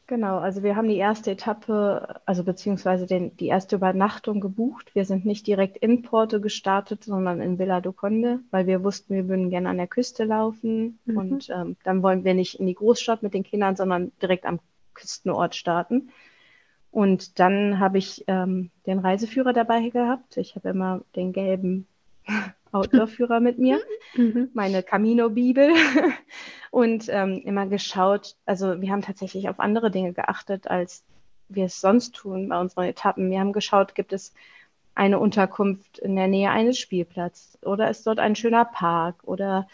Genau, 0.08 0.38
also 0.38 0.62
wir 0.62 0.74
haben 0.74 0.88
die 0.88 0.96
erste 0.96 1.32
Etappe, 1.32 2.18
also 2.24 2.42
beziehungsweise 2.42 3.04
den, 3.04 3.36
die 3.36 3.48
erste 3.48 3.76
Übernachtung 3.76 4.40
gebucht. 4.40 4.94
Wir 4.94 5.04
sind 5.04 5.26
nicht 5.26 5.46
direkt 5.46 5.76
in 5.76 6.00
Porto 6.00 6.40
gestartet, 6.40 7.04
sondern 7.04 7.42
in 7.42 7.58
Villa 7.58 7.82
do 7.82 7.92
Conde, 7.92 8.40
weil 8.50 8.66
wir 8.66 8.82
wussten, 8.82 9.14
wir 9.14 9.28
würden 9.28 9.50
gerne 9.50 9.68
an 9.68 9.76
der 9.76 9.86
Küste 9.86 10.24
laufen. 10.24 10.98
Mhm. 11.04 11.16
Und 11.18 11.50
ähm, 11.50 11.76
dann 11.84 12.02
wollen 12.02 12.24
wir 12.24 12.32
nicht 12.32 12.58
in 12.58 12.66
die 12.66 12.74
Großstadt 12.74 13.22
mit 13.22 13.34
den 13.34 13.42
Kindern, 13.42 13.76
sondern 13.76 14.10
direkt 14.22 14.46
am 14.46 14.60
Küstenort 14.94 15.54
starten. 15.54 16.08
Und 16.90 17.38
dann 17.38 17.78
habe 17.78 17.98
ich 17.98 18.24
ähm, 18.28 18.70
den 18.86 19.00
Reiseführer 19.00 19.52
dabei 19.52 19.90
gehabt. 19.90 20.38
Ich 20.38 20.56
habe 20.56 20.70
immer 20.70 21.02
den 21.16 21.34
gelben 21.34 21.86
Outdoor-Führer 22.72 23.40
mit 23.40 23.59
mir, 23.59 23.81
mhm. 24.14 24.50
meine 24.54 24.83
Camino-Bibel 24.83 25.70
und 26.70 27.09
ähm, 27.09 27.42
immer 27.44 27.66
geschaut. 27.66 28.37
Also 28.46 28.81
wir 28.81 28.90
haben 28.90 29.02
tatsächlich 29.02 29.48
auf 29.48 29.61
andere 29.61 29.90
Dinge 29.90 30.12
geachtet, 30.12 30.68
als 30.68 31.04
wir 31.48 31.66
es 31.66 31.81
sonst 31.81 32.14
tun 32.14 32.48
bei 32.48 32.61
unseren 32.61 32.85
Etappen. 32.85 33.31
Wir 33.31 33.40
haben 33.40 33.52
geschaut, 33.52 33.94
gibt 33.94 34.12
es 34.12 34.33
eine 34.94 35.18
Unterkunft 35.18 35.98
in 35.98 36.16
der 36.16 36.26
Nähe 36.26 36.50
eines 36.50 36.78
Spielplatzes 36.78 37.59
oder 37.62 37.88
ist 37.88 38.07
dort 38.07 38.18
ein 38.18 38.35
schöner 38.35 38.64
Park 38.64 39.22
oder 39.24 39.68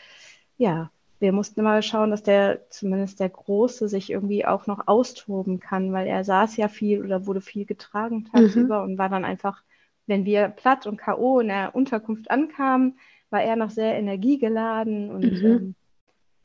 ja, 0.59 0.91
wir 1.19 1.33
mussten 1.33 1.61
immer 1.61 1.81
schauen, 1.81 2.11
dass 2.11 2.23
der, 2.23 2.69
zumindest 2.69 3.21
der 3.21 3.31
Große, 3.31 3.89
sich 3.89 4.11
irgendwie 4.11 4.45
auch 4.45 4.67
noch 4.67 4.87
austoben 4.87 5.61
kann, 5.61 5.93
weil 5.93 6.07
er 6.07 6.25
saß 6.25 6.59
ja 6.59 6.69
viel 6.69 7.03
oder 7.03 7.27
wurde 7.27 7.41
viel 7.41 7.65
getragen 7.65 8.27
tagsüber 8.27 8.81
mhm. 8.81 8.85
und 8.85 8.99
war 8.99 9.09
dann 9.09 9.25
einfach 9.25 9.63
wenn 10.07 10.25
wir 10.25 10.49
platt 10.49 10.87
und 10.87 10.97
K.O. 10.97 11.41
in 11.41 11.49
der 11.49 11.75
Unterkunft 11.75 12.31
ankamen, 12.31 12.99
war 13.31 13.43
er 13.43 13.57
noch 13.57 13.71
sehr 13.71 13.97
energiegeladen 13.97 15.11
und 15.11 15.25
mhm. 15.25 15.47
ähm, 15.47 15.75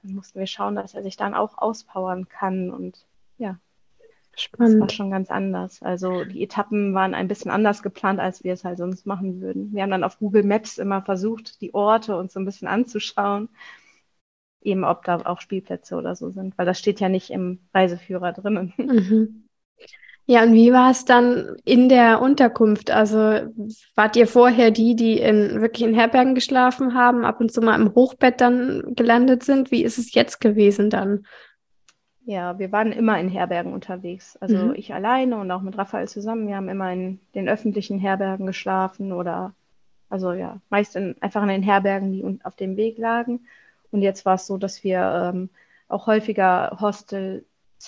dann 0.02 0.14
mussten 0.14 0.40
wir 0.40 0.48
schauen, 0.48 0.76
dass 0.76 0.94
er 0.94 1.04
sich 1.04 1.18
dann 1.18 1.34
auch 1.34 1.58
auspowern 1.58 2.28
kann 2.28 2.72
und 2.72 3.06
ja. 3.38 3.60
Spannend. 4.36 4.76
Das 4.76 4.80
war 4.80 4.90
schon 4.90 5.12
ganz 5.12 5.30
anders. 5.30 5.82
Also 5.82 6.24
die 6.24 6.42
Etappen 6.42 6.94
waren 6.94 7.14
ein 7.14 7.28
bisschen 7.28 7.52
anders 7.52 7.84
geplant, 7.84 8.20
als 8.20 8.44
wir 8.44 8.54
es 8.54 8.64
halt 8.64 8.78
sonst 8.78 9.06
machen 9.06 9.42
würden. 9.42 9.74
Wir 9.74 9.84
haben 9.84 9.92
dann 9.92 10.06
auf 10.06 10.20
Google 10.20 10.44
Maps 10.44 10.78
immer 10.78 11.02
versucht, 11.02 11.60
die 11.62 11.74
Orte 11.74 12.16
uns 12.16 12.34
so 12.34 12.40
ein 12.40 12.46
bisschen 12.46 12.68
anzuschauen, 12.68 13.50
eben 14.62 14.86
ob 14.86 15.04
da 15.04 15.18
auch 15.26 15.42
Spielplätze 15.42 15.96
oder 15.98 16.16
so 16.16 16.30
sind, 16.30 16.58
weil 16.58 16.66
das 16.66 16.80
steht 16.80 17.02
ja 17.02 17.10
nicht 17.10 17.32
im 17.32 17.60
Reiseführer 17.74 18.32
drinnen. 18.32 18.74
Mhm. 18.78 19.50
Ja, 20.30 20.44
und 20.44 20.54
wie 20.54 20.72
war 20.72 20.92
es 20.92 21.06
dann 21.06 21.58
in 21.66 21.90
der 21.90 22.22
Unterkunft? 22.22 22.92
Also 22.92 23.18
wart 23.96 24.16
ihr 24.16 24.28
vorher 24.28 24.70
die, 24.70 24.96
die 24.96 25.18
in 25.18 25.60
wirklich 25.60 25.82
in 25.82 25.96
Herbergen 25.96 26.36
geschlafen 26.36 26.94
haben, 26.94 27.26
ab 27.26 27.42
und 27.42 27.52
zu 27.52 27.62
mal 27.62 27.82
im 27.82 27.96
Hochbett 27.96 28.40
dann 28.40 28.94
gelandet 28.96 29.42
sind? 29.42 29.72
Wie 29.72 29.84
ist 29.84 29.98
es 29.98 30.14
jetzt 30.14 30.40
gewesen 30.40 30.92
dann? 30.92 31.26
Ja, 32.26 32.60
wir 32.60 32.72
waren 32.72 32.92
immer 32.92 33.20
in 33.20 33.28
Herbergen 33.28 33.74
unterwegs. 33.74 34.38
Also 34.38 34.56
mhm. 34.56 34.76
ich 34.76 34.94
alleine 34.94 35.36
und 35.36 35.50
auch 35.50 35.62
mit 35.62 35.76
Raphael 35.80 36.08
zusammen. 36.08 36.48
Wir 36.48 36.58
haben 36.58 36.70
immer 36.70 36.94
in 36.94 37.20
den 37.34 37.50
öffentlichen 37.50 37.98
Herbergen 37.98 38.46
geschlafen 38.46 39.12
oder 39.14 39.56
also 40.12 40.34
ja, 40.34 40.62
meist 40.70 40.96
in, 40.96 41.16
einfach 41.22 41.42
in 41.42 41.50
den 41.50 41.64
Herbergen, 41.64 42.12
die 42.12 42.40
auf 42.44 42.56
dem 42.56 42.78
Weg 42.78 43.00
lagen. 43.00 43.48
Und 43.90 44.04
jetzt 44.04 44.28
war 44.28 44.36
es 44.36 44.46
so, 44.46 44.60
dass 44.60 44.84
wir 44.84 45.32
ähm, 45.34 45.50
auch 45.88 46.06
häufiger 46.06 46.78
Hostels 46.80 47.44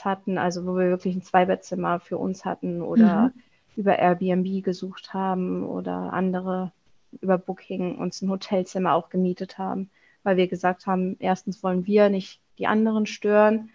hatten, 0.05 0.37
also 0.37 0.65
wo 0.65 0.75
wir 0.77 0.89
wirklich 0.89 1.15
ein 1.15 1.21
Zweibettzimmer 1.21 1.99
für 1.99 2.17
uns 2.17 2.45
hatten 2.45 2.81
oder 2.81 3.31
mhm. 3.35 3.41
über 3.75 3.99
Airbnb 3.99 4.63
gesucht 4.63 5.13
haben 5.13 5.63
oder 5.63 6.13
andere 6.13 6.71
über 7.19 7.37
Booking 7.37 7.97
uns 7.97 8.21
ein 8.21 8.29
Hotelzimmer 8.29 8.93
auch 8.93 9.09
gemietet 9.09 9.57
haben, 9.57 9.89
weil 10.23 10.37
wir 10.37 10.47
gesagt 10.47 10.87
haben, 10.87 11.17
erstens 11.19 11.61
wollen 11.61 11.85
wir 11.85 12.09
nicht 12.09 12.39
die 12.57 12.67
anderen 12.67 13.05
stören 13.05 13.69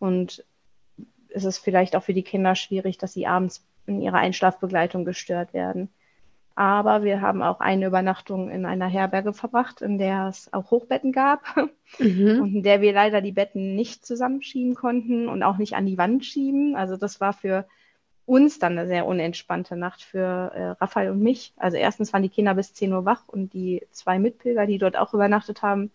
und 0.00 0.44
es 1.28 1.44
ist 1.44 1.58
vielleicht 1.58 1.94
auch 1.94 2.02
für 2.02 2.14
die 2.14 2.24
Kinder 2.24 2.56
schwierig, 2.56 2.98
dass 2.98 3.12
sie 3.12 3.26
abends 3.26 3.64
in 3.86 4.00
ihrer 4.00 4.18
Einschlafbegleitung 4.18 5.04
gestört 5.04 5.54
werden. 5.54 5.88
Aber 6.54 7.02
wir 7.04 7.20
haben 7.20 7.42
auch 7.42 7.60
eine 7.60 7.86
Übernachtung 7.86 8.50
in 8.50 8.66
einer 8.66 8.86
Herberge 8.86 9.32
verbracht, 9.32 9.80
in 9.82 9.98
der 9.98 10.28
es 10.28 10.52
auch 10.52 10.70
Hochbetten 10.70 11.12
gab 11.12 11.42
mhm. 11.98 12.40
und 12.42 12.54
in 12.56 12.62
der 12.62 12.80
wir 12.80 12.92
leider 12.92 13.22
die 13.22 13.32
Betten 13.32 13.74
nicht 13.76 14.04
zusammenschieben 14.04 14.74
konnten 14.74 15.28
und 15.28 15.42
auch 15.42 15.56
nicht 15.56 15.74
an 15.74 15.86
die 15.86 15.98
Wand 15.98 16.24
schieben. 16.24 16.76
Also 16.76 16.96
das 16.96 17.20
war 17.20 17.32
für 17.32 17.66
uns 18.26 18.58
dann 18.58 18.78
eine 18.78 18.86
sehr 18.86 19.06
unentspannte 19.06 19.76
Nacht 19.76 20.02
für 20.02 20.52
äh, 20.54 20.68
Raphael 20.80 21.10
und 21.10 21.20
mich. 21.20 21.52
Also 21.56 21.76
erstens 21.76 22.12
waren 22.12 22.22
die 22.22 22.28
Kinder 22.28 22.54
bis 22.54 22.74
10 22.74 22.92
Uhr 22.92 23.04
wach 23.04 23.24
und 23.26 23.52
die 23.54 23.86
zwei 23.90 24.18
Mitpilger, 24.18 24.66
die 24.66 24.78
dort 24.78 24.96
auch 24.96 25.14
übernachtet 25.14 25.62
haben, 25.62 25.90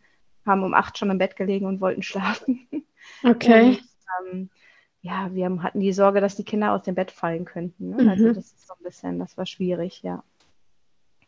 haben 0.46 0.64
um 0.64 0.74
acht 0.74 0.98
schon 0.98 1.10
im 1.10 1.18
Bett 1.18 1.36
gelegen 1.36 1.66
und 1.66 1.80
wollten 1.82 2.04
schlafen. 2.04 2.68
Okay. 3.24 3.78
Und 4.22 4.34
ähm, 4.34 4.50
ja, 5.02 5.34
wir 5.34 5.62
hatten 5.62 5.80
die 5.80 5.94
Sorge, 5.94 6.20
dass 6.20 6.36
die 6.36 6.44
Kinder 6.44 6.74
aus 6.74 6.84
dem 6.84 6.96
Bett 6.96 7.12
fallen 7.12 7.46
könnten. 7.46 7.92
Ne? 7.92 7.98
Also 7.98 8.04
mhm. 8.04 8.12
Also 8.12 8.34
das 8.34 8.46
ist 8.46 8.68
so 8.68 8.74
ein 8.74 8.84
bisschen, 8.84 9.20
das 9.20 9.38
war 9.38 9.46
schwierig, 9.46 10.02
ja. 10.02 10.24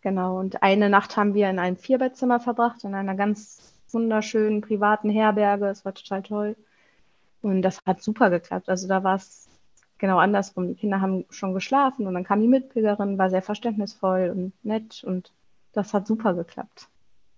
Genau. 0.08 0.40
Und 0.40 0.64
eine 0.64 0.90
Nacht 0.90 1.18
haben 1.18 1.34
wir 1.34 1.50
in 1.50 1.60
einem 1.60 1.76
Vierbettzimmer 1.76 2.40
verbracht, 2.40 2.86
in 2.86 2.96
einer 2.96 3.14
ganz 3.14 3.74
wunderschönen 3.92 4.62
privaten 4.62 5.10
Herberge. 5.10 5.68
Es 5.68 5.84
war 5.84 5.94
total 5.94 6.24
toll. 6.24 6.56
Und 7.42 7.62
das 7.62 7.82
hat 7.86 8.02
super 8.02 8.30
geklappt. 8.30 8.70
Also 8.70 8.88
da 8.88 9.04
war 9.04 9.18
es 9.18 9.50
genau 9.98 10.18
andersrum. 10.18 10.70
Die 10.70 10.76
Kinder 10.76 11.02
haben 11.02 11.26
schon 11.30 11.54
geschlafen 11.54 12.08
und 12.08 12.14
dann 12.14 12.24
kam 12.24 12.40
die 12.40 12.48
Mitbürgerin, 12.48 13.18
war 13.18 13.30
sehr 13.30 13.42
verständnisvoll 13.42 14.32
und 14.34 14.54
nett 14.64 15.04
und 15.04 15.34
das 15.74 15.94
hat 15.94 16.08
super 16.08 16.34
geklappt. 16.36 16.88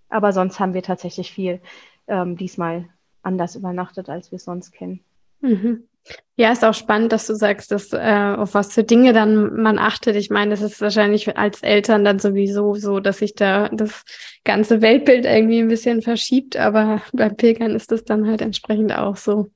Aber 0.10 0.32
sonst 0.32 0.60
haben 0.60 0.75
wir 0.75 0.84
tatsächlich 0.84 1.32
viel 1.32 1.62
ähm, 2.05 2.38
diesmal 2.38 2.88
anders 3.23 3.55
übernachtet, 3.55 4.10
als 4.10 4.29
wir 4.29 4.36
es 4.36 4.43
sonst 4.43 4.73
kennen. 4.73 4.99
Mhm. 5.41 5.88
Ja, 6.36 6.54
ist 6.54 6.63
auch 6.63 6.74
spannend, 6.74 7.12
dass 7.12 7.28
du 7.28 7.36
sagst, 7.36 7.72
dass 7.72 7.91
äh, 7.91 8.36
auf 8.38 8.54
was 8.54 8.74
für 8.74 8.86
Dinge 8.86 9.12
dann 9.12 9.62
man 9.62 9.78
achtet. 9.78 10.15
Ich 10.15 10.30
meine, 10.30 10.52
das 10.52 10.62
ist 10.62 10.80
wahrscheinlich 10.80 11.38
als 11.38 11.62
Eltern 11.62 12.06
dann 12.06 12.19
sowieso 12.19 12.76
so, 12.76 13.02
dass 13.02 13.17
sich 13.17 13.36
da 13.36 13.67
das 13.69 14.04
ganze 14.45 14.82
Weltbild 14.82 15.26
irgendwie 15.26 15.60
ein 15.60 15.67
bisschen 15.67 16.02
verschiebt, 16.02 16.56
aber 16.56 17.02
beim 17.13 17.36
Pilgern 17.36 17.76
ist 17.76 17.91
das 17.91 18.06
dann 18.06 18.26
halt 18.28 18.41
entsprechend 18.41 18.93
auch 18.98 19.17
so. 19.17 19.50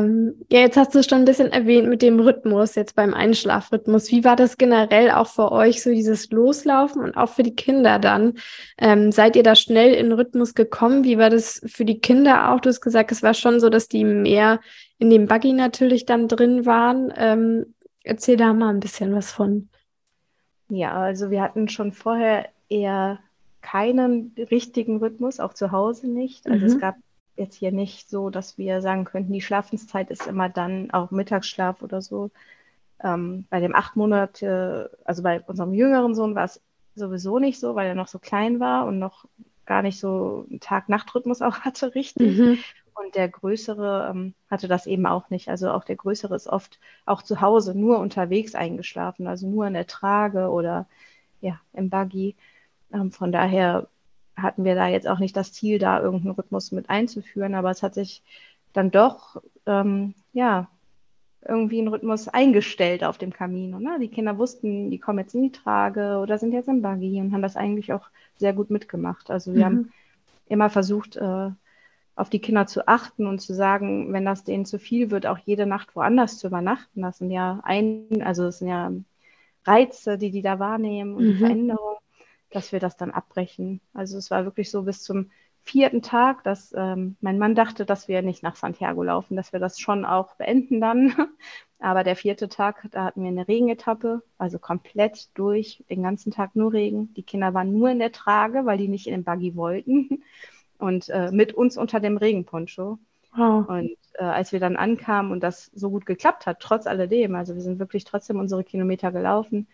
Ähm, 0.00 0.34
ja, 0.50 0.60
jetzt 0.60 0.76
hast 0.76 0.94
du 0.94 1.02
schon 1.02 1.18
ein 1.18 1.24
bisschen 1.24 1.52
erwähnt 1.52 1.88
mit 1.88 2.02
dem 2.02 2.20
Rhythmus, 2.20 2.74
jetzt 2.74 2.94
beim 2.94 3.14
Einschlafrhythmus. 3.14 4.10
Wie 4.10 4.24
war 4.24 4.36
das 4.36 4.58
generell 4.58 5.10
auch 5.10 5.26
für 5.26 5.52
euch, 5.52 5.82
so 5.82 5.90
dieses 5.90 6.30
Loslaufen 6.30 7.02
und 7.02 7.16
auch 7.16 7.28
für 7.28 7.42
die 7.42 7.54
Kinder 7.54 7.98
dann? 7.98 8.34
Ähm, 8.78 9.12
seid 9.12 9.36
ihr 9.36 9.42
da 9.42 9.54
schnell 9.54 9.94
in 9.94 10.12
Rhythmus 10.12 10.54
gekommen? 10.54 11.04
Wie 11.04 11.18
war 11.18 11.30
das 11.30 11.60
für 11.66 11.84
die 11.84 12.00
Kinder 12.00 12.50
auch? 12.52 12.60
Du 12.60 12.68
hast 12.68 12.80
gesagt, 12.80 13.12
es 13.12 13.22
war 13.22 13.34
schon 13.34 13.60
so, 13.60 13.68
dass 13.68 13.88
die 13.88 14.04
mehr 14.04 14.60
in 14.98 15.10
dem 15.10 15.26
Buggy 15.26 15.52
natürlich 15.52 16.06
dann 16.06 16.28
drin 16.28 16.66
waren. 16.66 17.12
Ähm, 17.16 17.74
erzähl 18.04 18.36
da 18.36 18.52
mal 18.52 18.70
ein 18.70 18.80
bisschen 18.80 19.14
was 19.14 19.32
von. 19.32 19.68
Ja, 20.68 20.94
also 20.94 21.30
wir 21.30 21.42
hatten 21.42 21.68
schon 21.68 21.92
vorher 21.92 22.48
eher 22.68 23.18
keinen 23.60 24.34
richtigen 24.50 24.98
Rhythmus, 24.98 25.40
auch 25.40 25.54
zu 25.54 25.72
Hause 25.72 26.08
nicht. 26.08 26.46
Also 26.46 26.66
mhm. 26.66 26.72
es 26.72 26.78
gab 26.78 26.96
jetzt 27.40 27.56
hier 27.56 27.72
nicht 27.72 28.08
so, 28.08 28.30
dass 28.30 28.58
wir 28.58 28.80
sagen 28.80 29.04
könnten, 29.04 29.32
die 29.32 29.40
Schlafenszeit 29.40 30.10
ist 30.10 30.26
immer 30.26 30.48
dann 30.48 30.90
auch 30.92 31.10
Mittagsschlaf 31.10 31.82
oder 31.82 32.00
so. 32.02 32.30
Ähm, 33.02 33.46
bei 33.50 33.60
dem 33.60 33.74
acht 33.74 33.96
Monate, 33.96 34.96
also 35.04 35.22
bei 35.22 35.40
unserem 35.40 35.74
jüngeren 35.74 36.14
Sohn 36.14 36.34
war 36.34 36.44
es 36.44 36.60
sowieso 36.94 37.38
nicht 37.38 37.58
so, 37.58 37.74
weil 37.74 37.88
er 37.88 37.94
noch 37.94 38.08
so 38.08 38.18
klein 38.18 38.60
war 38.60 38.86
und 38.86 38.98
noch 38.98 39.24
gar 39.66 39.82
nicht 39.82 39.98
so 39.98 40.46
einen 40.50 40.60
Tag-Nacht-Rhythmus 40.60 41.42
auch 41.42 41.60
hatte, 41.60 41.94
richtig. 41.94 42.38
Mhm. 42.38 42.58
Und 42.94 43.14
der 43.14 43.28
Größere 43.28 44.10
ähm, 44.10 44.34
hatte 44.50 44.68
das 44.68 44.86
eben 44.86 45.06
auch 45.06 45.30
nicht. 45.30 45.48
Also 45.48 45.70
auch 45.70 45.84
der 45.84 45.96
Größere 45.96 46.34
ist 46.34 46.48
oft 46.48 46.78
auch 47.06 47.22
zu 47.22 47.40
Hause 47.40 47.74
nur 47.74 47.98
unterwegs 47.98 48.54
eingeschlafen, 48.54 49.26
also 49.26 49.48
nur 49.48 49.66
in 49.66 49.74
der 49.74 49.86
Trage 49.86 50.50
oder 50.50 50.86
ja, 51.40 51.58
im 51.72 51.88
Buggy. 51.88 52.36
Ähm, 52.92 53.10
von 53.12 53.32
daher 53.32 53.88
hatten 54.36 54.64
wir 54.64 54.74
da 54.74 54.88
jetzt 54.88 55.08
auch 55.08 55.18
nicht 55.18 55.36
das 55.36 55.52
Ziel, 55.52 55.78
da 55.78 56.00
irgendeinen 56.00 56.34
Rhythmus 56.34 56.72
mit 56.72 56.88
einzuführen, 56.90 57.54
aber 57.54 57.70
es 57.70 57.82
hat 57.82 57.94
sich 57.94 58.22
dann 58.72 58.90
doch, 58.90 59.42
ähm, 59.66 60.14
ja, 60.32 60.68
irgendwie 61.46 61.80
ein 61.80 61.88
Rhythmus 61.88 62.28
eingestellt 62.28 63.02
auf 63.02 63.16
dem 63.16 63.32
Kamin. 63.32 63.70
Ne? 63.70 63.98
Die 64.00 64.08
Kinder 64.08 64.36
wussten, 64.36 64.90
die 64.90 64.98
kommen 64.98 65.20
jetzt 65.20 65.34
in 65.34 65.42
die 65.42 65.52
Trage 65.52 66.18
oder 66.18 66.38
sind 66.38 66.52
jetzt 66.52 66.68
im 66.68 66.82
Buggy 66.82 67.18
und 67.20 67.32
haben 67.32 67.42
das 67.42 67.56
eigentlich 67.56 67.92
auch 67.92 68.08
sehr 68.36 68.52
gut 68.52 68.70
mitgemacht. 68.70 69.30
Also 69.30 69.54
wir 69.54 69.60
mhm. 69.60 69.64
haben 69.64 69.92
immer 70.48 70.68
versucht, 70.68 71.16
äh, 71.16 71.50
auf 72.14 72.28
die 72.28 72.40
Kinder 72.40 72.66
zu 72.66 72.86
achten 72.86 73.26
und 73.26 73.40
zu 73.40 73.54
sagen, 73.54 74.12
wenn 74.12 74.26
das 74.26 74.44
denen 74.44 74.66
zu 74.66 74.78
viel 74.78 75.10
wird, 75.10 75.26
auch 75.26 75.38
jede 75.38 75.64
Nacht 75.64 75.96
woanders 75.96 76.38
zu 76.38 76.48
übernachten. 76.48 77.00
Das 77.00 77.18
sind 77.18 77.30
ja 77.30 77.60
ein, 77.62 78.22
also 78.22 78.44
das 78.44 78.58
sind 78.58 78.68
ja 78.68 78.92
Reize, 79.64 80.18
die 80.18 80.30
die 80.30 80.42
da 80.42 80.58
wahrnehmen 80.58 81.14
und 81.14 81.26
mhm. 81.26 81.38
Veränderungen 81.38 81.96
dass 82.50 82.72
wir 82.72 82.80
das 82.80 82.96
dann 82.96 83.10
abbrechen. 83.10 83.80
Also 83.94 84.18
es 84.18 84.30
war 84.30 84.44
wirklich 84.44 84.70
so 84.70 84.82
bis 84.82 85.02
zum 85.02 85.30
vierten 85.62 86.02
Tag, 86.02 86.42
dass 86.44 86.74
ähm, 86.76 87.16
mein 87.20 87.38
Mann 87.38 87.54
dachte, 87.54 87.84
dass 87.84 88.08
wir 88.08 88.22
nicht 88.22 88.42
nach 88.42 88.56
Santiago 88.56 89.02
laufen, 89.02 89.36
dass 89.36 89.52
wir 89.52 89.60
das 89.60 89.78
schon 89.78 90.04
auch 90.04 90.34
beenden 90.36 90.80
dann. 90.80 91.14
Aber 91.78 92.04
der 92.04 92.16
vierte 92.16 92.48
Tag, 92.48 92.88
da 92.90 93.04
hatten 93.04 93.22
wir 93.22 93.28
eine 93.28 93.48
Regenetappe, 93.48 94.22
also 94.36 94.58
komplett 94.58 95.30
durch, 95.34 95.84
den 95.88 96.02
ganzen 96.02 96.30
Tag 96.30 96.54
nur 96.54 96.72
Regen. 96.72 97.14
Die 97.14 97.22
Kinder 97.22 97.54
waren 97.54 97.72
nur 97.72 97.90
in 97.90 97.98
der 97.98 98.12
Trage, 98.12 98.66
weil 98.66 98.78
die 98.78 98.88
nicht 98.88 99.06
in 99.06 99.12
den 99.12 99.24
Buggy 99.24 99.56
wollten. 99.56 100.22
Und 100.78 101.10
äh, 101.10 101.30
mit 101.30 101.52
uns 101.52 101.76
unter 101.76 102.00
dem 102.00 102.16
Regenponcho. 102.16 102.98
Wow. 103.36 103.68
Und 103.68 103.96
äh, 104.14 104.24
als 104.24 104.52
wir 104.52 104.60
dann 104.60 104.76
ankamen 104.76 105.30
und 105.30 105.42
das 105.42 105.66
so 105.74 105.90
gut 105.90 106.06
geklappt 106.06 106.46
hat, 106.46 106.60
trotz 106.60 106.86
alledem, 106.86 107.34
also 107.34 107.54
wir 107.54 107.60
sind 107.60 107.78
wirklich 107.78 108.04
trotzdem 108.04 108.38
unsere 108.38 108.64
Kilometer 108.64 109.12
gelaufen 109.12 109.68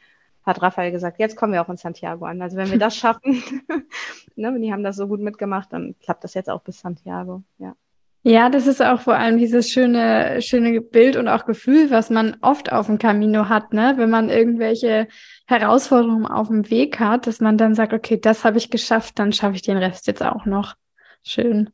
hat 0.47 0.63
Raphael 0.63 0.93
gesagt, 0.93 1.19
jetzt 1.19 1.37
kommen 1.37 1.53
wir 1.53 1.61
auch 1.61 1.69
in 1.69 1.77
Santiago 1.77 2.25
an. 2.25 2.41
Also 2.41 2.57
wenn 2.57 2.71
wir 2.71 2.79
das 2.79 2.97
schaffen, 2.97 3.43
ne, 4.37 4.59
die 4.61 4.73
haben 4.73 4.85
das 4.85 4.97
so 4.97 5.09
gut 5.09 5.21
mitgemacht, 5.21 5.73
dann 5.73 5.97
klappt 6.01 6.25
das 6.25 6.35
jetzt 6.35 6.49
auch 6.49 6.63
bis 6.63 6.81
Santiago, 6.81 7.43
ja. 7.59 7.75
Ja, 8.23 8.49
das 8.49 8.67
ist 8.67 8.83
auch 8.83 9.01
vor 9.03 9.15
allem 9.15 9.39
dieses 9.39 9.71
schöne, 9.71 10.43
schöne 10.43 10.81
Bild 10.81 11.15
und 11.17 11.29
auch 11.29 11.47
Gefühl, 11.47 11.93
was 11.93 12.11
man 12.11 12.37
oft 12.41 12.73
auf 12.73 12.87
dem 12.87 12.99
Camino 12.99 13.49
hat, 13.49 13.73
ne? 13.73 13.95
Wenn 13.99 14.11
man 14.11 14.31
irgendwelche 14.31 15.07
Herausforderungen 15.47 16.27
auf 16.27 16.49
dem 16.49 16.69
Weg 16.69 16.99
hat, 16.99 17.29
dass 17.29 17.41
man 17.41 17.57
dann 17.57 17.77
sagt, 17.77 17.93
okay, 17.93 18.21
das 18.21 18.45
habe 18.45 18.59
ich 18.59 18.71
geschafft, 18.71 19.21
dann 19.21 19.33
schaffe 19.33 19.55
ich 19.55 19.63
den 19.63 19.77
Rest 19.77 20.09
jetzt 20.09 20.25
auch 20.25 20.45
noch. 20.45 20.75
Schön. 21.23 21.71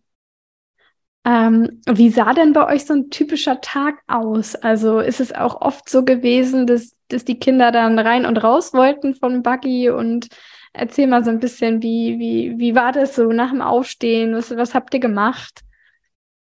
Ähm, 1.25 1.81
wie 1.87 2.11
sah 2.11 2.35
denn 2.35 2.53
bei 2.53 2.67
euch 2.67 2.85
so 2.85 2.95
ein 2.95 3.09
typischer 3.09 3.61
Tag 3.61 4.03
aus? 4.07 4.55
Also 4.55 4.99
ist 4.99 5.21
es 5.21 5.33
auch 5.33 5.61
oft 5.63 5.89
so 5.89 6.05
gewesen, 6.05 6.67
dass, 6.67 6.99
dass 7.13 7.25
die 7.25 7.39
Kinder 7.39 7.73
dann 7.73 7.99
rein 7.99 8.27
und 8.27 8.39
raus 8.39 8.73
wollten 8.73 9.15
von 9.15 9.43
Buggy 9.43 9.91
und 9.91 10.29
erzähl 10.73 11.07
mal 11.07 11.25
so 11.25 11.31
ein 11.31 11.41
bisschen, 11.41 11.83
wie, 11.83 12.19
wie, 12.19 12.59
wie 12.59 12.75
war 12.75 12.93
das 12.93 13.15
so 13.15 13.33
nach 13.33 13.51
dem 13.51 13.63
Aufstehen? 13.63 14.35
Was, 14.35 14.57
was 14.57 14.75
habt 14.75 14.95
ihr 14.95 15.01
gemacht? 15.01 15.63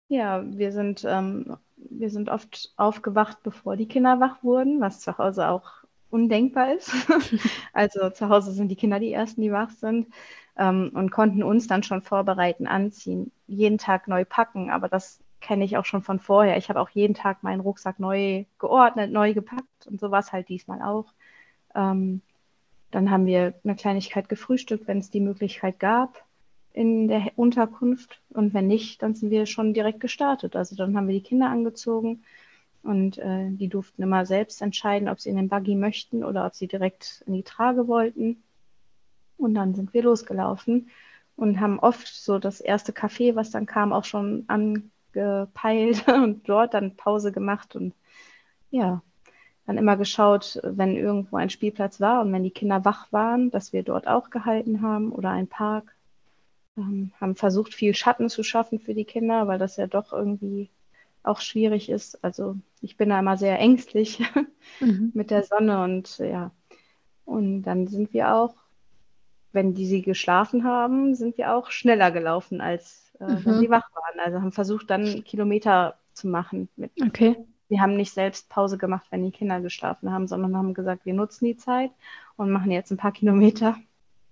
Ja, 0.08 0.44
wir 0.44 0.72
sind, 0.72 1.04
ähm, 1.08 1.56
wir 1.76 2.10
sind 2.10 2.28
oft 2.28 2.72
aufgewacht, 2.76 3.38
bevor 3.42 3.76
die 3.76 3.88
Kinder 3.88 4.20
wach 4.20 4.42
wurden, 4.42 4.80
was 4.80 5.00
zu 5.00 5.16
Hause 5.18 5.48
auch 5.48 5.82
undenkbar 6.10 6.74
ist. 6.74 6.92
also 7.72 8.10
zu 8.10 8.28
Hause 8.28 8.52
sind 8.52 8.68
die 8.68 8.76
Kinder 8.76 9.00
die 9.00 9.12
Ersten, 9.12 9.40
die 9.40 9.52
wach 9.52 9.70
sind 9.70 10.08
ähm, 10.56 10.90
und 10.94 11.10
konnten 11.10 11.42
uns 11.42 11.66
dann 11.66 11.82
schon 11.82 12.02
vorbereiten, 12.02 12.66
anziehen, 12.66 13.32
jeden 13.46 13.78
Tag 13.78 14.08
neu 14.08 14.24
packen. 14.24 14.70
Aber 14.70 14.88
das 14.88 15.21
kenne 15.42 15.64
ich 15.64 15.76
auch 15.76 15.84
schon 15.84 16.02
von 16.02 16.20
vorher. 16.20 16.56
Ich 16.56 16.68
habe 16.68 16.80
auch 16.80 16.90
jeden 16.90 17.14
Tag 17.14 17.42
meinen 17.42 17.60
Rucksack 17.60 18.00
neu 18.00 18.44
geordnet, 18.58 19.12
neu 19.12 19.34
gepackt 19.34 19.86
und 19.86 20.00
so 20.00 20.10
war 20.10 20.24
halt 20.32 20.48
diesmal 20.48 20.80
auch. 20.80 21.12
Ähm, 21.74 22.22
dann 22.90 23.10
haben 23.10 23.26
wir 23.26 23.54
eine 23.64 23.76
Kleinigkeit 23.76 24.28
gefrühstückt, 24.28 24.86
wenn 24.86 24.98
es 24.98 25.10
die 25.10 25.20
Möglichkeit 25.20 25.80
gab 25.80 26.24
in 26.72 27.08
der 27.08 27.32
Unterkunft. 27.36 28.20
Und 28.30 28.54
wenn 28.54 28.66
nicht, 28.66 29.02
dann 29.02 29.14
sind 29.14 29.30
wir 29.30 29.46
schon 29.46 29.74
direkt 29.74 30.00
gestartet. 30.00 30.56
Also 30.56 30.76
dann 30.76 30.96
haben 30.96 31.08
wir 31.08 31.14
die 31.14 31.22
Kinder 31.22 31.48
angezogen 31.48 32.22
und 32.82 33.18
äh, 33.18 33.50
die 33.50 33.68
durften 33.68 34.02
immer 34.02 34.26
selbst 34.26 34.62
entscheiden, 34.62 35.08
ob 35.08 35.20
sie 35.20 35.30
in 35.30 35.36
den 35.36 35.48
Buggy 35.48 35.74
möchten 35.74 36.24
oder 36.24 36.46
ob 36.46 36.54
sie 36.54 36.66
direkt 36.66 37.22
in 37.26 37.34
die 37.34 37.42
Trage 37.42 37.88
wollten. 37.88 38.42
Und 39.36 39.54
dann 39.54 39.74
sind 39.74 39.94
wir 39.94 40.02
losgelaufen 40.02 40.90
und 41.36 41.60
haben 41.60 41.78
oft 41.78 42.06
so 42.06 42.38
das 42.38 42.60
erste 42.60 42.92
Café, 42.92 43.34
was 43.34 43.50
dann 43.50 43.66
kam, 43.66 43.92
auch 43.92 44.04
schon 44.04 44.44
angepeilt 45.14 46.06
und 46.08 46.48
dort 46.48 46.74
dann 46.74 46.96
Pause 46.96 47.32
gemacht 47.32 47.76
und 47.76 47.94
ja, 48.70 49.02
dann 49.66 49.78
immer 49.78 49.96
geschaut, 49.96 50.58
wenn 50.62 50.96
irgendwo 50.96 51.36
ein 51.36 51.50
Spielplatz 51.50 52.00
war 52.00 52.22
und 52.22 52.32
wenn 52.32 52.42
die 52.42 52.50
Kinder 52.50 52.84
wach 52.84 53.12
waren, 53.12 53.50
dass 53.50 53.72
wir 53.72 53.82
dort 53.82 54.08
auch 54.08 54.30
gehalten 54.30 54.82
haben 54.82 55.12
oder 55.12 55.30
ein 55.30 55.46
Park. 55.46 55.94
Ähm, 56.76 57.12
haben 57.20 57.36
versucht, 57.36 57.74
viel 57.74 57.94
Schatten 57.94 58.30
zu 58.30 58.42
schaffen 58.42 58.80
für 58.80 58.94
die 58.94 59.04
Kinder, 59.04 59.46
weil 59.46 59.58
das 59.58 59.76
ja 59.76 59.86
doch 59.86 60.12
irgendwie 60.12 60.70
auch 61.22 61.40
schwierig 61.40 61.90
ist. 61.90 62.24
Also 62.24 62.56
ich 62.80 62.96
bin 62.96 63.10
da 63.10 63.18
immer 63.20 63.36
sehr 63.36 63.58
ängstlich 63.58 64.20
mhm. 64.80 65.12
mit 65.14 65.30
der 65.30 65.44
Sonne 65.44 65.82
und 65.84 66.18
ja. 66.18 66.50
Und 67.24 67.62
dann 67.62 67.86
sind 67.86 68.12
wir 68.14 68.34
auch, 68.34 68.54
wenn 69.52 69.74
die 69.74 69.86
sie 69.86 70.02
geschlafen 70.02 70.64
haben, 70.64 71.14
sind 71.14 71.36
wir 71.36 71.54
auch 71.54 71.70
schneller 71.70 72.10
gelaufen, 72.10 72.60
als 72.60 73.01
äh, 73.22 73.32
mhm. 73.32 73.44
wenn 73.44 73.58
sie 73.58 73.70
wach 73.70 73.88
waren. 73.94 74.20
Also 74.24 74.40
haben 74.40 74.52
versucht, 74.52 74.90
dann 74.90 75.24
Kilometer 75.24 75.96
zu 76.12 76.28
machen. 76.28 76.68
Mit, 76.76 76.92
okay. 77.04 77.36
Wir 77.68 77.80
haben 77.80 77.96
nicht 77.96 78.12
selbst 78.12 78.48
Pause 78.48 78.76
gemacht, 78.76 79.06
wenn 79.10 79.24
die 79.24 79.30
Kinder 79.30 79.60
geschlafen 79.60 80.12
haben, 80.12 80.26
sondern 80.26 80.56
haben 80.56 80.74
gesagt, 80.74 81.06
wir 81.06 81.14
nutzen 81.14 81.46
die 81.46 81.56
Zeit 81.56 81.90
und 82.36 82.50
machen 82.50 82.70
jetzt 82.70 82.90
ein 82.90 82.98
paar 82.98 83.12
Kilometer. 83.12 83.76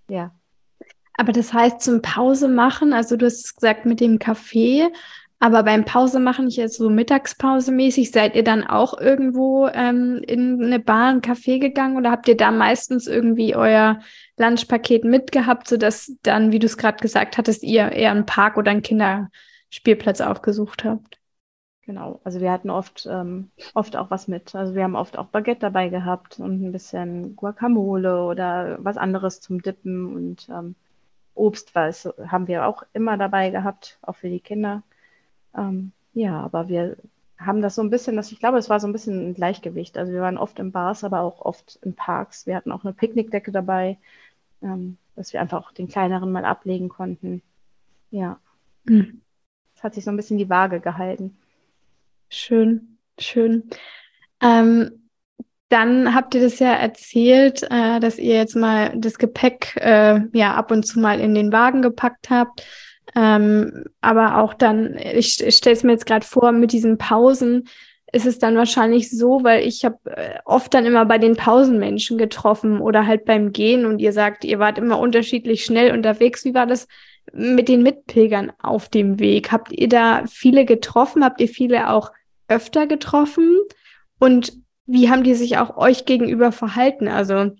Ja. 0.07 0.31
Aber 1.13 1.31
das 1.31 1.53
heißt, 1.53 1.81
zum 1.81 2.01
Pause 2.01 2.47
machen, 2.47 2.93
also 2.93 3.17
du 3.17 3.25
hast 3.25 3.55
gesagt 3.55 3.85
mit 3.85 3.99
dem 3.99 4.19
Kaffee, 4.19 4.89
aber 5.41 5.63
beim 5.63 5.85
Pause 5.85 6.19
machen, 6.19 6.47
ich 6.47 6.55
jetzt 6.57 6.77
so 6.77 6.87
Mittagspause 6.87 7.71
mäßig, 7.71 8.11
seid 8.11 8.35
ihr 8.35 8.43
dann 8.43 8.63
auch 8.63 8.99
irgendwo 8.99 9.67
ähm, 9.73 10.21
in 10.27 10.63
eine 10.63 10.79
Bar, 10.79 11.09
ein 11.09 11.21
Café 11.21 11.59
gegangen 11.59 11.97
oder 11.97 12.11
habt 12.11 12.27
ihr 12.27 12.37
da 12.37 12.51
meistens 12.51 13.07
irgendwie 13.07 13.55
euer 13.55 14.01
Lunchpaket 14.37 15.03
mitgehabt, 15.03 15.67
sodass 15.67 16.15
dann, 16.21 16.51
wie 16.51 16.59
du 16.59 16.67
es 16.67 16.77
gerade 16.77 16.99
gesagt 16.99 17.39
hattest, 17.39 17.63
ihr 17.63 17.91
eher 17.91 18.11
einen 18.11 18.27
Park 18.27 18.55
oder 18.55 18.69
einen 18.69 18.83
Kinderspielplatz 18.83 20.21
aufgesucht 20.21 20.83
habt? 20.83 21.17
Genau, 21.87 22.21
also 22.23 22.39
wir 22.39 22.51
hatten 22.51 22.69
oft, 22.69 23.07
ähm, 23.11 23.49
oft 23.73 23.95
auch 23.95 24.11
was 24.11 24.27
mit. 24.27 24.53
Also 24.53 24.75
wir 24.75 24.83
haben 24.83 24.95
oft 24.95 25.17
auch 25.17 25.25
Baguette 25.25 25.61
dabei 25.61 25.89
gehabt 25.89 26.39
und 26.39 26.61
ein 26.61 26.71
bisschen 26.71 27.35
Guacamole 27.35 28.25
oder 28.25 28.77
was 28.79 28.97
anderes 28.97 29.41
zum 29.41 29.59
Dippen 29.63 30.15
und 30.15 30.49
ähm, 30.49 30.75
Obst 31.33 31.73
was 31.73 32.07
haben 32.27 32.47
wir 32.47 32.67
auch 32.67 32.83
immer 32.93 33.17
dabei 33.17 33.49
gehabt, 33.49 33.97
auch 34.03 34.17
für 34.17 34.29
die 34.29 34.39
Kinder. 34.39 34.83
Ähm, 35.55 35.91
ja, 36.13 36.39
aber 36.41 36.67
wir 36.69 36.97
haben 37.37 37.61
das 37.61 37.75
so 37.75 37.81
ein 37.81 37.89
bisschen, 37.89 38.15
das, 38.15 38.31
ich 38.31 38.39
glaube, 38.39 38.57
es 38.57 38.69
war 38.69 38.79
so 38.79 38.87
ein 38.87 38.93
bisschen 38.93 39.29
ein 39.29 39.33
Gleichgewicht. 39.33 39.97
Also 39.97 40.13
wir 40.13 40.21
waren 40.21 40.37
oft 40.37 40.59
in 40.59 40.71
Bars, 40.71 41.03
aber 41.03 41.21
auch 41.21 41.41
oft 41.41 41.79
in 41.81 41.95
Parks. 41.95 42.45
Wir 42.45 42.55
hatten 42.55 42.71
auch 42.71 42.83
eine 42.83 42.93
Picknickdecke 42.93 43.51
dabei, 43.51 43.97
ähm, 44.61 44.97
dass 45.15 45.33
wir 45.33 45.41
einfach 45.41 45.65
auch 45.65 45.71
den 45.71 45.87
kleineren 45.87 46.31
mal 46.31 46.45
ablegen 46.45 46.89
konnten. 46.89 47.41
Ja. 48.11 48.39
Mhm. 48.83 49.21
Es 49.75 49.83
hat 49.83 49.95
sich 49.95 50.03
so 50.03 50.11
ein 50.11 50.17
bisschen 50.17 50.37
die 50.37 50.49
Waage 50.49 50.79
gehalten. 50.79 51.37
Schön, 52.29 52.97
schön. 53.19 53.69
Ähm, 54.41 55.01
dann 55.69 56.13
habt 56.13 56.35
ihr 56.35 56.41
das 56.41 56.59
ja 56.59 56.73
erzählt, 56.73 57.63
äh, 57.63 57.99
dass 57.99 58.19
ihr 58.19 58.35
jetzt 58.35 58.55
mal 58.55 58.93
das 58.97 59.17
Gepäck 59.17 59.77
äh, 59.77 60.19
ja 60.33 60.53
ab 60.55 60.69
und 60.69 60.85
zu 60.85 60.99
mal 60.99 61.19
in 61.19 61.33
den 61.33 61.51
Wagen 61.51 61.81
gepackt 61.81 62.29
habt. 62.29 62.65
Ähm, 63.15 63.85
aber 63.99 64.37
auch 64.37 64.53
dann, 64.53 64.97
ich, 64.97 65.43
ich 65.43 65.55
stelle 65.55 65.75
es 65.75 65.83
mir 65.83 65.91
jetzt 65.91 66.05
gerade 66.05 66.25
vor, 66.25 66.51
mit 66.51 66.71
diesen 66.71 66.97
Pausen 66.97 67.67
ist 68.13 68.25
es 68.25 68.39
dann 68.39 68.57
wahrscheinlich 68.57 69.09
so, 69.09 69.43
weil 69.43 69.65
ich 69.65 69.85
habe 69.85 69.97
äh, 70.05 70.39
oft 70.43 70.73
dann 70.73 70.85
immer 70.85 71.05
bei 71.05 71.17
den 71.17 71.35
Pausenmenschen 71.35 72.17
getroffen 72.17 72.79
oder 72.81 73.07
halt 73.07 73.25
beim 73.25 73.53
Gehen 73.53 73.85
und 73.85 73.99
ihr 73.99 74.11
sagt, 74.11 74.43
ihr 74.43 74.59
wart 74.59 74.77
immer 74.77 74.99
unterschiedlich 74.99 75.63
schnell 75.63 75.93
unterwegs. 75.93 76.43
Wie 76.43 76.53
war 76.53 76.67
das 76.67 76.87
mit 77.31 77.69
den 77.69 77.83
Mitpilgern 77.83 78.51
auf 78.61 78.89
dem 78.89 79.19
Weg? 79.19 79.51
Habt 79.51 79.71
ihr 79.71 79.87
da 79.87 80.23
viele 80.27 80.65
getroffen? 80.65 81.23
Habt 81.23 81.39
ihr 81.39 81.47
viele 81.47 81.89
auch 81.89 82.11
öfter 82.47 82.85
getroffen? 82.85 83.59
Und 84.19 84.53
wie 84.85 85.09
haben 85.09 85.23
die 85.23 85.35
sich 85.35 85.57
auch 85.57 85.77
euch 85.77 86.05
gegenüber 86.05 86.51
verhalten? 86.51 87.07
Also 87.07 87.51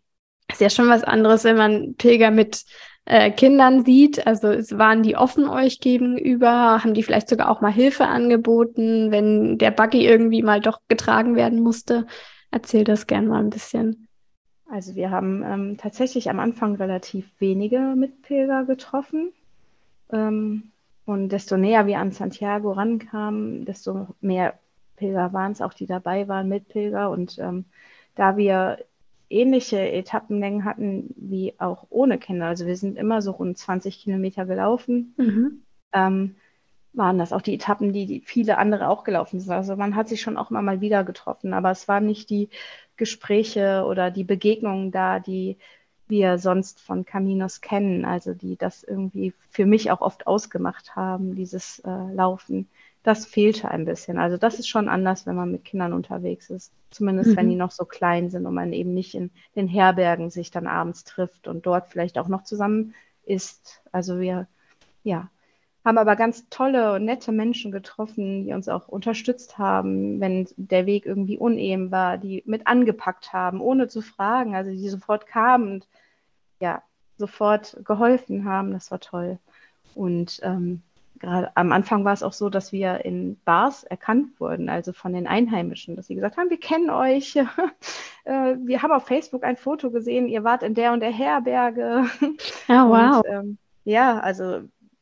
ist 0.52 0.60
ja 0.60 0.70
schon 0.70 0.90
was 0.90 1.06
anderes, 1.06 1.46
wenn 1.46 1.56
man 1.56 1.96
Pilger 1.96 2.30
mit 2.30 2.66
äh, 3.12 3.30
Kindern 3.30 3.84
sieht. 3.84 4.26
Also 4.26 4.48
waren 4.78 5.04
die 5.04 5.18
offen 5.18 5.50
euch 5.50 5.82
gegenüber? 5.82 6.82
Haben 6.82 6.94
die 6.94 7.04
vielleicht 7.04 7.28
sogar 7.28 7.50
auch 7.50 7.60
mal 7.60 7.72
Hilfe 7.72 8.08
angeboten, 8.08 9.12
wenn 9.12 9.58
der 9.58 9.72
Buggy 9.72 10.08
irgendwie 10.08 10.42
mal 10.42 10.62
doch 10.62 10.80
getragen 10.88 11.36
werden 11.36 11.60
musste? 11.60 12.08
Erzähl 12.52 12.86
das 12.86 13.08
gern 13.08 13.28
mal 13.28 13.40
ein 13.40 13.50
bisschen. 13.50 14.08
Also 14.70 14.96
wir 14.96 15.12
haben 15.12 15.44
ähm, 15.44 15.78
tatsächlich 15.78 16.30
am 16.30 16.40
Anfang 16.40 16.76
relativ 16.76 17.30
wenige 17.38 17.80
Mitpilger 17.98 18.64
getroffen. 18.64 19.34
Ähm, 20.14 20.72
und 21.04 21.30
desto 21.34 21.58
näher 21.58 21.88
wir 21.88 22.00
an 22.00 22.14
Santiago 22.14 22.72
rankamen, 22.72 23.66
desto 23.66 24.08
mehr 24.22 24.54
Pilger 24.96 25.34
waren 25.34 25.52
es 25.52 25.62
auch, 25.62 25.74
die 25.74 25.86
dabei 25.86 26.30
waren, 26.30 26.48
Mitpilger. 26.48 27.10
Und 27.10 27.38
ähm, 27.40 27.66
da 28.16 28.38
wir 28.38 28.78
ähnliche 29.32 29.80
Etappenlängen 29.80 30.66
hatten 30.66 31.14
wie 31.16 31.54
auch 31.58 31.88
ohne 31.90 32.18
Kinder. 32.18 32.48
Also 32.48 32.66
wir 32.66 32.78
sind 32.78 32.98
immer 32.98 33.22
so 33.22 33.32
rund 33.32 33.58
20 33.58 34.00
Kilometer 34.00 34.46
gelaufen. 34.46 35.14
Mhm. 35.18 35.64
Ähm, 35.94 36.36
waren 36.94 37.18
das 37.18 37.32
auch 37.32 37.42
die 37.42 37.54
Etappen, 37.54 37.94
die, 37.94 38.06
die, 38.06 38.22
viele 38.22 38.58
andere 38.58 38.90
auch 38.90 39.04
gelaufen 39.04 39.40
sind. 39.40 39.52
Also 39.52 39.76
man 39.76 39.96
hat 39.96 40.10
sich 40.10 40.22
schon 40.22 40.38
auch 40.38 40.52
immer 40.52 40.62
mal 40.62 40.82
wieder 40.82 41.04
getroffen, 41.04 41.54
aber 41.54 41.72
es 41.72 41.88
waren 41.88 42.06
nicht 42.06 42.30
die 42.30 42.50
Gespräche 42.98 43.86
oder 43.88 44.12
die 44.12 44.26
Begegnungen 44.26 44.92
da, 44.92 45.20
die 45.20 45.58
wir 46.08 46.38
sonst 46.38 46.82
von 46.82 47.06
Caminos 47.06 47.62
kennen, 47.62 48.04
also 48.04 48.34
die 48.34 48.58
das 48.58 48.84
irgendwie 48.84 49.34
für 49.50 49.66
mich 49.66 49.92
auch 49.92 50.02
oft 50.02 50.28
ausgemacht 50.28 50.96
haben, 50.96 51.36
dieses 51.36 51.80
äh, 51.80 52.14
Laufen 52.14 52.68
das 53.04 53.26
fehlte 53.26 53.70
ein 53.70 53.86
bisschen. 53.86 54.18
Also 54.18 54.38
das 54.38 54.60
ist 54.60 54.68
schon 54.68 54.88
anders, 54.88 55.26
wenn 55.26 55.36
man 55.36 55.52
mit 55.52 55.66
Kindern 55.66 55.94
unterwegs 55.94 56.50
ist. 56.50 56.72
Zumindest 56.92 57.32
mhm. 57.32 57.36
wenn 57.38 57.50
die 57.50 57.56
noch 57.56 57.72
so 57.72 57.86
klein 57.86 58.30
sind 58.30 58.46
und 58.46 58.54
man 58.54 58.74
eben 58.74 58.94
nicht 58.94 59.16
in 59.16 59.32
den 59.56 59.68
Herbergen 59.68 60.30
sich 60.30 60.52
dann 60.52 60.68
abends 60.68 61.04
trifft 61.04 61.48
und 61.48 61.66
dort 61.66 61.90
vielleicht 61.90 62.18
auch 62.18 62.28
noch 62.28 62.44
zusammen 62.44 62.94
isst. 63.26 63.82
Also 63.92 64.20
wir, 64.20 64.48
ja, 65.04 65.30
haben 65.84 65.98
aber 65.98 66.16
ganz 66.16 66.48
tolle 66.50 66.94
und 66.94 67.06
nette 67.06 67.32
Menschen 67.32 67.72
getroffen, 67.72 68.46
die 68.46 68.54
uns 68.54 68.70
auch 68.70 68.88
unterstützt 68.88 69.58
haben, 69.58 70.20
wenn 70.20 70.48
der 70.56 70.86
Weg 70.86 71.08
irgendwie 71.08 71.40
uneben 71.40 71.90
war, 71.90 72.20
die 72.20 72.44
mit 72.46 72.68
angepackt 72.68 73.34
haben, 73.34 73.62
ohne 73.62 73.88
zu 73.88 74.02
fragen, 74.02 74.56
also 74.56 74.70
die 74.70 74.90
sofort 74.90 75.26
kamen 75.26 75.74
und 75.74 75.88
ja, 76.60 76.84
sofort 77.18 77.78
geholfen 77.84 78.46
haben. 78.46 78.74
Das 78.74 78.92
war 78.92 79.00
toll. 79.00 79.40
Und 79.96 80.40
ähm, 80.44 80.84
gerade 81.22 81.56
am 81.56 81.72
Anfang 81.72 82.04
war 82.04 82.14
es 82.14 82.24
auch 82.24 82.34
so, 82.34 82.50
dass 82.50 82.72
wir 82.72 83.06
in 83.06 83.40
Bars 83.46 83.84
erkannt 83.84 84.40
wurden, 84.40 84.70
also 84.70 84.92
von 84.92 85.14
den 85.14 85.28
Einheimischen, 85.28 85.96
dass 85.96 86.08
sie 86.08 86.16
gesagt 86.16 86.38
haben, 86.38 86.50
wir 86.50 86.60
kennen 86.60 86.90
euch, 86.90 87.36
äh, 88.26 88.56
wir 88.58 88.82
haben 88.82 88.92
auf 88.92 89.06
Facebook 89.06 89.44
ein 89.44 89.56
Foto 89.56 89.92
gesehen, 89.92 90.28
ihr 90.28 90.44
wart 90.44 90.64
in 90.64 90.74
der 90.74 90.94
und 90.94 91.00
der 91.00 91.12
Herberge. 91.12 92.06
Oh, 92.68 92.90
wow. 92.90 93.18
Und, 93.18 93.26
ähm, 93.32 93.58
ja, 93.84 94.20
also 94.20 94.62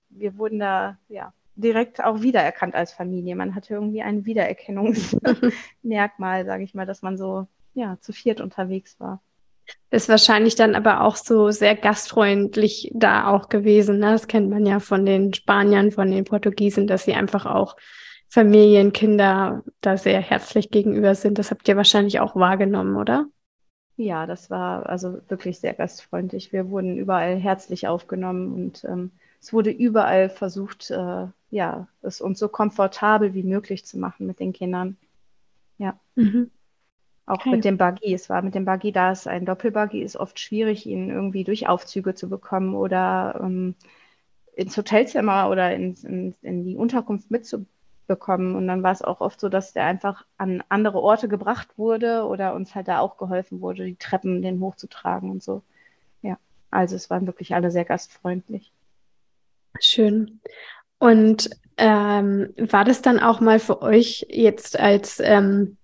wir 0.10 0.38
wurden 0.38 0.60
da 0.60 0.98
ja 1.08 1.34
direkt 1.56 2.04
auch 2.04 2.22
wiedererkannt 2.22 2.76
als 2.76 2.92
Familie. 2.94 3.36
Man 3.36 3.56
hatte 3.56 3.74
irgendwie 3.74 4.02
ein 4.02 4.26
Wiedererkennungsmerkmal, 4.26 6.46
sage 6.46 6.64
ich 6.64 6.74
mal, 6.74 6.86
dass 6.86 7.02
man 7.02 7.18
so 7.18 7.48
ja 7.74 7.98
zu 8.02 8.14
viert 8.14 8.40
unterwegs 8.42 9.00
war. 9.00 9.22
Ist 9.92 10.10
wahrscheinlich 10.10 10.56
dann 10.56 10.76
aber 10.76 11.02
auch 11.02 11.16
so 11.16 11.50
sehr 11.50 11.76
gastfreundlich 11.76 12.92
da 12.94 13.28
auch 13.28 13.50
gewesen. 13.50 14.00
Ne? 14.00 14.12
Das 14.12 14.28
kennt 14.28 14.50
man 14.50 14.66
ja 14.66 14.80
von 14.80 15.06
den 15.06 15.34
Spaniern, 15.34 15.92
von 15.92 16.12
den 16.12 16.26
Portugiesen, 16.26 16.86
dass 16.86 17.06
sie 17.06 17.14
einfach 17.14 17.46
auch 17.46 17.76
Familien, 18.30 18.94
Kinder 18.94 19.64
da 19.82 19.98
sehr 19.98 20.22
herzlich 20.22 20.70
gegenüber 20.70 21.16
sind. 21.16 21.40
Das 21.40 21.50
habt 21.50 21.68
ihr 21.68 21.76
wahrscheinlich 21.76 22.20
auch 22.20 22.36
wahrgenommen, 22.36 22.96
oder? 22.96 23.26
Ja, 23.98 24.28
das 24.28 24.50
war 24.50 24.88
also 24.88 25.20
wirklich 25.28 25.60
sehr 25.60 25.74
gastfreundlich. 25.74 26.54
Wir 26.54 26.70
wurden 26.70 26.98
überall 26.98 27.36
herzlich 27.36 27.88
aufgenommen 27.88 28.54
und 28.54 28.86
ähm, 28.86 29.12
es 29.42 29.52
wurde 29.52 29.72
überall 29.72 30.30
versucht, 30.30 30.92
äh, 30.92 31.28
ja, 31.50 31.88
es 32.02 32.22
uns 32.22 32.40
so 32.40 32.48
komfortabel 32.48 33.34
wie 33.34 33.44
möglich 33.44 33.86
zu 33.86 33.98
machen 33.98 34.28
mit 34.28 34.40
den 34.40 34.54
Kindern. 34.54 34.98
Ja. 35.78 36.00
Mhm. 36.16 36.52
Auch 37.30 37.42
okay. 37.42 37.52
mit 37.52 37.64
dem 37.64 37.78
Buggy. 37.78 38.12
Es 38.12 38.28
war 38.28 38.42
mit 38.42 38.56
dem 38.56 38.66
Buggy, 38.66 38.92
da 38.92 39.12
es 39.12 39.28
ein 39.28 39.46
Doppelbuggy 39.46 40.02
ist, 40.02 40.18
oft 40.18 40.40
schwierig, 40.40 40.88
ihn 40.88 41.12
irgendwie 41.12 41.44
durch 41.44 41.70
Aufzüge 41.70 42.16
zu 42.16 42.28
bekommen 42.28 42.74
oder 42.74 43.40
ähm, 43.40 43.76
ins 44.56 44.76
Hotelzimmer 44.76 45.48
oder 45.52 45.72
in, 45.76 45.94
in, 46.02 46.36
in 46.42 46.64
die 46.64 46.76
Unterkunft 46.76 47.30
mitzubekommen. 47.30 48.56
Und 48.56 48.68
dann 48.68 48.82
war 48.82 48.92
es 48.92 49.04
auch 49.04 49.22
oft 49.22 49.40
so, 49.40 49.48
dass 49.48 49.74
der 49.74 49.86
einfach 49.86 50.26
an 50.38 50.64
andere 50.70 51.00
Orte 51.00 51.28
gebracht 51.28 51.68
wurde 51.78 52.26
oder 52.26 52.56
uns 52.56 52.74
halt 52.74 52.88
da 52.88 53.00
auch 53.00 53.16
geholfen 53.18 53.62
wurde, 53.62 53.86
die 53.86 53.96
Treppen 53.96 54.42
den 54.42 54.60
hochzutragen 54.60 55.30
und 55.30 55.44
so. 55.44 55.62
Ja, 56.24 56.40
also 56.72 56.96
es 56.96 57.12
waren 57.12 57.28
wirklich 57.28 57.54
alle 57.54 57.70
sehr 57.70 57.86
gastfreundlich. 57.86 58.72
Schön. 59.80 60.42
Und 60.98 61.52
ähm, 61.78 62.56
war 62.58 62.86
das 62.86 63.04
dann 63.04 63.20
auch 63.20 63.40
mal 63.40 63.60
für 63.60 63.84
euch 63.84 64.26
jetzt 64.30 64.80
als 64.80 65.22
ähm, 65.24 65.78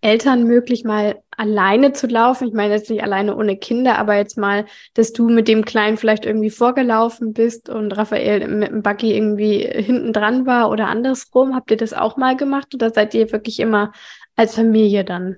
Eltern 0.00 0.44
möglich, 0.44 0.84
mal 0.84 1.22
alleine 1.36 1.92
zu 1.92 2.06
laufen? 2.06 2.48
Ich 2.48 2.54
meine 2.54 2.74
jetzt 2.74 2.90
nicht 2.90 3.02
alleine 3.02 3.36
ohne 3.36 3.56
Kinder, 3.56 3.98
aber 3.98 4.16
jetzt 4.16 4.38
mal, 4.38 4.66
dass 4.94 5.12
du 5.12 5.28
mit 5.28 5.48
dem 5.48 5.64
Kleinen 5.64 5.96
vielleicht 5.96 6.24
irgendwie 6.24 6.50
vorgelaufen 6.50 7.32
bist 7.32 7.68
und 7.68 7.92
Raphael 7.92 8.48
mit 8.48 8.70
dem 8.70 8.82
Buggy 8.82 9.14
irgendwie 9.14 9.60
hinten 9.60 10.12
dran 10.12 10.46
war 10.46 10.70
oder 10.70 10.88
andersrum. 10.88 11.54
Habt 11.54 11.70
ihr 11.70 11.76
das 11.76 11.92
auch 11.92 12.16
mal 12.16 12.36
gemacht 12.36 12.74
oder 12.74 12.90
seid 12.90 13.14
ihr 13.14 13.30
wirklich 13.32 13.60
immer 13.60 13.92
als 14.36 14.54
Familie 14.54 15.04
dann 15.04 15.36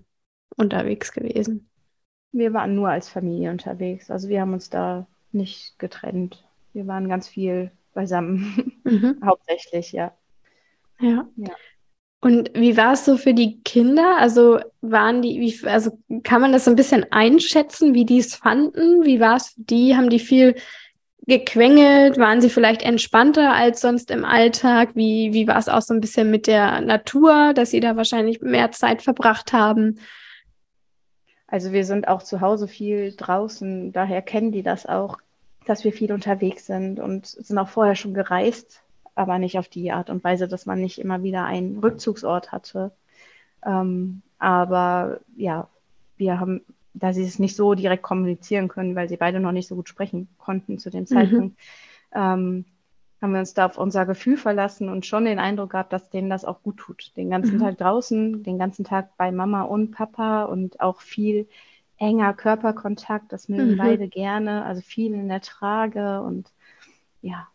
unterwegs 0.56 1.12
gewesen? 1.12 1.68
Wir 2.32 2.52
waren 2.52 2.74
nur 2.74 2.88
als 2.88 3.08
Familie 3.08 3.50
unterwegs. 3.50 4.10
Also 4.10 4.28
wir 4.28 4.40
haben 4.40 4.52
uns 4.54 4.70
da 4.70 5.06
nicht 5.32 5.78
getrennt. 5.78 6.44
Wir 6.72 6.86
waren 6.86 7.08
ganz 7.08 7.28
viel 7.28 7.70
beisammen. 7.94 8.80
Mhm. 8.84 9.20
Hauptsächlich, 9.24 9.92
ja. 9.92 10.12
Ja. 11.00 11.28
ja. 11.36 11.50
Und 12.22 12.52
wie 12.54 12.76
war 12.76 12.92
es 12.92 13.04
so 13.04 13.16
für 13.16 13.34
die 13.34 13.60
Kinder? 13.64 14.16
Also 14.16 14.60
waren 14.80 15.22
die, 15.22 15.40
wie, 15.40 15.68
also 15.68 15.98
kann 16.22 16.40
man 16.40 16.52
das 16.52 16.64
so 16.64 16.70
ein 16.70 16.76
bisschen 16.76 17.04
einschätzen, 17.10 17.94
wie 17.94 18.04
die 18.04 18.18
es 18.18 18.36
fanden? 18.36 19.04
Wie 19.04 19.18
war 19.18 19.36
es 19.36 19.48
für 19.48 19.62
die? 19.62 19.96
Haben 19.96 20.08
die 20.08 20.20
viel 20.20 20.54
gequengelt? 21.26 22.18
Waren 22.18 22.40
sie 22.40 22.48
vielleicht 22.48 22.82
entspannter 22.82 23.52
als 23.52 23.80
sonst 23.80 24.12
im 24.12 24.24
Alltag? 24.24 24.90
Wie, 24.94 25.32
wie 25.32 25.48
war 25.48 25.58
es 25.58 25.68
auch 25.68 25.82
so 25.82 25.94
ein 25.94 26.00
bisschen 26.00 26.30
mit 26.30 26.46
der 26.46 26.80
Natur, 26.80 27.54
dass 27.54 27.72
sie 27.72 27.80
da 27.80 27.96
wahrscheinlich 27.96 28.40
mehr 28.40 28.70
Zeit 28.70 29.02
verbracht 29.02 29.52
haben? 29.52 29.98
Also 31.48 31.72
wir 31.72 31.84
sind 31.84 32.06
auch 32.06 32.22
zu 32.22 32.40
Hause 32.40 32.68
viel 32.68 33.16
draußen, 33.16 33.92
daher 33.92 34.22
kennen 34.22 34.52
die 34.52 34.62
das 34.62 34.86
auch, 34.86 35.18
dass 35.66 35.82
wir 35.82 35.92
viel 35.92 36.12
unterwegs 36.12 36.66
sind 36.66 37.00
und 37.00 37.26
sind 37.26 37.58
auch 37.58 37.68
vorher 37.68 37.96
schon 37.96 38.14
gereist 38.14 38.80
aber 39.14 39.38
nicht 39.38 39.58
auf 39.58 39.68
die 39.68 39.92
Art 39.92 40.10
und 40.10 40.24
Weise, 40.24 40.48
dass 40.48 40.66
man 40.66 40.80
nicht 40.80 40.98
immer 40.98 41.22
wieder 41.22 41.44
einen 41.44 41.78
Rückzugsort 41.78 42.52
hatte. 42.52 42.92
Ähm, 43.64 44.22
aber 44.38 45.20
ja, 45.36 45.68
wir 46.16 46.40
haben, 46.40 46.62
da 46.94 47.12
sie 47.12 47.22
es 47.22 47.38
nicht 47.38 47.56
so 47.56 47.74
direkt 47.74 48.02
kommunizieren 48.02 48.68
können, 48.68 48.96
weil 48.96 49.08
sie 49.08 49.16
beide 49.16 49.40
noch 49.40 49.52
nicht 49.52 49.68
so 49.68 49.76
gut 49.76 49.88
sprechen 49.88 50.28
konnten 50.38 50.78
zu 50.78 50.90
dem 50.90 51.02
mhm. 51.02 51.06
Zeitpunkt, 51.06 51.56
mhm. 51.56 52.14
ähm, 52.14 52.64
haben 53.20 53.32
wir 53.32 53.40
uns 53.40 53.54
da 53.54 53.66
auf 53.66 53.78
unser 53.78 54.04
Gefühl 54.04 54.36
verlassen 54.36 54.88
und 54.88 55.06
schon 55.06 55.24
den 55.24 55.38
Eindruck 55.38 55.70
gehabt, 55.70 55.92
dass 55.92 56.10
denen 56.10 56.28
das 56.28 56.44
auch 56.44 56.62
gut 56.62 56.78
tut. 56.78 57.16
Den 57.16 57.30
ganzen 57.30 57.56
mhm. 57.56 57.60
Tag 57.60 57.78
draußen, 57.78 58.42
den 58.42 58.58
ganzen 58.58 58.84
Tag 58.84 59.16
bei 59.16 59.30
Mama 59.30 59.62
und 59.62 59.92
Papa 59.92 60.44
und 60.44 60.80
auch 60.80 61.00
viel 61.00 61.46
enger 61.98 62.34
Körperkontakt, 62.34 63.32
das 63.32 63.48
mögen 63.48 63.72
mhm. 63.72 63.76
beide 63.76 64.08
gerne, 64.08 64.64
also 64.64 64.82
viel 64.82 65.14
in 65.14 65.28
der 65.28 65.40
Trage 65.40 66.20
und 66.22 66.50
ja, 67.20 67.46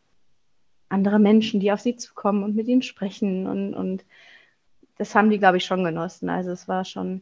andere 0.90 1.20
Menschen, 1.20 1.60
die 1.60 1.72
auf 1.72 1.82
sie 1.82 1.96
zukommen 1.96 2.44
und 2.44 2.56
mit 2.56 2.68
ihnen 2.68 2.82
sprechen. 2.82 3.48
Und, 3.48 3.74
und 3.74 4.06
das 4.98 5.16
haben 5.16 5.30
die, 5.30 5.40
glaube 5.40 5.58
ich, 5.58 5.66
schon 5.66 5.84
genossen. 5.84 6.30
Also 6.30 6.52
es 6.52 6.68
war 6.68 6.86
schon 6.86 7.22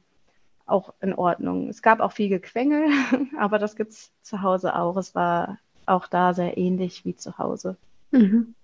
auch 0.66 0.94
in 1.02 1.14
Ordnung. 1.14 1.70
Es 1.70 1.82
gab 1.82 2.00
auch 2.00 2.12
viel 2.12 2.30
Gequengel, 2.30 2.88
aber 3.40 3.60
das 3.60 3.76
gibt 3.76 3.92
es 3.92 4.12
zu 4.22 4.42
Hause 4.42 4.76
auch. 4.76 4.98
Es 4.98 5.16
war 5.16 5.60
auch 5.86 6.08
da 6.08 6.34
sehr 6.34 6.58
ähnlich 6.58 7.06
wie 7.06 7.16
zu 7.16 7.38
Hause. 7.38 7.78
Mhm. 8.12 8.56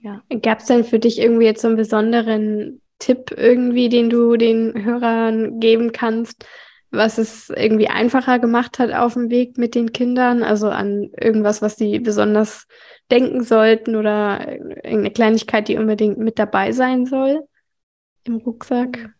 Ja. 0.00 0.22
Gab 0.42 0.60
es 0.60 0.66
denn 0.66 0.84
für 0.84 0.98
dich 0.98 1.18
irgendwie 1.18 1.44
jetzt 1.44 1.60
so 1.60 1.68
einen 1.68 1.76
besonderen 1.76 2.80
Tipp 2.98 3.34
irgendwie, 3.36 3.88
den 3.88 4.08
du 4.08 4.36
den 4.36 4.84
Hörern 4.84 5.60
geben 5.60 5.92
kannst, 5.92 6.46
was 6.90 7.18
es 7.18 7.50
irgendwie 7.50 7.88
einfacher 7.88 8.38
gemacht 8.38 8.78
hat 8.78 8.92
auf 8.92 9.14
dem 9.14 9.30
Weg 9.30 9.58
mit 9.58 9.74
den 9.74 9.92
Kindern? 9.92 10.42
Also 10.42 10.68
an 10.68 11.10
irgendwas, 11.20 11.62
was 11.62 11.76
sie 11.76 12.00
besonders 12.00 12.66
denken 13.10 13.42
sollten 13.42 13.96
oder 13.96 14.48
irgendeine 14.48 15.10
Kleinigkeit, 15.10 15.68
die 15.68 15.76
unbedingt 15.76 16.18
mit 16.18 16.38
dabei 16.38 16.72
sein 16.72 17.06
soll 17.06 17.46
im 18.24 18.36
Rucksack? 18.36 19.14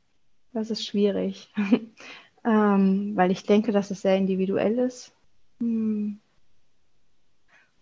Das 0.53 0.71
ist 0.71 0.85
schwierig, 0.85 1.53
ähm, 2.45 3.13
weil 3.15 3.31
ich 3.31 3.45
denke, 3.45 3.73
dass 3.73 3.91
es 3.91 4.03
sehr 4.03 4.17
individuell 4.17 4.79
ist. 4.79 5.13
Hm. 5.61 6.19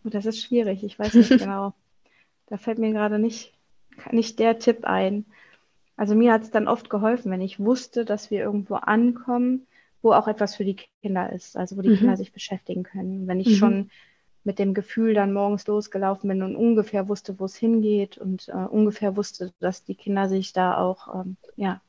Und 0.05 0.15
das 0.15 0.27
ist 0.27 0.43
schwierig, 0.43 0.85
ich 0.85 0.99
weiß 0.99 1.15
nicht 1.15 1.31
genau. 1.39 1.73
Da 2.47 2.57
fällt 2.57 2.79
mir 2.79 2.93
gerade 2.93 3.19
nicht, 3.19 3.55
nicht 4.11 4.39
der 4.39 4.59
Tipp 4.59 4.85
ein. 4.85 5.25
Also 5.97 6.15
mir 6.15 6.33
hat 6.33 6.43
es 6.43 6.51
dann 6.51 6.69
oft 6.69 6.91
geholfen, 6.91 7.31
wenn 7.31 7.41
ich 7.41 7.59
wusste, 7.59 8.05
dass 8.05 8.31
wir 8.31 8.41
irgendwo 8.41 8.77
ankommen, 8.77 9.67
wo 10.03 10.13
auch 10.13 10.29
etwas 10.29 10.57
für 10.57 10.65
die 10.65 10.77
Kinder 11.03 11.33
ist, 11.33 11.57
also 11.57 11.77
wo 11.77 11.83
die 11.83 11.91
mhm. 11.91 11.97
Kinder 11.97 12.17
sich 12.17 12.33
beschäftigen 12.33 12.83
können. 12.83 13.27
Wenn 13.27 13.41
ich 13.41 13.49
mhm. 13.49 13.55
schon 13.55 13.91
mit 14.45 14.59
dem 14.59 14.73
Gefühl 14.73 15.15
dann 15.15 15.33
morgens 15.33 15.67
losgelaufen 15.67 16.29
bin 16.29 16.43
und 16.43 16.57
ungefähr 16.57 17.09
wusste, 17.09 17.39
wo 17.39 17.45
es 17.45 17.57
hingeht 17.57 18.17
und 18.19 18.49
äh, 18.49 18.53
ungefähr 18.53 19.17
wusste, 19.17 19.53
dass 19.61 19.85
die 19.85 19.95
Kinder 19.95 20.29
sich 20.29 20.53
da 20.53 20.79
auch, 20.79 21.15
ähm, 21.15 21.37
ja, 21.57 21.81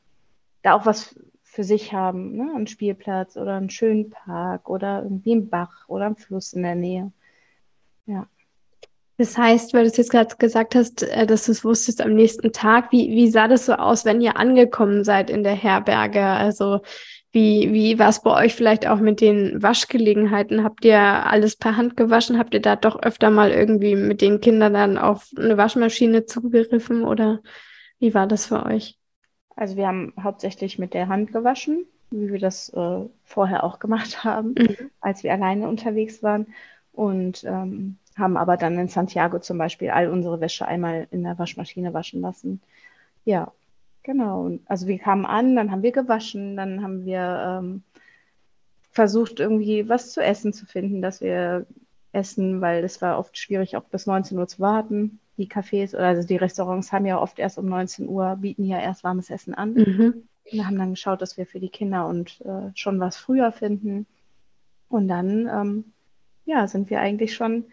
da 0.62 0.74
auch 0.74 0.86
was 0.86 1.16
für 1.43 1.64
sich 1.64 1.93
haben, 1.93 2.36
ne? 2.36 2.51
einen 2.55 2.68
Spielplatz 2.68 3.38
oder 3.38 3.55
einen 3.55 3.70
schönen 3.70 4.10
Park 4.10 4.70
oder 4.70 5.03
irgendwie 5.03 5.32
einen 5.32 5.49
Bach 5.49 5.88
oder 5.88 6.05
einen 6.05 6.16
Fluss 6.16 6.53
in 6.53 6.64
der 6.64 6.76
Nähe. 6.76 7.12
Ja. 8.05 8.28
Das 9.18 9.38
heißt, 9.38 9.74
weil 9.74 9.84
du 9.84 9.89
es 9.89 9.97
jetzt 9.97 10.12
gerade 10.12 10.36
gesagt 10.38 10.76
hast, 10.76 11.03
äh, 11.03 11.26
dass 11.26 11.45
du 11.45 11.51
es 11.51 11.64
wusstest 11.64 12.01
am 12.01 12.14
nächsten 12.14 12.51
Tag, 12.51 12.91
wie, 12.91 13.10
wie 13.12 13.30
sah 13.30 13.47
das 13.47 13.66
so 13.66 13.74
aus, 13.74 14.05
wenn 14.05 14.22
ihr 14.22 14.38
angekommen 14.38 15.03
seid 15.03 15.30
in 15.30 15.43
der 15.43 15.55
Herberge? 15.55 16.24
Also 16.24 16.82
wie, 17.32 17.71
wie 17.73 17.99
war 17.99 18.09
es 18.09 18.21
bei 18.21 18.45
euch 18.45 18.55
vielleicht 18.55 18.88
auch 18.88 18.99
mit 18.99 19.21
den 19.21 19.61
Waschgelegenheiten? 19.61 20.63
Habt 20.63 20.84
ihr 20.84 20.99
alles 20.99 21.55
per 21.55 21.77
Hand 21.77 21.95
gewaschen? 21.95 22.39
Habt 22.39 22.53
ihr 22.53 22.61
da 22.61 22.75
doch 22.75 23.01
öfter 23.01 23.30
mal 23.30 23.51
irgendwie 23.51 23.95
mit 23.95 24.21
den 24.21 24.41
Kindern 24.41 24.73
dann 24.73 24.97
auf 24.97 25.30
eine 25.38 25.55
Waschmaschine 25.55 26.25
zugegriffen 26.25 27.03
oder 27.03 27.41
wie 27.99 28.13
war 28.13 28.25
das 28.25 28.47
für 28.47 28.65
euch? 28.65 28.97
Also 29.55 29.75
wir 29.75 29.88
haben 29.88 30.13
hauptsächlich 30.21 30.80
mit 30.80 30.93
der 30.93 31.07
Hand 31.07 31.32
gewaschen, 31.32 31.86
wie 32.09 32.32
wir 32.32 32.39
das 32.39 32.69
äh, 32.69 33.05
vorher 33.25 33.63
auch 33.63 33.80
gemacht 33.80 34.23
haben, 34.23 34.55
mhm. 34.57 34.89
als 34.99 35.23
wir 35.23 35.32
alleine 35.34 35.67
unterwegs 35.67 36.23
waren. 36.23 36.47
Und 36.93 37.43
ähm, 37.43 37.97
haben 38.17 38.38
aber 38.38 38.57
dann 38.57 38.77
in 38.77 38.88
Santiago 38.88 39.39
zum 39.39 39.57
Beispiel 39.57 39.91
all 39.91 40.09
unsere 40.09 40.41
Wäsche 40.41 40.67
einmal 40.67 41.07
in 41.11 41.23
der 41.23 41.38
Waschmaschine 41.39 41.93
waschen 41.93 42.21
lassen. 42.21 42.61
Ja, 43.23 43.51
Genau. 44.04 44.58
Also 44.66 44.88
wir 44.88 44.97
kamen 44.97 45.26
an, 45.26 45.56
dann 45.56 45.72
haben 45.72 45.84
wir 45.84 45.91
gewaschen, 45.91 46.56
dann 46.56 46.82
haben 46.82 47.06
wir 47.06 47.60
ähm, 47.62 47.84
versucht, 48.91 49.39
irgendwie 49.39 49.88
was 49.89 50.12
zu 50.12 50.22
essen 50.22 50.54
zu 50.54 50.66
finden, 50.66 51.02
dass 51.02 51.22
wir 51.22 51.66
essen, 52.12 52.62
weil 52.62 52.84
es 52.84 53.02
war 53.02 53.20
oft 53.20 53.38
schwierig, 53.38 53.76
auch 53.76 53.84
bis 53.84 54.08
19 54.08 54.38
Uhr 54.38 54.47
zu 54.47 54.60
warten. 54.60 55.20
Die 55.38 55.47
Cafés 55.47 55.93
oder 55.93 56.08
also 56.08 56.28
die 56.28 56.36
Restaurants 56.36 56.91
haben 56.91 57.06
ja 57.06 57.20
oft 57.20 57.39
erst 57.39 57.58
um 57.58 57.68
19 57.68 58.08
Uhr, 58.08 58.38
bieten 58.38 58.66
ja 58.66 58.80
erst 58.80 59.04
warmes 59.04 59.30
Essen 59.30 59.54
an. 59.54 59.74
Mhm. 59.74 60.24
Wir 60.52 60.66
haben 60.66 60.78
dann 60.78 60.91
geschaut, 60.91 61.22
dass 61.22 61.38
wir 61.38 61.45
für 61.45 61.60
die 61.60 61.70
Kinder 61.70 62.08
und 62.08 62.41
äh, 62.41 62.72
schon 62.74 63.00
was 63.00 63.18
früher 63.18 63.52
finden. 63.52 64.08
Und 64.89 65.08
dann, 65.08 65.47
ähm, 65.47 65.86
ja, 66.45 66.68
sind 66.68 66.89
wir 66.89 67.00
eigentlich 67.00 67.36
schon 67.36 67.66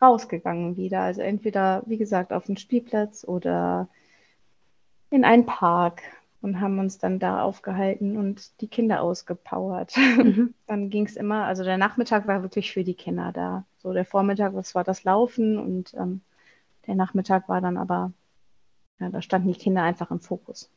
rausgegangen 0.00 0.76
wieder. 0.76 1.00
Also 1.00 1.20
entweder, 1.20 1.82
wie 1.86 1.98
gesagt, 1.98 2.32
auf 2.32 2.44
den 2.46 2.56
Spielplatz 2.56 3.24
oder 3.24 3.88
in 5.10 5.24
einen 5.24 5.46
Park 5.46 6.02
und 6.44 6.60
haben 6.60 6.78
uns 6.78 6.98
dann 6.98 7.18
da 7.18 7.42
aufgehalten 7.42 8.16
und 8.18 8.60
die 8.60 8.68
Kinder 8.68 9.00
ausgepowert. 9.00 9.96
Mhm. 9.96 10.52
Dann 10.66 10.90
ging 10.90 11.06
es 11.06 11.16
immer, 11.16 11.44
also 11.44 11.64
der 11.64 11.78
Nachmittag 11.78 12.26
war 12.26 12.42
wirklich 12.42 12.70
für 12.70 12.84
die 12.84 12.92
Kinder 12.92 13.32
da. 13.32 13.64
So 13.78 13.94
der 13.94 14.04
Vormittag, 14.04 14.52
das 14.52 14.74
war 14.74 14.84
das 14.84 15.04
Laufen 15.04 15.58
und 15.58 15.94
ähm, 15.94 16.20
der 16.86 16.96
Nachmittag 16.96 17.48
war 17.48 17.62
dann 17.62 17.78
aber, 17.78 18.12
ja, 19.00 19.08
da 19.08 19.22
standen 19.22 19.48
die 19.48 19.58
Kinder 19.58 19.82
einfach 19.82 20.10
im 20.10 20.20
Fokus. 20.20 20.70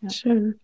Ja. 0.00 0.10
Schön. 0.10 0.60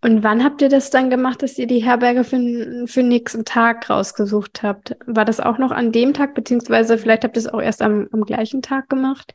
Und 0.00 0.22
wann 0.22 0.42
habt 0.42 0.62
ihr 0.62 0.70
das 0.70 0.88
dann 0.88 1.10
gemacht, 1.10 1.42
dass 1.42 1.58
ihr 1.58 1.66
die 1.66 1.84
Herberge 1.84 2.24
für, 2.24 2.86
für 2.86 3.00
den 3.00 3.08
nächsten 3.08 3.44
Tag 3.44 3.90
rausgesucht 3.90 4.62
habt? 4.62 4.96
War 5.04 5.26
das 5.26 5.40
auch 5.40 5.58
noch 5.58 5.72
an 5.72 5.92
dem 5.92 6.14
Tag, 6.14 6.34
beziehungsweise 6.34 6.96
vielleicht 6.96 7.24
habt 7.24 7.36
ihr 7.36 7.40
es 7.40 7.48
auch 7.48 7.60
erst 7.60 7.82
am, 7.82 8.08
am 8.12 8.24
gleichen 8.24 8.62
Tag 8.62 8.88
gemacht? 8.88 9.34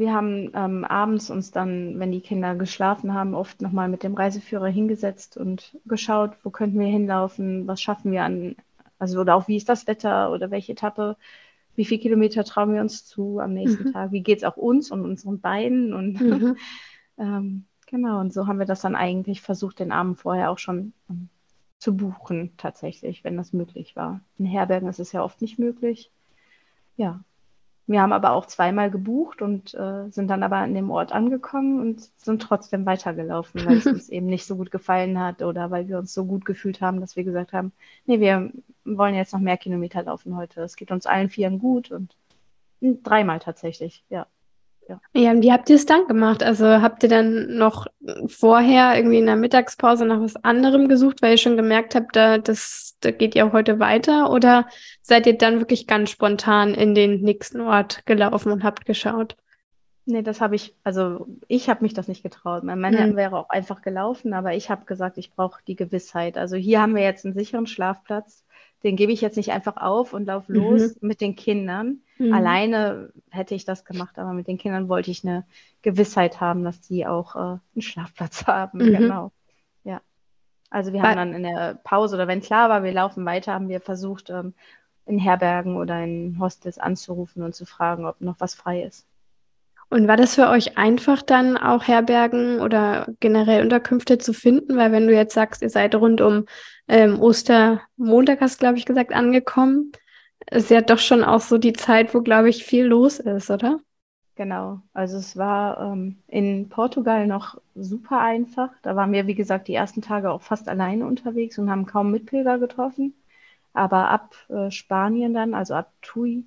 Wir 0.00 0.14
haben 0.14 0.50
ähm, 0.54 0.84
abends 0.84 1.30
uns 1.30 1.50
dann, 1.50 1.98
wenn 1.98 2.10
die 2.10 2.22
Kinder 2.22 2.54
geschlafen 2.54 3.14
haben, 3.14 3.34
oft 3.34 3.60
nochmal 3.60 3.88
mit 3.88 4.02
dem 4.02 4.14
Reiseführer 4.14 4.68
hingesetzt 4.68 5.36
und 5.36 5.76
geschaut, 5.84 6.32
wo 6.42 6.50
könnten 6.50 6.78
wir 6.78 6.86
hinlaufen, 6.86 7.66
was 7.66 7.82
schaffen 7.82 8.10
wir 8.10 8.24
an, 8.24 8.56
also 8.98 9.20
oder 9.20 9.36
auch 9.36 9.46
wie 9.46 9.56
ist 9.56 9.68
das 9.68 9.86
Wetter 9.86 10.32
oder 10.32 10.50
welche 10.50 10.72
Etappe, 10.72 11.16
wie 11.76 11.84
viele 11.84 12.00
Kilometer 12.00 12.44
trauen 12.44 12.72
wir 12.72 12.80
uns 12.80 13.04
zu 13.04 13.40
am 13.40 13.52
nächsten 13.52 13.88
mhm. 13.88 13.92
Tag, 13.92 14.12
wie 14.12 14.22
geht 14.22 14.38
es 14.38 14.44
auch 14.44 14.56
uns 14.56 14.90
und 14.90 15.04
unseren 15.04 15.40
Beinen 15.40 15.92
und 15.92 16.20
mhm. 16.20 16.56
ähm, 17.18 17.64
Genau, 17.90 18.20
und 18.20 18.32
so 18.32 18.46
haben 18.46 18.60
wir 18.60 18.66
das 18.66 18.82
dann 18.82 18.94
eigentlich 18.94 19.40
versucht, 19.40 19.80
den 19.80 19.90
Abend 19.90 20.16
vorher 20.16 20.52
auch 20.52 20.58
schon 20.58 20.92
um, 21.08 21.28
zu 21.80 21.96
buchen, 21.96 22.52
tatsächlich, 22.56 23.24
wenn 23.24 23.36
das 23.36 23.52
möglich 23.52 23.96
war. 23.96 24.20
In 24.38 24.46
Herbergen 24.46 24.88
ist 24.88 25.00
es 25.00 25.10
ja 25.10 25.24
oft 25.24 25.42
nicht 25.42 25.58
möglich. 25.58 26.12
Ja, 26.96 27.24
wir 27.90 28.02
haben 28.02 28.12
aber 28.12 28.32
auch 28.32 28.46
zweimal 28.46 28.88
gebucht 28.88 29.42
und 29.42 29.74
äh, 29.74 30.08
sind 30.10 30.28
dann 30.28 30.44
aber 30.44 30.58
an 30.58 30.74
dem 30.74 30.90
Ort 30.92 31.10
angekommen 31.10 31.80
und 31.80 32.00
sind 32.16 32.40
trotzdem 32.40 32.86
weitergelaufen, 32.86 33.66
weil 33.66 33.78
es 33.78 33.86
uns 33.86 34.08
eben 34.08 34.26
nicht 34.26 34.46
so 34.46 34.56
gut 34.56 34.70
gefallen 34.70 35.18
hat 35.18 35.42
oder 35.42 35.72
weil 35.72 35.88
wir 35.88 35.98
uns 35.98 36.14
so 36.14 36.24
gut 36.24 36.44
gefühlt 36.44 36.80
haben, 36.80 37.00
dass 37.00 37.16
wir 37.16 37.24
gesagt 37.24 37.52
haben, 37.52 37.72
nee, 38.06 38.20
wir 38.20 38.52
wollen 38.84 39.16
jetzt 39.16 39.32
noch 39.32 39.40
mehr 39.40 39.56
Kilometer 39.56 40.04
laufen 40.04 40.36
heute. 40.36 40.62
Es 40.62 40.76
geht 40.76 40.92
uns 40.92 41.06
allen 41.06 41.30
Vieren 41.30 41.58
gut 41.58 41.90
und 41.90 42.14
dreimal 42.80 43.40
tatsächlich, 43.40 44.04
ja. 44.08 44.26
Ja. 44.88 45.00
ja, 45.12 45.40
wie 45.40 45.52
habt 45.52 45.70
ihr 45.70 45.76
es 45.76 45.86
dann 45.86 46.06
gemacht? 46.08 46.42
Also 46.42 46.66
habt 46.66 47.02
ihr 47.04 47.08
dann 47.08 47.56
noch 47.56 47.86
vorher 48.26 48.96
irgendwie 48.96 49.18
in 49.18 49.26
der 49.26 49.36
Mittagspause 49.36 50.04
nach 50.04 50.20
was 50.20 50.36
anderem 50.36 50.88
gesucht, 50.88 51.22
weil 51.22 51.32
ihr 51.32 51.38
schon 51.38 51.56
gemerkt 51.56 51.94
habt, 51.94 52.16
da, 52.16 52.38
das, 52.38 52.96
da 53.00 53.12
geht 53.12 53.36
ihr 53.36 53.52
heute 53.52 53.78
weiter? 53.78 54.32
Oder 54.32 54.66
seid 55.02 55.26
ihr 55.26 55.38
dann 55.38 55.60
wirklich 55.60 55.86
ganz 55.86 56.10
spontan 56.10 56.74
in 56.74 56.94
den 56.94 57.20
nächsten 57.20 57.60
Ort 57.60 58.04
gelaufen 58.06 58.50
und 58.50 58.64
habt 58.64 58.84
geschaut? 58.84 59.36
Nee, 60.06 60.22
das 60.22 60.40
habe 60.40 60.56
ich, 60.56 60.74
also 60.82 61.28
ich 61.46 61.68
habe 61.68 61.84
mich 61.84 61.94
das 61.94 62.08
nicht 62.08 62.22
getraut. 62.22 62.64
Mein 62.64 62.80
Mann 62.80 62.94
mhm. 62.94 63.16
wäre 63.16 63.36
auch 63.36 63.50
einfach 63.50 63.82
gelaufen, 63.82 64.32
aber 64.32 64.54
ich 64.54 64.70
habe 64.70 64.86
gesagt, 64.86 65.18
ich 65.18 65.30
brauche 65.30 65.60
die 65.66 65.76
Gewissheit. 65.76 66.36
Also 66.36 66.56
hier 66.56 66.80
haben 66.80 66.96
wir 66.96 67.02
jetzt 67.02 67.24
einen 67.24 67.34
sicheren 67.34 67.66
Schlafplatz 67.66 68.44
den 68.82 68.96
gebe 68.96 69.12
ich 69.12 69.20
jetzt 69.20 69.36
nicht 69.36 69.52
einfach 69.52 69.76
auf 69.76 70.12
und 70.12 70.26
laufe 70.26 70.52
mhm. 70.52 70.58
los 70.58 70.96
mhm. 71.00 71.08
mit 71.08 71.20
den 71.20 71.36
Kindern. 71.36 72.00
Mhm. 72.18 72.32
Alleine 72.32 73.12
hätte 73.30 73.54
ich 73.54 73.64
das 73.64 73.84
gemacht, 73.84 74.18
aber 74.18 74.32
mit 74.32 74.46
den 74.46 74.58
Kindern 74.58 74.88
wollte 74.88 75.10
ich 75.10 75.24
eine 75.24 75.44
Gewissheit 75.82 76.40
haben, 76.40 76.64
dass 76.64 76.80
die 76.80 77.06
auch 77.06 77.36
äh, 77.36 77.38
einen 77.38 77.82
Schlafplatz 77.82 78.44
haben. 78.46 78.78
Mhm. 78.78 78.96
Genau. 78.96 79.32
Ja. 79.84 80.00
Also 80.70 80.92
wir 80.92 81.02
haben 81.02 81.16
dann 81.16 81.34
in 81.34 81.42
der 81.42 81.74
Pause 81.82 82.16
oder 82.16 82.28
wenn 82.28 82.40
klar 82.40 82.68
war, 82.68 82.82
wir 82.82 82.92
laufen 82.92 83.24
weiter, 83.24 83.52
haben 83.52 83.68
wir 83.68 83.80
versucht, 83.80 84.30
ähm, 84.30 84.54
in 85.06 85.18
Herbergen 85.18 85.76
oder 85.76 86.02
in 86.02 86.38
Hostels 86.38 86.78
anzurufen 86.78 87.42
und 87.42 87.54
zu 87.54 87.66
fragen, 87.66 88.06
ob 88.06 88.20
noch 88.20 88.36
was 88.38 88.54
frei 88.54 88.82
ist. 88.82 89.06
Und 89.90 90.06
war 90.06 90.16
das 90.16 90.36
für 90.36 90.48
euch 90.48 90.78
einfach 90.78 91.20
dann 91.20 91.56
auch 91.56 91.88
Herbergen 91.88 92.60
oder 92.60 93.08
generell 93.18 93.62
Unterkünfte 93.62 94.18
zu 94.18 94.32
finden? 94.32 94.76
Weil 94.76 94.92
wenn 94.92 95.08
du 95.08 95.14
jetzt 95.14 95.34
sagst, 95.34 95.62
ihr 95.62 95.70
seid 95.70 95.96
rund 95.96 96.20
um 96.20 96.46
ähm, 96.86 97.20
Ostermontag, 97.20 98.40
hast 98.40 98.56
du, 98.56 98.60
glaube 98.60 98.78
ich, 98.78 98.86
gesagt, 98.86 99.12
angekommen, 99.12 99.90
ist 100.48 100.70
ja 100.70 100.80
doch 100.80 101.00
schon 101.00 101.24
auch 101.24 101.40
so 101.40 101.58
die 101.58 101.72
Zeit, 101.72 102.14
wo, 102.14 102.20
glaube 102.20 102.48
ich, 102.48 102.64
viel 102.64 102.84
los 102.84 103.18
ist, 103.18 103.50
oder? 103.50 103.80
Genau, 104.36 104.80
also 104.94 105.18
es 105.18 105.36
war 105.36 105.92
ähm, 105.92 106.16
in 106.28 106.68
Portugal 106.68 107.26
noch 107.26 107.60
super 107.74 108.20
einfach. 108.20 108.70
Da 108.82 108.94
waren 108.94 109.12
wir, 109.12 109.26
wie 109.26 109.34
gesagt, 109.34 109.66
die 109.66 109.74
ersten 109.74 110.02
Tage 110.02 110.30
auch 110.30 110.40
fast 110.40 110.68
alleine 110.68 111.04
unterwegs 111.04 111.58
und 111.58 111.68
haben 111.68 111.84
kaum 111.84 112.12
Mitpilger 112.12 112.58
getroffen. 112.58 113.12
Aber 113.74 114.08
ab 114.08 114.34
äh, 114.48 114.70
Spanien 114.70 115.34
dann, 115.34 115.52
also 115.52 115.74
ab 115.74 115.92
Tui, 116.00 116.44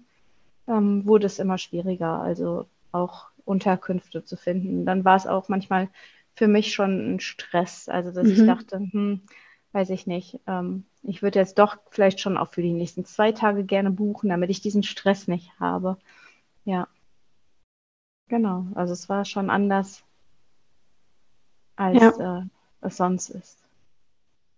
ähm, 0.67 1.05
wurde 1.05 1.25
es 1.25 1.39
immer 1.39 1.57
schwieriger. 1.57 2.19
Also 2.19 2.65
auch 2.91 3.27
Unterkünfte 3.45 4.23
zu 4.23 4.37
finden. 4.37 4.85
Dann 4.85 5.05
war 5.05 5.15
es 5.15 5.27
auch 5.27 5.49
manchmal 5.49 5.89
für 6.35 6.47
mich 6.47 6.73
schon 6.73 7.15
ein 7.15 7.19
Stress. 7.19 7.89
Also, 7.89 8.11
dass 8.11 8.25
mhm. 8.25 8.33
ich 8.33 8.45
dachte, 8.45 8.79
hm, 8.79 9.21
weiß 9.71 9.89
ich 9.89 10.07
nicht, 10.07 10.39
ähm, 10.47 10.85
ich 11.03 11.21
würde 11.21 11.39
jetzt 11.39 11.59
doch 11.59 11.77
vielleicht 11.89 12.19
schon 12.19 12.37
auch 12.37 12.49
für 12.49 12.61
die 12.61 12.73
nächsten 12.73 13.05
zwei 13.05 13.31
Tage 13.31 13.63
gerne 13.63 13.91
buchen, 13.91 14.29
damit 14.29 14.49
ich 14.49 14.61
diesen 14.61 14.83
Stress 14.83 15.27
nicht 15.27 15.51
habe. 15.59 15.97
Ja. 16.65 16.87
Genau. 18.29 18.67
Also, 18.75 18.93
es 18.93 19.09
war 19.09 19.25
schon 19.25 19.49
anders, 19.49 20.03
als 21.75 22.17
ja. 22.17 22.39
äh, 22.39 22.45
es 22.81 22.97
sonst 22.97 23.29
ist. 23.29 23.62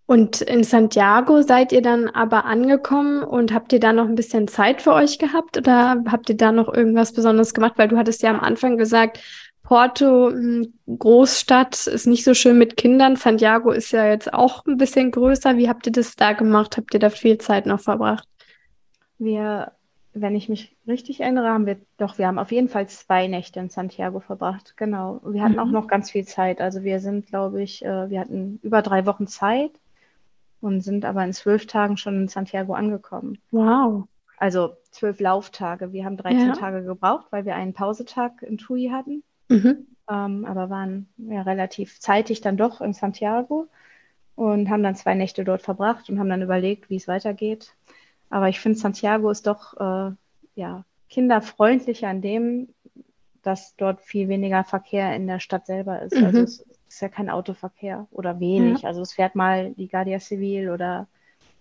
Und 0.08 0.42
in 0.42 0.64
Santiago 0.64 1.42
seid 1.42 1.72
ihr 1.72 1.82
dann 1.82 2.10
aber 2.10 2.46
angekommen 2.46 3.24
und 3.24 3.52
habt 3.52 3.74
ihr 3.74 3.80
da 3.80 3.92
noch 3.92 4.06
ein 4.06 4.16
bisschen 4.16 4.48
Zeit 4.48 4.84
für 4.84 4.94
euch 4.94 5.18
gehabt 5.18 5.58
oder 5.58 6.04
habt 6.08 6.30
ihr 6.30 6.38
da 6.38 6.52
noch 6.52 6.72
irgendwas 6.72 7.12
Besonderes 7.12 7.56
gemacht? 7.56 7.74
Weil 7.78 7.88
du 7.88 7.98
hattest 7.98 8.22
ja 8.22 8.30
am 8.30 8.40
Anfang 8.40 8.78
gesagt, 8.78 9.20
Porto, 9.64 10.30
hm, 10.30 10.74
Großstadt, 10.86 11.88
ist 11.88 12.06
nicht 12.06 12.24
so 12.24 12.36
schön 12.36 12.60
mit 12.60 12.78
Kindern. 12.78 13.16
Santiago 13.16 13.72
ist 13.72 13.92
ja 13.92 14.06
jetzt 14.06 14.32
auch 14.32 14.64
ein 14.68 14.78
bisschen 14.78 15.10
größer. 15.10 15.58
Wie 15.58 15.68
habt 15.68 15.88
ihr 15.88 15.92
das 15.92 16.16
da 16.16 16.34
gemacht? 16.34 16.78
Habt 16.78 16.94
ihr 16.94 17.00
da 17.00 17.10
viel 17.10 17.40
Zeit 17.40 17.66
noch 17.66 17.80
verbracht? 17.80 18.28
Wir, 19.18 19.72
wenn 20.14 20.36
ich 20.36 20.50
mich 20.50 20.76
richtig 20.88 21.22
erinnere, 21.22 21.50
haben 21.50 21.66
wir 21.66 21.78
doch, 21.98 22.20
wir 22.20 22.28
haben 22.28 22.38
auf 22.38 22.52
jeden 22.52 22.70
Fall 22.70 22.88
zwei 22.88 23.26
Nächte 23.26 23.60
in 23.60 23.70
Santiago 23.70 24.20
verbracht. 24.20 24.76
Genau. 24.78 25.20
Wir 25.26 25.42
hatten 25.42 25.54
mhm. 25.54 25.60
auch 25.60 25.72
noch 25.72 25.88
ganz 25.88 26.12
viel 26.12 26.26
Zeit. 26.26 26.62
Also 26.62 26.84
wir 26.84 27.00
sind, 27.00 27.26
glaube 27.26 27.64
ich, 27.64 27.84
äh, 27.84 28.12
wir 28.12 28.20
hatten 28.20 28.60
über 28.62 28.84
drei 28.84 29.08
Wochen 29.08 29.26
Zeit 29.26 29.72
und 30.66 30.82
sind 30.82 31.06
aber 31.06 31.24
in 31.24 31.32
zwölf 31.32 31.68
Tagen 31.68 31.96
schon 31.96 32.22
in 32.22 32.28
Santiago 32.28 32.74
angekommen. 32.74 33.38
Wow. 33.52 34.08
Also 34.38 34.76
zwölf 34.90 35.20
Lauftage. 35.20 35.94
Wir 35.94 36.06
haben 36.06 36.18
13 36.18 36.48
ja. 36.48 36.54
Tage 36.54 36.84
gebraucht, 36.84 37.28
weil 37.30 37.46
wir 37.46 37.56
einen 37.56 37.74
Pausetag 37.74 38.42
in 38.42 38.58
Tui 38.58 38.90
hatten. 38.92 39.24
Mhm. 39.48 39.86
Ähm, 40.10 40.46
aber 40.46 40.72
waren 40.72 41.08
ja 41.18 41.44
relativ 41.44 42.00
zeitig 42.00 42.42
dann 42.42 42.58
doch 42.58 42.82
in 42.82 42.94
Santiago 42.94 43.68
und 44.34 44.70
haben 44.70 44.82
dann 44.82 44.96
zwei 44.96 45.14
Nächte 45.14 45.44
dort 45.44 45.62
verbracht 45.62 46.10
und 46.10 46.18
haben 46.18 46.30
dann 46.30 46.42
überlegt, 46.42 46.90
wie 46.90 46.96
es 46.96 47.08
weitergeht. 47.08 47.76
Aber 48.32 48.50
ich 48.50 48.60
finde, 48.60 48.80
Santiago 48.80 49.30
ist 49.30 49.46
doch 49.46 49.80
äh, 49.80 50.16
ja, 50.56 50.84
kinderfreundlicher 51.10 52.08
an 52.08 52.22
dem, 52.22 52.70
dass 53.44 53.76
dort 53.76 54.02
viel 54.02 54.30
weniger 54.30 54.64
Verkehr 54.64 55.16
in 55.16 55.28
der 55.28 55.40
Stadt 55.40 55.68
selber 55.68 56.02
ist. 56.02 56.16
Also 56.16 56.26
mhm. 56.26 56.26
Also 56.26 56.42
es 56.42 56.66
ist 56.88 57.02
ja 57.02 57.10
kein 57.10 57.30
Autoverkehr 57.30 58.08
oder 58.12 58.40
wenig. 58.40 58.82
Ja. 58.82 58.90
Also 58.90 59.02
es 59.02 59.14
fährt 59.14 59.36
mal 59.36 59.74
die 59.74 59.88
Guardia 59.88 60.20
Civil 60.20 60.70
oder 60.70 61.08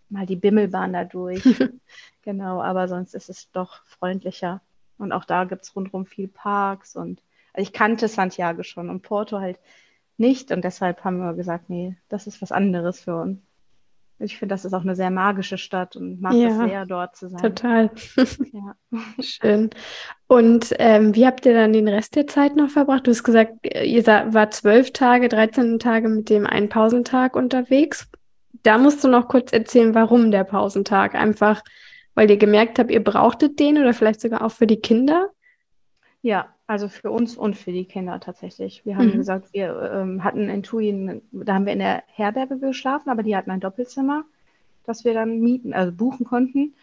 mal 0.08 0.26
die 0.26 0.36
Bimmelbahn 0.36 0.92
da 0.92 1.04
durch. 1.04 1.42
genau, 2.22 2.62
aber 2.62 2.88
sonst 2.88 3.14
ist 3.14 3.28
es 3.28 3.50
doch 3.52 3.84
freundlicher. 3.86 4.60
Und 4.98 5.12
auch 5.12 5.24
da 5.24 5.44
gibt 5.44 5.64
es 5.64 5.74
rundherum 5.74 6.06
viel 6.06 6.28
Parks 6.28 6.94
und 6.96 7.20
also 7.52 7.68
ich 7.68 7.72
kannte 7.72 8.08
Santiago 8.08 8.62
schon 8.62 8.90
und 8.90 9.02
Porto 9.02 9.38
halt 9.38 9.58
nicht 10.16 10.50
und 10.50 10.64
deshalb 10.64 11.04
haben 11.04 11.18
wir 11.18 11.34
gesagt, 11.34 11.70
nee, 11.70 11.96
das 12.08 12.26
ist 12.26 12.42
was 12.42 12.52
anderes 12.52 13.00
für 13.00 13.16
uns. 13.20 13.40
Ich 14.20 14.38
finde, 14.38 14.54
das 14.54 14.64
ist 14.64 14.72
auch 14.74 14.82
eine 14.82 14.94
sehr 14.94 15.10
magische 15.10 15.58
Stadt 15.58 15.96
und 15.96 16.20
mag 16.20 16.34
ja, 16.34 16.48
es 16.48 16.56
sehr, 16.56 16.86
dort 16.86 17.16
zu 17.16 17.28
sein. 17.28 17.40
Total. 17.40 17.90
ja. 18.52 18.74
Schön. 19.20 19.70
Und 20.28 20.74
ähm, 20.78 21.14
wie 21.14 21.26
habt 21.26 21.44
ihr 21.46 21.54
dann 21.54 21.72
den 21.72 21.88
Rest 21.88 22.14
der 22.14 22.26
Zeit 22.26 22.54
noch 22.54 22.70
verbracht? 22.70 23.06
Du 23.06 23.10
hast 23.10 23.24
gesagt, 23.24 23.54
ihr 23.64 24.06
war 24.06 24.50
zwölf 24.50 24.92
Tage, 24.92 25.28
13 25.28 25.78
Tage 25.78 26.08
mit 26.08 26.30
dem 26.30 26.46
einen 26.46 26.68
Pausentag 26.68 27.34
unterwegs. 27.34 28.08
Da 28.62 28.78
musst 28.78 29.02
du 29.02 29.08
noch 29.08 29.28
kurz 29.28 29.52
erzählen, 29.52 29.94
warum 29.94 30.30
der 30.30 30.44
Pausentag. 30.44 31.14
Einfach, 31.14 31.62
weil 32.14 32.30
ihr 32.30 32.36
gemerkt 32.36 32.78
habt, 32.78 32.92
ihr 32.92 33.02
brauchtet 33.02 33.58
den 33.58 33.78
oder 33.78 33.94
vielleicht 33.94 34.20
sogar 34.20 34.42
auch 34.42 34.52
für 34.52 34.68
die 34.68 34.80
Kinder? 34.80 35.30
Ja, 36.22 36.53
also 36.66 36.88
für 36.88 37.10
uns 37.10 37.36
und 37.36 37.56
für 37.56 37.72
die 37.72 37.84
Kinder 37.84 38.20
tatsächlich. 38.20 38.84
Wir 38.86 38.96
haben 38.96 39.08
mhm. 39.08 39.18
gesagt, 39.18 39.52
wir 39.52 39.92
ähm, 39.92 40.24
hatten 40.24 40.48
in 40.48 40.62
Tuin, 40.62 41.22
da 41.32 41.54
haben 41.54 41.66
wir 41.66 41.72
in 41.72 41.78
der 41.78 42.04
Herberge 42.06 42.58
geschlafen, 42.58 43.10
aber 43.10 43.22
die 43.22 43.36
hatten 43.36 43.50
ein 43.50 43.60
Doppelzimmer, 43.60 44.24
das 44.84 45.04
wir 45.04 45.14
dann 45.14 45.40
mieten, 45.40 45.74
also 45.74 45.92
buchen 45.92 46.24
konnten. 46.24 46.74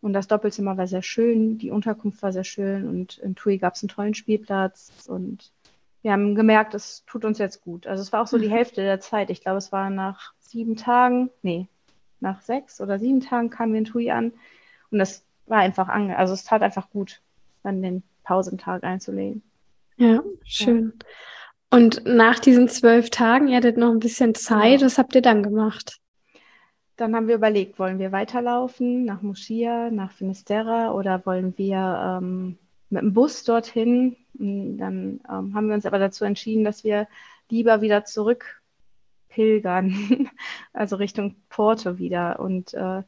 Und 0.00 0.12
das 0.12 0.28
Doppelzimmer 0.28 0.76
war 0.76 0.86
sehr 0.86 1.02
schön, 1.02 1.58
die 1.58 1.70
Unterkunft 1.70 2.22
war 2.22 2.32
sehr 2.32 2.44
schön 2.44 2.88
und 2.88 3.18
in 3.18 3.34
Tui 3.34 3.58
gab 3.58 3.74
es 3.74 3.82
einen 3.82 3.88
tollen 3.88 4.14
Spielplatz 4.14 5.06
und 5.08 5.52
wir 6.02 6.12
haben 6.12 6.36
gemerkt, 6.36 6.74
es 6.74 7.04
tut 7.06 7.24
uns 7.24 7.38
jetzt 7.38 7.62
gut. 7.62 7.88
Also 7.88 8.02
es 8.02 8.12
war 8.12 8.22
auch 8.22 8.28
so 8.28 8.38
die 8.38 8.46
mhm. 8.46 8.52
Hälfte 8.52 8.82
der 8.82 9.00
Zeit. 9.00 9.30
Ich 9.30 9.40
glaube, 9.40 9.58
es 9.58 9.72
war 9.72 9.90
nach 9.90 10.34
sieben 10.38 10.76
Tagen, 10.76 11.30
nee, 11.42 11.66
nach 12.20 12.40
sechs 12.42 12.80
oder 12.80 12.98
sieben 12.98 13.20
Tagen 13.20 13.50
kamen 13.50 13.72
wir 13.72 13.78
in 13.78 13.84
Tui 13.84 14.10
an 14.10 14.32
und 14.90 14.98
das 14.98 15.24
war 15.46 15.58
einfach, 15.58 15.88
an, 15.88 16.10
also 16.10 16.34
es 16.34 16.44
tat 16.44 16.62
einfach 16.62 16.90
gut 16.90 17.20
an 17.62 17.82
den 17.82 18.02
Pausentag 18.28 18.84
einzulegen. 18.84 19.42
Ja, 19.96 20.22
schön. 20.44 20.92
Ja. 21.00 21.06
Und 21.78 22.02
nach 22.04 22.38
diesen 22.38 22.68
zwölf 22.68 23.08
Tagen, 23.08 23.48
ihr 23.48 23.56
hattet 23.56 23.78
noch 23.78 23.90
ein 23.90 24.00
bisschen 24.00 24.34
Zeit, 24.34 24.80
ja. 24.80 24.86
was 24.86 24.98
habt 24.98 25.14
ihr 25.14 25.22
dann 25.22 25.42
gemacht? 25.42 25.98
Dann 26.96 27.16
haben 27.16 27.26
wir 27.26 27.36
überlegt, 27.36 27.78
wollen 27.78 27.98
wir 27.98 28.12
weiterlaufen 28.12 29.06
nach 29.06 29.22
Moschia, 29.22 29.90
nach 29.90 30.12
Finisterra 30.12 30.92
oder 30.92 31.24
wollen 31.24 31.56
wir 31.56 32.20
ähm, 32.20 32.58
mit 32.90 33.02
dem 33.02 33.14
Bus 33.14 33.44
dorthin? 33.44 34.16
Und 34.38 34.76
dann 34.76 35.20
ähm, 35.26 35.54
haben 35.54 35.68
wir 35.68 35.74
uns 35.74 35.86
aber 35.86 35.98
dazu 35.98 36.26
entschieden, 36.26 36.64
dass 36.64 36.84
wir 36.84 37.08
lieber 37.48 37.80
wieder 37.80 38.04
zurück 38.04 38.60
pilgern, 39.30 40.28
also 40.74 40.96
Richtung 40.96 41.36
Porto 41.48 41.98
wieder. 41.98 42.40
Und 42.40 42.74
äh, 42.74 43.02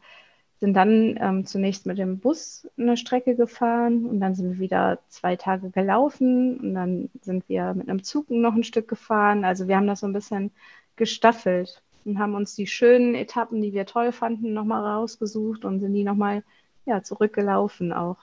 sind 0.61 0.74
dann 0.74 1.18
ähm, 1.18 1.46
zunächst 1.46 1.86
mit 1.86 1.96
dem 1.96 2.18
Bus 2.18 2.68
eine 2.78 2.98
Strecke 2.98 3.34
gefahren 3.34 4.04
und 4.04 4.20
dann 4.20 4.34
sind 4.34 4.52
wir 4.52 4.58
wieder 4.58 4.98
zwei 5.08 5.36
Tage 5.36 5.70
gelaufen 5.70 6.61
und 6.61 6.74
dann 6.74 7.08
sind 7.22 7.48
wir 7.48 7.72
mit 7.72 7.88
einem 7.88 8.04
Zug 8.04 8.28
noch 8.28 8.54
ein 8.54 8.62
Stück 8.62 8.86
gefahren. 8.86 9.44
Also 9.46 9.68
wir 9.68 9.76
haben 9.76 9.86
das 9.86 10.00
so 10.00 10.06
ein 10.06 10.12
bisschen 10.12 10.50
gestaffelt 10.96 11.82
und 12.04 12.18
haben 12.18 12.34
uns 12.34 12.54
die 12.56 12.66
schönen 12.66 13.14
Etappen, 13.14 13.62
die 13.62 13.72
wir 13.72 13.86
toll 13.86 14.12
fanden, 14.12 14.52
nochmal 14.52 14.84
rausgesucht 14.84 15.64
und 15.64 15.80
sind 15.80 15.94
die 15.94 16.04
nochmal 16.04 16.44
ja, 16.84 17.02
zurückgelaufen 17.02 17.94
auch. 17.94 18.18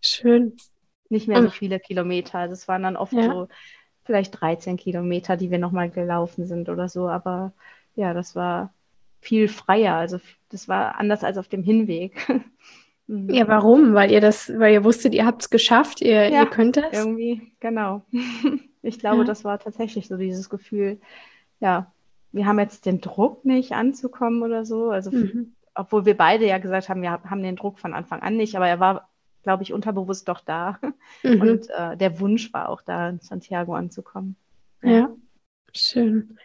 Schön. 0.00 0.56
Nicht 1.08 1.28
mehr 1.28 1.40
so 1.40 1.50
viele 1.50 1.78
Kilometer. 1.78 2.40
Also 2.40 2.54
es 2.54 2.66
waren 2.66 2.82
dann 2.82 2.96
oft 2.96 3.12
ja. 3.12 3.32
so 3.32 3.48
vielleicht 4.02 4.40
13 4.40 4.76
Kilometer, 4.76 5.36
die 5.36 5.52
wir 5.52 5.60
nochmal 5.60 5.88
gelaufen 5.88 6.46
sind 6.46 6.68
oder 6.68 6.88
so. 6.88 7.08
Aber 7.08 7.52
ja, 7.94 8.12
das 8.12 8.34
war 8.34 8.72
viel 9.20 9.48
freier. 9.48 9.94
Also 9.94 10.18
das 10.48 10.68
war 10.68 10.98
anders 10.98 11.24
als 11.24 11.38
auf 11.38 11.48
dem 11.48 11.62
Hinweg. 11.62 12.14
Mhm. 13.08 13.30
Ja, 13.30 13.46
warum? 13.46 13.94
Weil 13.94 14.10
ihr 14.10 14.20
das, 14.20 14.52
weil 14.58 14.72
ihr 14.72 14.84
wusstet, 14.84 15.14
ihr 15.14 15.26
habt 15.26 15.42
es 15.42 15.50
geschafft, 15.50 16.00
ihr, 16.00 16.28
ja, 16.28 16.42
ihr 16.42 16.46
könnt 16.50 16.76
das? 16.76 16.92
Irgendwie, 16.92 17.52
genau. 17.60 18.04
Ich 18.82 19.00
glaube, 19.00 19.18
ja. 19.18 19.24
das 19.24 19.42
war 19.42 19.58
tatsächlich 19.58 20.06
so 20.06 20.16
dieses 20.16 20.48
Gefühl, 20.48 21.00
ja, 21.58 21.92
wir 22.30 22.46
haben 22.46 22.60
jetzt 22.60 22.86
den 22.86 23.00
Druck 23.00 23.44
nicht 23.44 23.72
anzukommen 23.72 24.44
oder 24.44 24.64
so. 24.64 24.90
Also, 24.90 25.10
mhm. 25.10 25.56
obwohl 25.74 26.04
wir 26.04 26.16
beide 26.16 26.46
ja 26.46 26.58
gesagt 26.58 26.88
haben, 26.88 27.02
wir 27.02 27.10
haben 27.10 27.42
den 27.42 27.56
Druck 27.56 27.80
von 27.80 27.94
Anfang 27.94 28.22
an 28.22 28.36
nicht, 28.36 28.54
aber 28.54 28.68
er 28.68 28.78
war, 28.78 29.08
glaube 29.42 29.64
ich, 29.64 29.72
unterbewusst 29.72 30.28
doch 30.28 30.40
da. 30.40 30.78
Mhm. 31.24 31.40
Und 31.40 31.70
äh, 31.70 31.96
der 31.96 32.20
Wunsch 32.20 32.52
war 32.52 32.68
auch 32.68 32.80
da, 32.82 33.08
in 33.08 33.18
Santiago 33.18 33.74
anzukommen. 33.74 34.36
ja. 34.82 34.90
ja. 34.90 35.08
schön. 35.72 36.38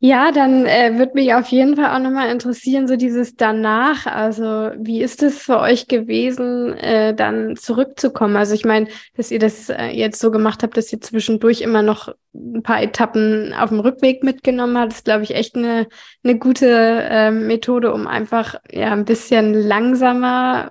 Ja, 0.00 0.30
dann 0.30 0.64
äh, 0.64 0.96
würde 0.96 1.14
mich 1.14 1.34
auf 1.34 1.48
jeden 1.48 1.74
Fall 1.74 1.86
auch 1.92 1.98
nochmal 1.98 2.30
interessieren, 2.30 2.86
so 2.86 2.94
dieses 2.94 3.34
danach. 3.34 4.06
Also, 4.06 4.70
wie 4.78 5.02
ist 5.02 5.24
es 5.24 5.42
für 5.42 5.58
euch 5.58 5.88
gewesen, 5.88 6.72
äh, 6.74 7.14
dann 7.14 7.56
zurückzukommen? 7.56 8.36
Also, 8.36 8.54
ich 8.54 8.64
meine, 8.64 8.86
dass 9.16 9.32
ihr 9.32 9.40
das 9.40 9.68
äh, 9.70 9.86
jetzt 9.86 10.20
so 10.20 10.30
gemacht 10.30 10.62
habt, 10.62 10.76
dass 10.76 10.92
ihr 10.92 11.00
zwischendurch 11.00 11.62
immer 11.62 11.82
noch 11.82 12.14
ein 12.32 12.62
paar 12.62 12.80
Etappen 12.80 13.52
auf 13.54 13.70
dem 13.70 13.80
Rückweg 13.80 14.22
mitgenommen 14.22 14.78
habt, 14.78 14.92
ist, 14.92 15.04
glaube 15.04 15.24
ich, 15.24 15.34
echt 15.34 15.56
eine, 15.56 15.88
eine 16.22 16.38
gute 16.38 16.68
äh, 16.68 17.32
Methode, 17.32 17.92
um 17.92 18.06
einfach 18.06 18.54
ja 18.70 18.92
ein 18.92 19.04
bisschen 19.04 19.52
langsamer 19.52 20.70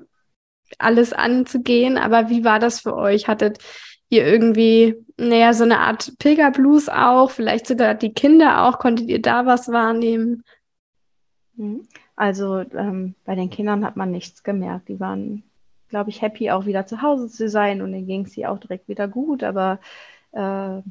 alles 0.78 1.12
anzugehen. 1.12 1.98
Aber 1.98 2.30
wie 2.30 2.46
war 2.46 2.60
das 2.60 2.80
für 2.80 2.96
euch? 2.96 3.28
Hattet 3.28 3.60
ihr 4.10 4.26
irgendwie, 4.26 4.96
naja, 5.18 5.54
so 5.54 5.64
eine 5.64 5.80
Art 5.80 6.14
Pilgerblues 6.20 6.90
auch, 6.90 7.32
vielleicht 7.32 7.68
sogar 7.68 7.96
die 7.96 8.14
Kinder 8.14 8.64
auch, 8.66 8.80
konntet 8.80 9.08
ihr 9.10 9.22
da 9.22 9.46
was 9.46 9.72
wahrnehmen? 9.72 10.44
Mhm. 11.56 11.88
Also 12.16 12.60
ähm, 12.60 13.16
bei 13.26 13.36
den 13.36 13.50
Kindern 13.50 13.86
hat 13.86 13.96
man 13.96 14.12
nichts 14.12 14.44
gemerkt. 14.44 14.90
Die 14.90 15.00
waren, 15.00 15.44
glaube 15.90 16.10
ich, 16.10 16.22
happy, 16.22 16.52
auch 16.52 16.66
wieder 16.66 16.88
zu 16.88 17.02
Hause 17.02 17.30
zu 17.30 17.50
sein 17.50 17.82
und 17.82 17.92
denen 17.92 18.08
ging 18.08 18.26
es 18.26 18.32
sie 18.32 18.48
auch 18.48 18.60
direkt 18.60 18.88
wieder 18.88 19.08
gut. 19.08 19.44
Aber 19.44 19.80
äh, 20.32 20.82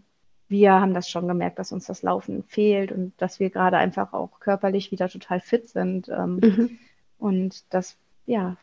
wir 0.48 0.72
haben 0.72 0.94
das 0.94 1.10
schon 1.10 1.26
gemerkt, 1.26 1.58
dass 1.58 1.72
uns 1.72 1.86
das 1.86 2.02
Laufen 2.02 2.44
fehlt 2.44 2.92
und 2.92 3.12
dass 3.16 3.40
wir 3.40 3.50
gerade 3.50 3.78
einfach 3.78 4.12
auch 4.12 4.38
körperlich 4.38 4.92
wieder 4.92 5.08
total 5.08 5.40
fit 5.40 5.68
sind. 5.68 6.08
Ähm, 6.08 6.36
mhm. 6.36 6.78
Und 7.18 7.74
dass, 7.74 7.96
ja, 8.26 8.56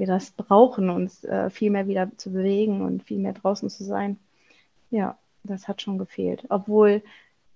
wir 0.00 0.06
das 0.06 0.32
brauchen, 0.32 0.90
uns 0.90 1.22
äh, 1.24 1.50
viel 1.50 1.70
mehr 1.70 1.86
wieder 1.86 2.10
zu 2.16 2.32
bewegen 2.32 2.82
und 2.82 3.04
viel 3.04 3.18
mehr 3.18 3.34
draußen 3.34 3.68
zu 3.68 3.84
sein. 3.84 4.18
Ja, 4.90 5.18
das 5.44 5.68
hat 5.68 5.82
schon 5.82 5.98
gefehlt. 5.98 6.46
Obwohl 6.48 7.02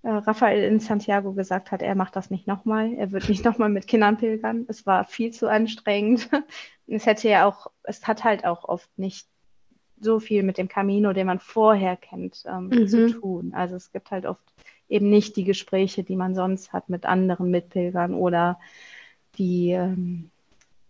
äh, 0.02 0.10
Raphael 0.10 0.62
in 0.62 0.78
Santiago 0.78 1.32
gesagt 1.32 1.72
hat, 1.72 1.82
er 1.82 1.94
macht 1.94 2.14
das 2.14 2.30
nicht 2.30 2.46
nochmal. 2.46 2.92
Er 2.94 3.10
wird 3.10 3.28
nicht 3.28 3.44
nochmal 3.46 3.70
mit 3.70 3.86
Kindern 3.86 4.18
pilgern. 4.18 4.66
Es 4.68 4.86
war 4.86 5.04
viel 5.04 5.32
zu 5.32 5.48
anstrengend. 5.50 6.28
es 6.86 7.06
hätte 7.06 7.28
ja 7.28 7.48
auch, 7.48 7.70
es 7.82 8.06
hat 8.06 8.22
halt 8.22 8.44
auch 8.44 8.64
oft 8.64 8.90
nicht 8.98 9.26
so 9.98 10.20
viel 10.20 10.42
mit 10.42 10.58
dem 10.58 10.68
Camino, 10.68 11.14
den 11.14 11.26
man 11.26 11.40
vorher 11.40 11.96
kennt, 11.96 12.44
ähm, 12.46 12.68
mhm. 12.68 12.88
zu 12.88 13.10
tun. 13.18 13.54
Also 13.54 13.76
es 13.76 13.90
gibt 13.90 14.10
halt 14.10 14.26
oft 14.26 14.44
eben 14.88 15.08
nicht 15.08 15.36
die 15.36 15.44
Gespräche, 15.44 16.04
die 16.04 16.16
man 16.16 16.34
sonst 16.34 16.74
hat 16.74 16.90
mit 16.90 17.06
anderen 17.06 17.50
Mitpilgern 17.50 18.12
oder 18.12 18.60
die 19.38 19.70
ähm, 19.70 20.30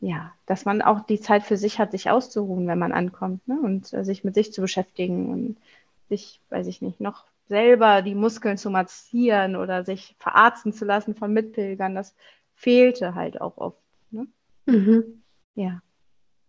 ja, 0.05 0.34
dass 0.44 0.66
man 0.66 0.82
auch 0.82 1.07
die 1.07 1.18
Zeit 1.18 1.44
für 1.44 1.57
sich 1.57 1.78
hat, 1.78 1.92
sich 1.92 2.11
auszuruhen, 2.11 2.66
wenn 2.66 2.78
man 2.78 2.92
ankommt 2.92 3.48
ne? 3.48 3.59
und 3.59 3.90
äh, 3.94 4.05
sich 4.05 4.22
mit 4.22 4.34
sich 4.34 4.52
zu 4.52 4.61
beschäftigen 4.61 5.32
und 5.32 5.57
sich, 6.11 6.42
weiß 6.50 6.66
ich 6.66 6.82
nicht, 6.82 7.00
noch 7.00 7.24
selber 7.48 8.02
die 8.02 8.14
Muskeln 8.14 8.59
zu 8.59 8.68
massieren 8.68 9.57
oder 9.57 9.82
sich 9.82 10.14
verarzten 10.18 10.74
zu 10.74 10.84
lassen 10.84 11.14
von 11.14 11.32
Mitpilgern, 11.32 11.94
das 11.94 12.14
fehlte 12.55 13.14
halt 13.14 13.40
auch 13.40 13.57
oft. 13.57 13.78
Ne? 14.11 14.26
Mhm. 14.66 15.22
Ja. 15.55 15.80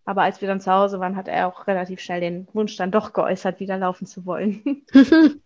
Aber 0.06 0.22
als 0.22 0.40
wir 0.40 0.48
dann 0.48 0.62
zu 0.62 0.72
Hause 0.72 1.00
waren, 1.00 1.16
hat 1.16 1.28
er 1.28 1.48
auch 1.48 1.66
relativ 1.66 2.00
schnell 2.00 2.22
den 2.22 2.48
Wunsch 2.54 2.78
dann 2.78 2.92
doch 2.92 3.12
geäußert, 3.12 3.60
wieder 3.60 3.78
laufen 3.78 4.06
zu 4.06 4.24
wollen. 4.24 4.84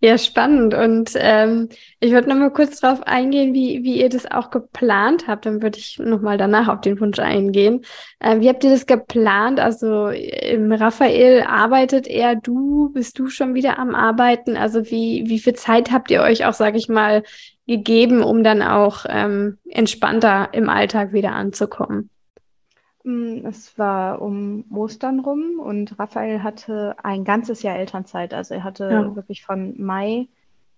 ja, 0.00 0.16
spannend. 0.16 0.74
Und 0.74 1.10
ähm, 1.16 1.68
ich 1.98 2.12
würde 2.12 2.28
noch 2.28 2.36
mal 2.36 2.52
kurz 2.52 2.78
darauf 2.78 3.02
eingehen, 3.02 3.52
wie, 3.52 3.82
wie 3.82 4.00
ihr 4.00 4.08
das 4.08 4.30
auch 4.30 4.50
geplant 4.50 5.26
habt. 5.26 5.44
Dann 5.44 5.60
würde 5.60 5.78
ich 5.78 5.98
noch 5.98 6.20
mal 6.20 6.38
danach 6.38 6.68
auf 6.68 6.82
den 6.82 7.00
Wunsch 7.00 7.18
eingehen. 7.18 7.84
Ähm, 8.20 8.40
wie 8.40 8.48
habt 8.48 8.62
ihr 8.62 8.70
das 8.70 8.86
geplant? 8.86 9.58
Also 9.58 10.08
im 10.08 10.70
Raphael 10.70 11.42
arbeitet 11.42 12.06
er, 12.06 12.36
du, 12.36 12.90
bist 12.92 13.18
du 13.18 13.28
schon 13.28 13.54
wieder 13.54 13.76
am 13.76 13.96
Arbeiten? 13.96 14.56
Also 14.56 14.88
wie, 14.88 15.24
wie 15.26 15.40
viel 15.40 15.54
Zeit 15.54 15.90
habt 15.90 16.12
ihr 16.12 16.22
euch 16.22 16.46
auch, 16.46 16.54
sage 16.54 16.78
ich 16.78 16.88
mal, 16.88 17.24
gegeben, 17.66 18.22
um 18.22 18.44
dann 18.44 18.62
auch 18.62 19.04
ähm, 19.08 19.58
entspannter 19.68 20.50
im 20.52 20.68
Alltag 20.68 21.12
wieder 21.12 21.32
anzukommen? 21.32 22.10
Es 23.06 23.78
war 23.78 24.20
um 24.20 24.64
Ostern 24.74 25.20
rum 25.20 25.60
und 25.60 25.96
Raphael 25.96 26.42
hatte 26.42 26.96
ein 27.04 27.22
ganzes 27.22 27.62
Jahr 27.62 27.76
Elternzeit. 27.76 28.34
Also 28.34 28.54
er 28.54 28.64
hatte 28.64 28.90
ja. 28.90 29.14
wirklich 29.14 29.44
von 29.44 29.80
Mai 29.80 30.26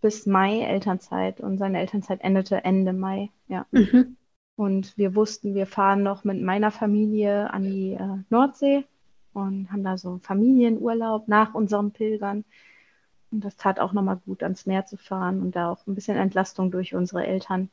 bis 0.02 0.26
Mai 0.26 0.60
Elternzeit 0.60 1.40
und 1.40 1.56
seine 1.56 1.80
Elternzeit 1.80 2.20
endete 2.20 2.64
Ende 2.64 2.92
Mai. 2.92 3.30
Ja. 3.48 3.66
Mhm. 3.70 4.16
Und 4.56 4.98
wir 4.98 5.14
wussten, 5.14 5.54
wir 5.54 5.66
fahren 5.66 6.02
noch 6.02 6.24
mit 6.24 6.42
meiner 6.42 6.70
Familie 6.70 7.50
an 7.50 7.62
die 7.62 7.92
äh, 7.92 8.18
Nordsee 8.28 8.84
und 9.32 9.72
haben 9.72 9.84
da 9.84 9.96
so 9.96 10.18
Familienurlaub 10.18 11.28
nach 11.28 11.54
unserem 11.54 11.92
Pilgern. 11.92 12.44
Und 13.30 13.44
das 13.44 13.56
tat 13.56 13.80
auch 13.80 13.92
nochmal 13.92 14.20
gut, 14.26 14.42
ans 14.42 14.66
Meer 14.66 14.84
zu 14.84 14.96
fahren 14.96 15.40
und 15.40 15.56
da 15.56 15.70
auch 15.70 15.86
ein 15.86 15.94
bisschen 15.94 16.16
Entlastung 16.16 16.70
durch 16.70 16.94
unsere 16.94 17.26
Eltern 17.26 17.70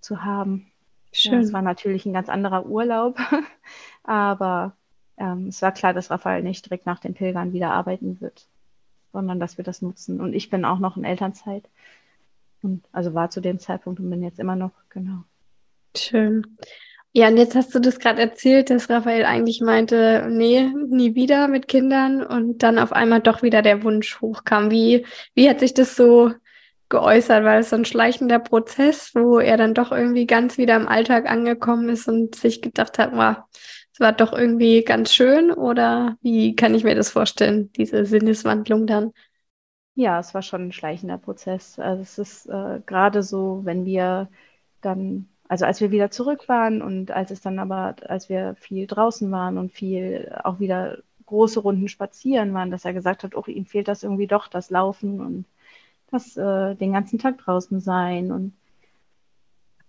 zu 0.00 0.24
haben. 0.24 0.71
Schön. 1.12 1.34
Ja, 1.34 1.40
es 1.40 1.52
war 1.52 1.62
natürlich 1.62 2.06
ein 2.06 2.12
ganz 2.12 2.28
anderer 2.28 2.66
Urlaub, 2.66 3.18
aber 4.04 4.74
ähm, 5.18 5.48
es 5.48 5.60
war 5.60 5.72
klar, 5.72 5.92
dass 5.92 6.10
Raphael 6.10 6.42
nicht 6.42 6.64
direkt 6.64 6.86
nach 6.86 6.98
den 6.98 7.14
Pilgern 7.14 7.52
wieder 7.52 7.70
arbeiten 7.70 8.20
wird, 8.20 8.46
sondern 9.12 9.38
dass 9.38 9.58
wir 9.58 9.64
das 9.64 9.82
nutzen. 9.82 10.20
Und 10.20 10.32
ich 10.32 10.50
bin 10.50 10.64
auch 10.64 10.78
noch 10.78 10.96
in 10.96 11.04
Elternzeit. 11.04 11.64
Und 12.62 12.84
also 12.92 13.12
war 13.12 13.30
zu 13.30 13.40
dem 13.40 13.58
Zeitpunkt 13.58 14.00
und 14.00 14.08
bin 14.08 14.22
jetzt 14.22 14.38
immer 14.38 14.56
noch, 14.56 14.72
genau. 14.88 15.24
Schön. 15.96 16.46
Ja, 17.14 17.28
und 17.28 17.36
jetzt 17.36 17.54
hast 17.54 17.74
du 17.74 17.78
das 17.78 17.98
gerade 17.98 18.22
erzählt, 18.22 18.70
dass 18.70 18.88
Raphael 18.88 19.26
eigentlich 19.26 19.60
meinte, 19.60 20.28
nee, 20.30 20.62
nie 20.88 21.14
wieder 21.14 21.46
mit 21.46 21.68
Kindern 21.68 22.24
und 22.24 22.62
dann 22.62 22.78
auf 22.78 22.92
einmal 22.92 23.20
doch 23.20 23.42
wieder 23.42 23.60
der 23.60 23.82
Wunsch 23.82 24.20
hochkam. 24.22 24.70
Wie, 24.70 25.04
wie 25.34 25.50
hat 25.50 25.60
sich 25.60 25.74
das 25.74 25.94
so 25.94 26.32
geäußert? 26.92 27.42
War 27.44 27.58
es 27.58 27.70
so 27.70 27.76
ein 27.76 27.84
schleichender 27.84 28.38
Prozess, 28.38 29.12
wo 29.14 29.40
er 29.40 29.56
dann 29.56 29.74
doch 29.74 29.90
irgendwie 29.90 30.26
ganz 30.26 30.58
wieder 30.58 30.76
im 30.76 30.86
Alltag 30.86 31.28
angekommen 31.28 31.88
ist 31.88 32.06
und 32.06 32.36
sich 32.36 32.62
gedacht 32.62 32.98
hat, 32.98 33.12
wow, 33.14 33.38
es 33.92 33.98
war 33.98 34.12
doch 34.12 34.32
irgendwie 34.32 34.84
ganz 34.84 35.12
schön? 35.12 35.50
Oder 35.50 36.16
wie 36.22 36.54
kann 36.54 36.74
ich 36.74 36.84
mir 36.84 36.94
das 36.94 37.10
vorstellen, 37.10 37.72
diese 37.72 38.04
Sinneswandlung 38.04 38.86
dann? 38.86 39.12
Ja, 39.94 40.20
es 40.20 40.34
war 40.34 40.42
schon 40.42 40.68
ein 40.68 40.72
schleichender 40.72 41.18
Prozess. 41.18 41.78
Also 41.78 42.02
es 42.02 42.18
ist 42.18 42.46
äh, 42.46 42.80
gerade 42.86 43.22
so, 43.22 43.60
wenn 43.64 43.84
wir 43.84 44.28
dann, 44.80 45.28
also 45.48 45.64
als 45.64 45.80
wir 45.80 45.90
wieder 45.90 46.10
zurück 46.10 46.48
waren 46.48 46.82
und 46.82 47.10
als 47.10 47.30
es 47.30 47.40
dann 47.40 47.58
aber, 47.58 47.96
als 48.08 48.28
wir 48.28 48.54
viel 48.56 48.86
draußen 48.86 49.30
waren 49.32 49.58
und 49.58 49.72
viel 49.72 50.34
auch 50.44 50.60
wieder 50.60 50.98
große 51.26 51.60
Runden 51.60 51.88
spazieren 51.88 52.52
waren, 52.54 52.70
dass 52.70 52.84
er 52.84 52.92
gesagt 52.92 53.24
hat, 53.24 53.34
oh, 53.34 53.44
ihm 53.46 53.66
fehlt 53.66 53.88
das 53.88 54.02
irgendwie 54.02 54.26
doch, 54.26 54.48
das 54.48 54.70
Laufen 54.70 55.20
und 55.20 55.46
das 56.12 56.36
äh, 56.36 56.74
den 56.76 56.92
ganzen 56.92 57.18
Tag 57.18 57.38
draußen 57.38 57.80
sein 57.80 58.30
und 58.30 58.52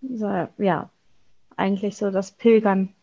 so, 0.00 0.26
ja, 0.58 0.90
eigentlich 1.56 1.96
so 1.96 2.10
das 2.10 2.32
Pilgern 2.32 2.94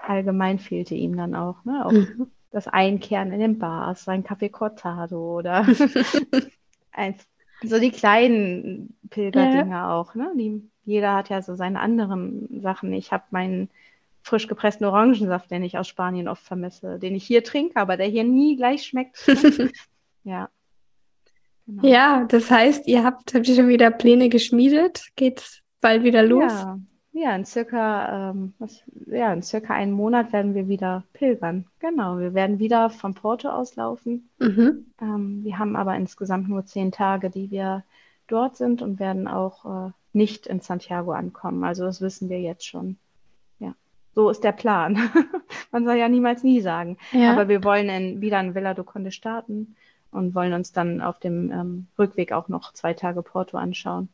allgemein 0.00 0.58
fehlte 0.58 0.94
ihm 0.94 1.16
dann 1.16 1.34
auch, 1.34 1.64
ne? 1.64 1.84
Auch 1.84 1.92
mhm. 1.92 2.30
das 2.50 2.68
Einkehren 2.68 3.32
in 3.32 3.40
den 3.40 3.58
Bars, 3.58 4.04
sein 4.04 4.24
Kaffee 4.24 4.48
Cortado 4.48 5.38
oder 5.38 5.64
so 7.62 7.78
die 7.78 7.90
kleinen 7.90 8.96
Pilgerdinge 9.10 9.70
ja. 9.70 9.92
auch, 9.92 10.14
ne? 10.14 10.32
Die, 10.36 10.62
jeder 10.84 11.14
hat 11.16 11.28
ja 11.28 11.42
so 11.42 11.54
seine 11.54 11.80
anderen 11.80 12.60
Sachen. 12.62 12.92
Ich 12.92 13.12
habe 13.12 13.24
meinen 13.30 13.68
frisch 14.22 14.46
gepressten 14.46 14.86
Orangensaft, 14.86 15.50
den 15.50 15.62
ich 15.62 15.78
aus 15.78 15.88
Spanien 15.88 16.28
oft 16.28 16.42
vermisse, 16.42 16.98
den 16.98 17.14
ich 17.14 17.24
hier 17.24 17.44
trinke, 17.44 17.76
aber 17.76 17.96
der 17.96 18.06
hier 18.06 18.24
nie 18.24 18.56
gleich 18.56 18.84
schmeckt. 18.84 19.26
Ne? 19.26 19.70
ja. 20.24 20.48
Genau. 21.68 21.86
Ja, 21.86 22.24
das 22.24 22.50
heißt, 22.50 22.88
ihr 22.88 23.04
habt, 23.04 23.34
habt 23.34 23.46
ihr 23.46 23.54
schon 23.54 23.68
wieder 23.68 23.90
Pläne 23.90 24.30
geschmiedet? 24.30 25.08
Geht's 25.16 25.62
bald 25.82 26.02
wieder 26.02 26.22
los? 26.22 26.50
Ja, 26.50 26.78
ja 27.12 27.36
in 27.36 27.44
circa, 27.44 28.30
ähm, 28.30 28.54
was, 28.58 28.82
ja, 29.06 29.30
in 29.34 29.42
circa 29.42 29.74
einen 29.74 29.92
Monat 29.92 30.32
werden 30.32 30.54
wir 30.54 30.66
wieder 30.66 31.04
pilgern. 31.12 31.66
Genau, 31.78 32.18
wir 32.18 32.32
werden 32.32 32.58
wieder 32.58 32.88
von 32.88 33.12
Porto 33.12 33.50
aus 33.50 33.76
laufen. 33.76 34.30
Mhm. 34.38 34.86
Ähm, 35.02 35.44
wir 35.44 35.58
haben 35.58 35.76
aber 35.76 35.94
insgesamt 35.94 36.48
nur 36.48 36.64
zehn 36.64 36.90
Tage, 36.90 37.28
die 37.28 37.50
wir 37.50 37.84
dort 38.28 38.56
sind 38.56 38.80
und 38.80 38.98
werden 38.98 39.28
auch 39.28 39.88
äh, 39.88 39.90
nicht 40.14 40.46
in 40.46 40.60
Santiago 40.60 41.12
ankommen. 41.12 41.64
Also 41.64 41.84
das 41.84 42.00
wissen 42.00 42.30
wir 42.30 42.40
jetzt 42.40 42.64
schon. 42.64 42.96
Ja, 43.58 43.74
so 44.14 44.30
ist 44.30 44.42
der 44.42 44.52
Plan. 44.52 45.10
Man 45.70 45.84
soll 45.84 45.96
ja 45.96 46.08
niemals 46.08 46.42
nie 46.44 46.62
sagen. 46.62 46.96
Ja. 47.12 47.32
Aber 47.32 47.48
wir 47.48 47.62
wollen 47.62 47.90
in, 47.90 48.22
wieder 48.22 48.40
in 48.40 48.54
Villa 48.54 48.72
do 48.72 48.84
Conde 48.84 49.12
starten 49.12 49.76
und 50.10 50.34
wollen 50.34 50.52
uns 50.52 50.72
dann 50.72 51.00
auf 51.00 51.18
dem 51.18 51.50
ähm, 51.50 51.86
Rückweg 51.98 52.32
auch 52.32 52.48
noch 52.48 52.72
zwei 52.72 52.94
Tage 52.94 53.22
Porto 53.22 53.56
anschauen. 53.56 54.08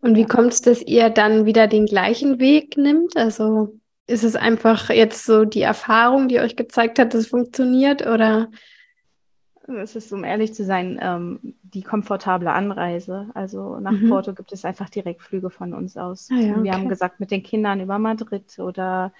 Und 0.00 0.16
wie 0.16 0.26
kommt 0.26 0.52
es, 0.52 0.60
dass 0.60 0.82
ihr 0.82 1.08
dann 1.08 1.46
wieder 1.46 1.66
den 1.66 1.86
gleichen 1.86 2.38
Weg 2.38 2.76
nimmt? 2.76 3.16
Also 3.16 3.78
ist 4.06 4.22
es 4.22 4.36
einfach 4.36 4.90
jetzt 4.90 5.24
so 5.24 5.44
die 5.44 5.62
Erfahrung, 5.62 6.28
die 6.28 6.40
euch 6.40 6.56
gezeigt 6.56 6.98
hat, 6.98 7.14
dass 7.14 7.22
es 7.22 7.26
funktioniert 7.28 8.06
oder? 8.06 8.50
Es 9.66 9.96
ist, 9.96 10.12
um 10.12 10.24
ehrlich 10.24 10.52
zu 10.52 10.62
sein, 10.62 10.98
ähm, 11.00 11.54
die 11.62 11.82
komfortable 11.82 12.52
Anreise. 12.52 13.28
Also 13.32 13.78
nach 13.80 13.92
mhm. 13.92 14.10
Porto 14.10 14.34
gibt 14.34 14.52
es 14.52 14.66
einfach 14.66 14.90
Direktflüge 14.90 15.48
von 15.48 15.72
uns 15.72 15.96
aus. 15.96 16.28
Ah, 16.30 16.34
ja, 16.34 16.52
okay. 16.52 16.64
Wir 16.64 16.72
haben 16.72 16.88
gesagt, 16.90 17.18
mit 17.18 17.30
den 17.30 17.42
Kindern 17.42 17.80
über 17.80 17.98
Madrid 17.98 18.58
oder 18.58 19.10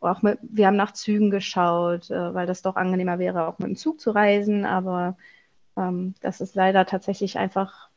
auch 0.00 0.22
mit, 0.22 0.38
wir 0.42 0.66
haben 0.66 0.76
nach 0.76 0.92
Zügen 0.92 1.30
geschaut, 1.30 2.10
äh, 2.10 2.34
weil 2.34 2.46
das 2.46 2.62
doch 2.62 2.76
angenehmer 2.76 3.18
wäre, 3.18 3.46
auch 3.46 3.58
mit 3.58 3.68
dem 3.68 3.76
Zug 3.76 4.00
zu 4.00 4.10
reisen. 4.10 4.64
Aber 4.64 5.16
ähm, 5.76 6.14
das 6.20 6.40
ist 6.40 6.54
leider 6.54 6.86
tatsächlich 6.86 7.38
einfach 7.38 7.88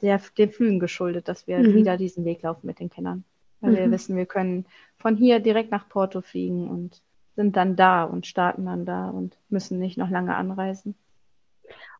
der, 0.00 0.20
den 0.38 0.50
Flügen 0.50 0.78
geschuldet, 0.78 1.28
dass 1.28 1.46
wir 1.46 1.58
mhm. 1.58 1.74
wieder 1.74 1.96
diesen 1.96 2.24
Weg 2.24 2.42
laufen 2.42 2.66
mit 2.66 2.80
den 2.80 2.90
Kindern. 2.90 3.24
Weil 3.60 3.72
mhm. 3.72 3.76
wir 3.76 3.90
wissen, 3.90 4.16
wir 4.16 4.26
können 4.26 4.66
von 4.96 5.16
hier 5.16 5.40
direkt 5.40 5.70
nach 5.70 5.88
Porto 5.88 6.20
fliegen 6.20 6.68
und 6.68 7.02
sind 7.34 7.56
dann 7.56 7.76
da 7.76 8.04
und 8.04 8.26
starten 8.26 8.66
dann 8.66 8.84
da 8.84 9.10
und 9.10 9.36
müssen 9.48 9.78
nicht 9.78 9.98
noch 9.98 10.10
lange 10.10 10.34
anreisen. 10.34 10.94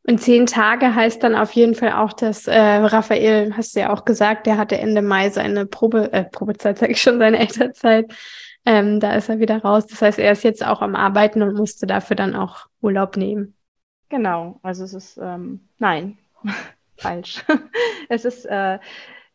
Und 0.09 0.21
zehn 0.21 0.47
Tage 0.47 0.95
heißt 0.95 1.23
dann 1.23 1.35
auf 1.35 1.53
jeden 1.53 1.75
Fall 1.75 1.93
auch, 1.93 2.13
dass 2.13 2.47
äh, 2.47 2.57
Raphael, 2.57 3.57
hast 3.57 3.75
du 3.75 3.81
ja 3.81 3.93
auch 3.93 4.05
gesagt, 4.05 4.47
der 4.47 4.57
hatte 4.57 4.79
Ende 4.79 5.03
Mai 5.03 5.31
seine 5.31 5.67
Probe, 5.67 6.13
äh, 6.13 6.25
Probezeit, 6.25 6.79
sage 6.79 6.93
ich 6.93 7.03
schon, 7.03 7.19
seine 7.19 7.39
Elternzeit. 7.39 8.13
Ähm, 8.65 9.01
da 9.01 9.15
ist 9.15 9.29
er 9.29 9.41
wieder 9.41 9.63
raus. 9.63 9.87
Das 9.87 10.03
heißt, 10.03 10.19
er 10.19 10.33
ist 10.33 10.45
jetzt 10.45 10.65
auch 10.65 10.81
am 10.81 10.95
Arbeiten 10.95 11.43
und 11.43 11.57
musste 11.57 11.87
dafür 11.87 12.17
dann 12.17 12.37
auch 12.37 12.67
Urlaub 12.81 13.17
nehmen. 13.17 13.55
Genau, 14.09 14.61
also 14.63 14.85
es 14.85 14.95
ist, 14.95 15.19
ähm, 15.21 15.69
nein, 15.79 16.19
falsch. 16.97 17.45
es 18.09 18.25
ist, 18.25 18.45
äh, 18.45 18.79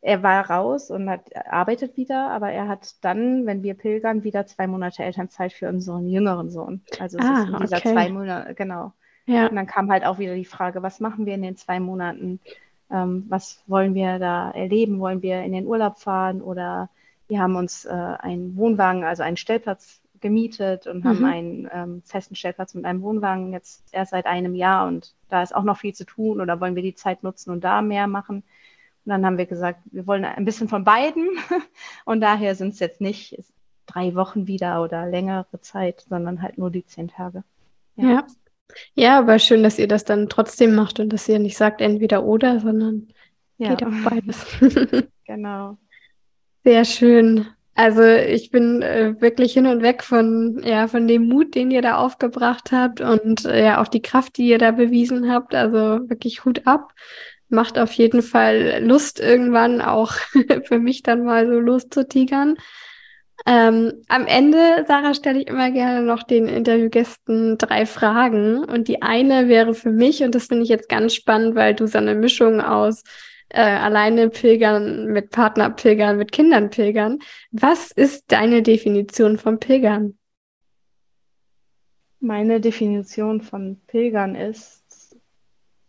er 0.02 0.24
war 0.24 0.50
raus 0.50 0.90
und 0.90 1.10
hat, 1.10 1.36
arbeitet 1.48 1.98
wieder, 1.98 2.32
aber 2.32 2.52
er 2.52 2.68
hat 2.68 2.96
dann, 3.02 3.46
wenn 3.46 3.62
wir 3.62 3.74
pilgern, 3.74 4.24
wieder 4.24 4.46
zwei 4.48 4.68
Monate 4.68 5.04
Elternzeit 5.04 5.54
für 5.54 5.68
unseren 5.68 6.08
jüngeren 6.08 6.50
Sohn. 6.50 6.82
Also 7.00 7.20
es 7.20 7.26
ah, 7.26 7.44
ist 7.44 7.50
in 7.50 7.60
dieser 7.60 7.78
okay. 7.78 7.94
zwei 7.94 8.10
Monate, 8.10 8.56
genau. 8.56 8.94
Ja. 9.32 9.48
Und 9.48 9.56
dann 9.56 9.68
kam 9.68 9.90
halt 9.90 10.06
auch 10.06 10.20
wieder 10.20 10.36
die 10.36 10.46
Frage, 10.46 10.84
was 10.84 11.00
machen 11.00 11.26
wir 11.26 11.36
in 11.36 11.42
den 11.42 11.56
zwei 11.56 11.80
Monaten? 11.80 12.40
Ähm, 12.90 13.26
was 13.30 13.64
wollen 13.68 13.94
wir 13.94 14.20
da 14.20 14.52
erleben? 14.52 15.00
Wollen 15.00 15.22
wir 15.22 15.42
in 15.42 15.54
den 15.54 15.66
Urlaub 15.66 15.98
fahren 16.00 16.42
oder 16.42 16.90
wir 17.30 17.40
haben 17.40 17.56
uns 17.56 17.86
äh, 17.86 17.90
einen 17.90 18.58
Wohnwagen, 18.58 19.06
also 19.06 19.24
einen 19.24 19.38
Stellplatz 19.38 20.02
gemietet 20.20 20.86
und 20.86 21.04
mhm. 21.04 21.08
haben 21.08 21.26
einen 21.26 21.70
ähm, 21.72 22.02
festen 22.04 22.36
Stellplatz 22.36 22.74
mit 22.74 22.84
einem 22.84 23.02
Wohnwagen 23.02 23.54
jetzt 23.54 23.86
erst 23.94 24.12
seit 24.12 24.26
einem 24.26 24.54
Jahr 24.54 24.88
und 24.88 25.16
da 25.30 25.42
ist 25.42 25.56
auch 25.56 25.64
noch 25.64 25.78
viel 25.78 25.94
zu 25.94 26.06
tun 26.06 26.42
oder 26.42 26.60
wollen 26.60 26.76
wir 26.76 26.84
die 26.84 26.94
Zeit 26.94 27.24
nutzen 27.24 27.52
und 27.52 27.64
da 27.64 27.82
mehr 27.82 28.08
machen? 28.08 28.44
Und 29.06 29.10
dann 29.10 29.26
haben 29.26 29.38
wir 29.38 29.46
gesagt, 29.46 29.80
wir 29.86 30.06
wollen 30.06 30.26
ein 30.26 30.46
bisschen 30.46 30.68
von 30.68 30.84
beiden 30.84 31.30
und 32.06 32.20
daher 32.20 32.56
sind 32.56 32.74
es 32.74 32.80
jetzt 32.80 33.00
nicht 33.00 33.42
drei 33.86 34.14
Wochen 34.14 34.46
wieder 34.46 34.84
oder 34.84 35.08
längere 35.08 35.62
Zeit, 35.62 36.06
sondern 36.10 36.42
halt 36.42 36.58
nur 36.58 36.70
die 36.70 36.86
zehn 36.86 37.08
Tage. 37.08 37.44
Ja. 37.96 38.10
ja. 38.10 38.28
Ja. 38.94 39.20
aber 39.20 39.40
schön, 39.40 39.64
dass 39.64 39.80
ihr 39.80 39.88
das 39.88 40.06
dann 40.06 40.30
trotzdem 40.30 40.76
macht 40.76 41.00
und 41.00 41.10
dass 41.10 41.28
ihr 41.28 41.40
nicht 41.40 41.58
sagt 41.58 41.82
entweder 41.82 42.24
oder, 42.24 42.60
sondern 42.60 43.08
ja. 43.58 43.70
geht 43.70 43.84
auch 43.86 44.10
beides. 44.10 44.46
genau. 45.26 45.78
Sehr 46.64 46.86
schön. 46.86 47.48
Also 47.74 48.04
ich 48.04 48.52
bin 48.52 48.82
äh, 48.82 49.20
wirklich 49.20 49.54
hin 49.54 49.66
und 49.66 49.82
weg 49.82 50.04
von, 50.04 50.62
ja, 50.64 50.88
von 50.88 51.08
dem 51.08 51.28
Mut, 51.28 51.56
den 51.56 51.72
ihr 51.72 51.82
da 51.82 51.98
aufgebracht 51.98 52.72
habt 52.72 53.02
und 53.02 53.46
äh, 53.46 53.64
ja 53.64 53.82
auch 53.82 53.88
die 53.88 54.02
Kraft, 54.02 54.38
die 54.38 54.48
ihr 54.48 54.58
da 54.58 54.72
bewiesen 54.72 55.32
habt. 55.32 55.56
Also 55.56 56.10
wirklich 56.10 56.44
Hut 56.46 56.68
ab. 56.68 56.94
Macht 57.50 57.80
auf 57.80 57.92
jeden 57.94 58.22
Fall 58.22 58.84
Lust, 58.84 59.20
irgendwann 59.20 59.82
auch 59.82 60.14
für 60.66 60.80
mich 60.80 61.04
dann 61.04 61.24
mal 61.24 61.48
so 61.48 61.60
loszutigern. 61.60 62.58
Ähm, 63.46 64.04
am 64.08 64.28
Ende, 64.28 64.86
Sarah, 64.88 65.14
stelle 65.14 65.40
ich 65.40 65.48
immer 65.48 65.72
gerne 65.72 66.02
noch 66.06 66.24
den 66.24 66.48
Interviewgästen 66.48 67.58
drei 67.58 67.86
Fragen. 67.86 68.64
Und 68.64 68.88
die 68.88 69.02
eine 69.02 69.48
wäre 69.48 69.74
für 69.74 69.92
mich, 69.92 70.24
und 70.24 70.36
das 70.36 70.48
finde 70.48 70.64
ich 70.64 70.70
jetzt 70.70 70.90
ganz 70.90 71.16
spannend, 71.16 71.56
weil 71.56 71.74
du 71.74 71.88
so 71.88 71.98
eine 71.98 72.16
Mischung 72.16 72.62
aus 72.62 73.04
äh, 73.50 73.62
alleine 73.62 74.30
pilgern, 74.30 75.08
mit 75.08 75.32
Partner 75.32 75.70
pilgern, 75.70 76.18
mit 76.18 76.32
Kindern 76.32 76.70
pilgern. 76.70 77.20
Was 77.52 77.92
ist 77.92 78.32
deine 78.32 78.62
Definition 78.62 79.38
von 79.38 79.60
Pilgern? 79.60 80.18
Meine 82.20 82.62
Definition 82.62 83.42
von 83.42 83.82
Pilgern 83.88 84.36
ist 84.36 85.18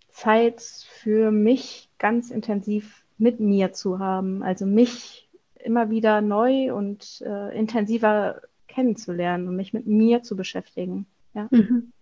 Zeit 0.08 0.62
für 0.62 1.30
mich 1.30 1.90
ganz 1.98 2.30
intensiv 2.30 3.04
mit 3.18 3.38
mir 3.38 3.72
zu 3.72 3.98
haben, 3.98 4.42
also 4.42 4.66
mich 4.66 5.21
immer 5.62 5.90
wieder 5.90 6.20
neu 6.20 6.74
und 6.74 7.22
äh, 7.26 7.56
intensiver 7.56 8.40
kennenzulernen 8.68 9.48
und 9.48 9.56
mich 9.56 9.72
mit 9.72 9.86
mir 9.86 10.22
zu 10.22 10.36
beschäftigen. 10.36 11.06
Ja. 11.34 11.48
Mhm. 11.50 11.92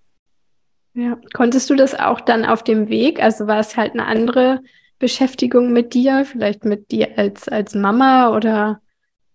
ja. 0.95 1.19
Konntest 1.33 1.71
du 1.71 1.75
das 1.75 1.99
auch 1.99 2.21
dann 2.21 2.45
auf 2.45 2.63
dem 2.63 2.89
Weg? 2.89 3.23
Also 3.23 3.47
war 3.47 3.59
es 3.59 3.77
halt 3.77 3.93
eine 3.93 4.07
andere 4.07 4.63
Beschäftigung 4.99 5.73
mit 5.73 5.95
dir, 5.95 6.25
vielleicht 6.25 6.65
mit 6.65 6.91
dir 6.91 7.19
als, 7.19 7.49
als 7.49 7.75
Mama 7.75 8.35
oder? 8.35 8.81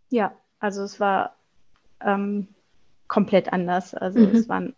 Ja, 0.10 0.34
also 0.60 0.84
es 0.84 1.00
war 1.00 1.36
ähm, 2.02 2.48
komplett 3.08 3.52
anders. 3.52 3.94
Also 3.94 4.20
mhm. 4.20 4.36
es 4.36 4.50
waren 4.50 4.76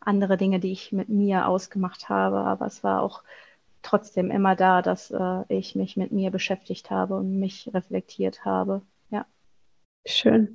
andere 0.00 0.36
Dinge, 0.36 0.60
die 0.60 0.72
ich 0.72 0.92
mit 0.92 1.08
mir 1.08 1.46
ausgemacht 1.46 2.08
habe, 2.08 2.38
aber 2.38 2.66
es 2.66 2.82
war 2.82 3.02
auch 3.02 3.22
trotzdem 3.82 4.30
immer 4.30 4.56
da, 4.56 4.82
dass 4.82 5.10
äh, 5.10 5.44
ich 5.48 5.74
mich 5.74 5.96
mit 5.96 6.12
mir 6.12 6.30
beschäftigt 6.30 6.90
habe 6.90 7.16
und 7.16 7.38
mich 7.38 7.70
reflektiert 7.72 8.44
habe. 8.44 8.82
Ja. 9.10 9.26
Schön. 10.06 10.54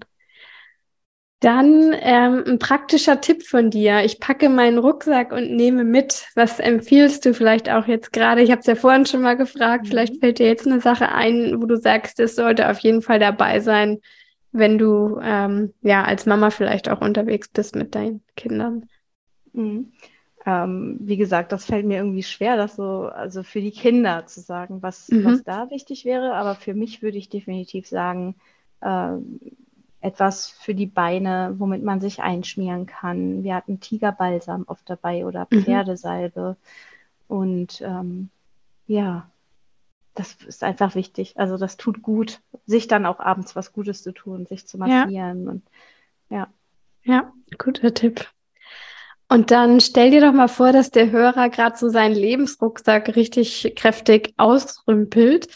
Dann 1.41 1.93
ähm, 1.99 2.43
ein 2.47 2.59
praktischer 2.59 3.21
Tipp 3.21 3.45
von 3.45 3.69
dir. 3.69 4.03
Ich 4.03 4.19
packe 4.19 4.49
meinen 4.49 4.77
Rucksack 4.77 5.31
und 5.31 5.55
nehme 5.55 5.83
mit. 5.83 6.27
Was 6.33 6.59
empfiehlst 6.59 7.25
du 7.25 7.33
vielleicht 7.33 7.69
auch 7.69 7.87
jetzt 7.87 8.13
gerade? 8.13 8.41
Ich 8.41 8.51
habe 8.51 8.61
es 8.61 8.67
ja 8.67 8.75
vorhin 8.75 9.05
schon 9.05 9.21
mal 9.21 9.37
gefragt. 9.37 9.83
Mhm. 9.83 9.89
Vielleicht 9.89 10.19
fällt 10.19 10.39
dir 10.39 10.47
jetzt 10.47 10.65
eine 10.65 10.81
Sache 10.81 11.09
ein, 11.09 11.61
wo 11.61 11.65
du 11.65 11.77
sagst, 11.77 12.19
es 12.19 12.35
sollte 12.35 12.69
auf 12.69 12.79
jeden 12.79 13.01
Fall 13.01 13.19
dabei 13.19 13.59
sein, 13.59 13.99
wenn 14.53 14.77
du 14.77 15.19
ähm, 15.21 15.73
ja 15.81 16.03
als 16.03 16.25
Mama 16.25 16.49
vielleicht 16.49 16.89
auch 16.89 17.01
unterwegs 17.01 17.49
bist 17.49 17.75
mit 17.75 17.93
deinen 17.93 18.23
Kindern. 18.35 18.87
Mhm. 19.53 19.91
Ähm, 20.45 20.97
wie 20.99 21.17
gesagt, 21.17 21.51
das 21.51 21.65
fällt 21.65 21.85
mir 21.85 21.97
irgendwie 21.97 22.23
schwer, 22.23 22.55
das 22.55 22.75
so 22.75 23.07
also 23.07 23.41
für 23.41 23.61
die 23.61 23.71
Kinder 23.71 24.27
zu 24.27 24.41
sagen, 24.41 24.83
was, 24.83 25.09
mhm. 25.09 25.25
was 25.25 25.43
da 25.43 25.71
wichtig 25.71 26.05
wäre. 26.05 26.33
Aber 26.35 26.55
für 26.55 26.73
mich 26.73 27.01
würde 27.01 27.17
ich 27.17 27.29
definitiv 27.29 27.87
sagen, 27.87 28.35
äh, 28.81 29.17
etwas 30.01 30.49
für 30.49 30.75
die 30.75 30.85
Beine, 30.85 31.55
womit 31.57 31.83
man 31.83 31.99
sich 31.99 32.21
einschmieren 32.21 32.85
kann. 32.85 33.43
Wir 33.43 33.55
hatten 33.55 33.79
Tigerbalsam 33.79 34.65
oft 34.67 34.87
dabei 34.87 35.25
oder 35.25 35.47
mhm. 35.49 35.63
Pferdesalbe. 35.63 36.57
Mhm. 37.27 37.35
Und 37.35 37.81
ähm, 37.81 38.29
ja, 38.85 39.27
das 40.13 40.35
ist 40.43 40.63
einfach 40.63 40.93
wichtig. 40.93 41.39
Also 41.39 41.57
das 41.57 41.77
tut 41.77 42.03
gut, 42.03 42.39
sich 42.67 42.87
dann 42.87 43.07
auch 43.07 43.19
abends 43.19 43.55
was 43.55 43.73
Gutes 43.73 44.03
zu 44.03 44.11
tun, 44.11 44.45
sich 44.45 44.67
zu 44.67 44.77
massieren. 44.77 45.11
Ja. 45.45 45.51
Und 45.51 45.63
ja. 46.29 46.47
Ja, 47.03 47.33
guter 47.57 47.93
Tipp. 47.93 48.27
Und 49.27 49.49
dann 49.51 49.79
stell 49.79 50.11
dir 50.11 50.21
doch 50.21 50.33
mal 50.33 50.47
vor, 50.47 50.71
dass 50.71 50.91
der 50.91 51.11
Hörer 51.11 51.49
gerade 51.49 51.77
so 51.77 51.89
seinen 51.89 52.15
Lebensrucksack 52.15 53.15
richtig 53.15 53.73
kräftig 53.75 54.33
ausrümpelt. 54.37 55.47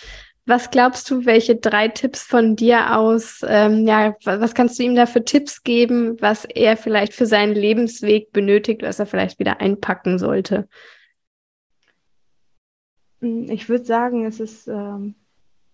Was 0.45 0.72
glaubst 0.72 1.09
du, 1.11 1.26
welche 1.26 1.55
drei 1.55 1.89
Tipps 1.89 2.24
von 2.24 2.55
dir 2.55 2.97
aus, 2.97 3.45
ähm, 3.47 3.86
ja, 3.86 4.15
was 4.24 4.55
kannst 4.55 4.80
du 4.80 4.84
ihm 4.84 4.95
da 4.95 5.05
für 5.05 5.24
Tipps 5.24 5.61
geben, 5.61 6.20
was 6.20 6.45
er 6.45 6.76
vielleicht 6.76 7.13
für 7.13 7.28
seinen 7.28 7.53
Lebensweg 7.53 8.32
benötigt, 8.32 8.82
was 8.82 8.97
er 8.97 9.05
vielleicht 9.05 9.38
wieder 9.38 9.61
einpacken 9.61 10.17
sollte? 10.17 10.67
Hm, 13.22 13.49
ich 13.51 13.70
würde 13.70 13.86
sagen, 13.86 14.26
es 14.26 14.39
ist, 14.39 14.67
ähm, 14.67 15.13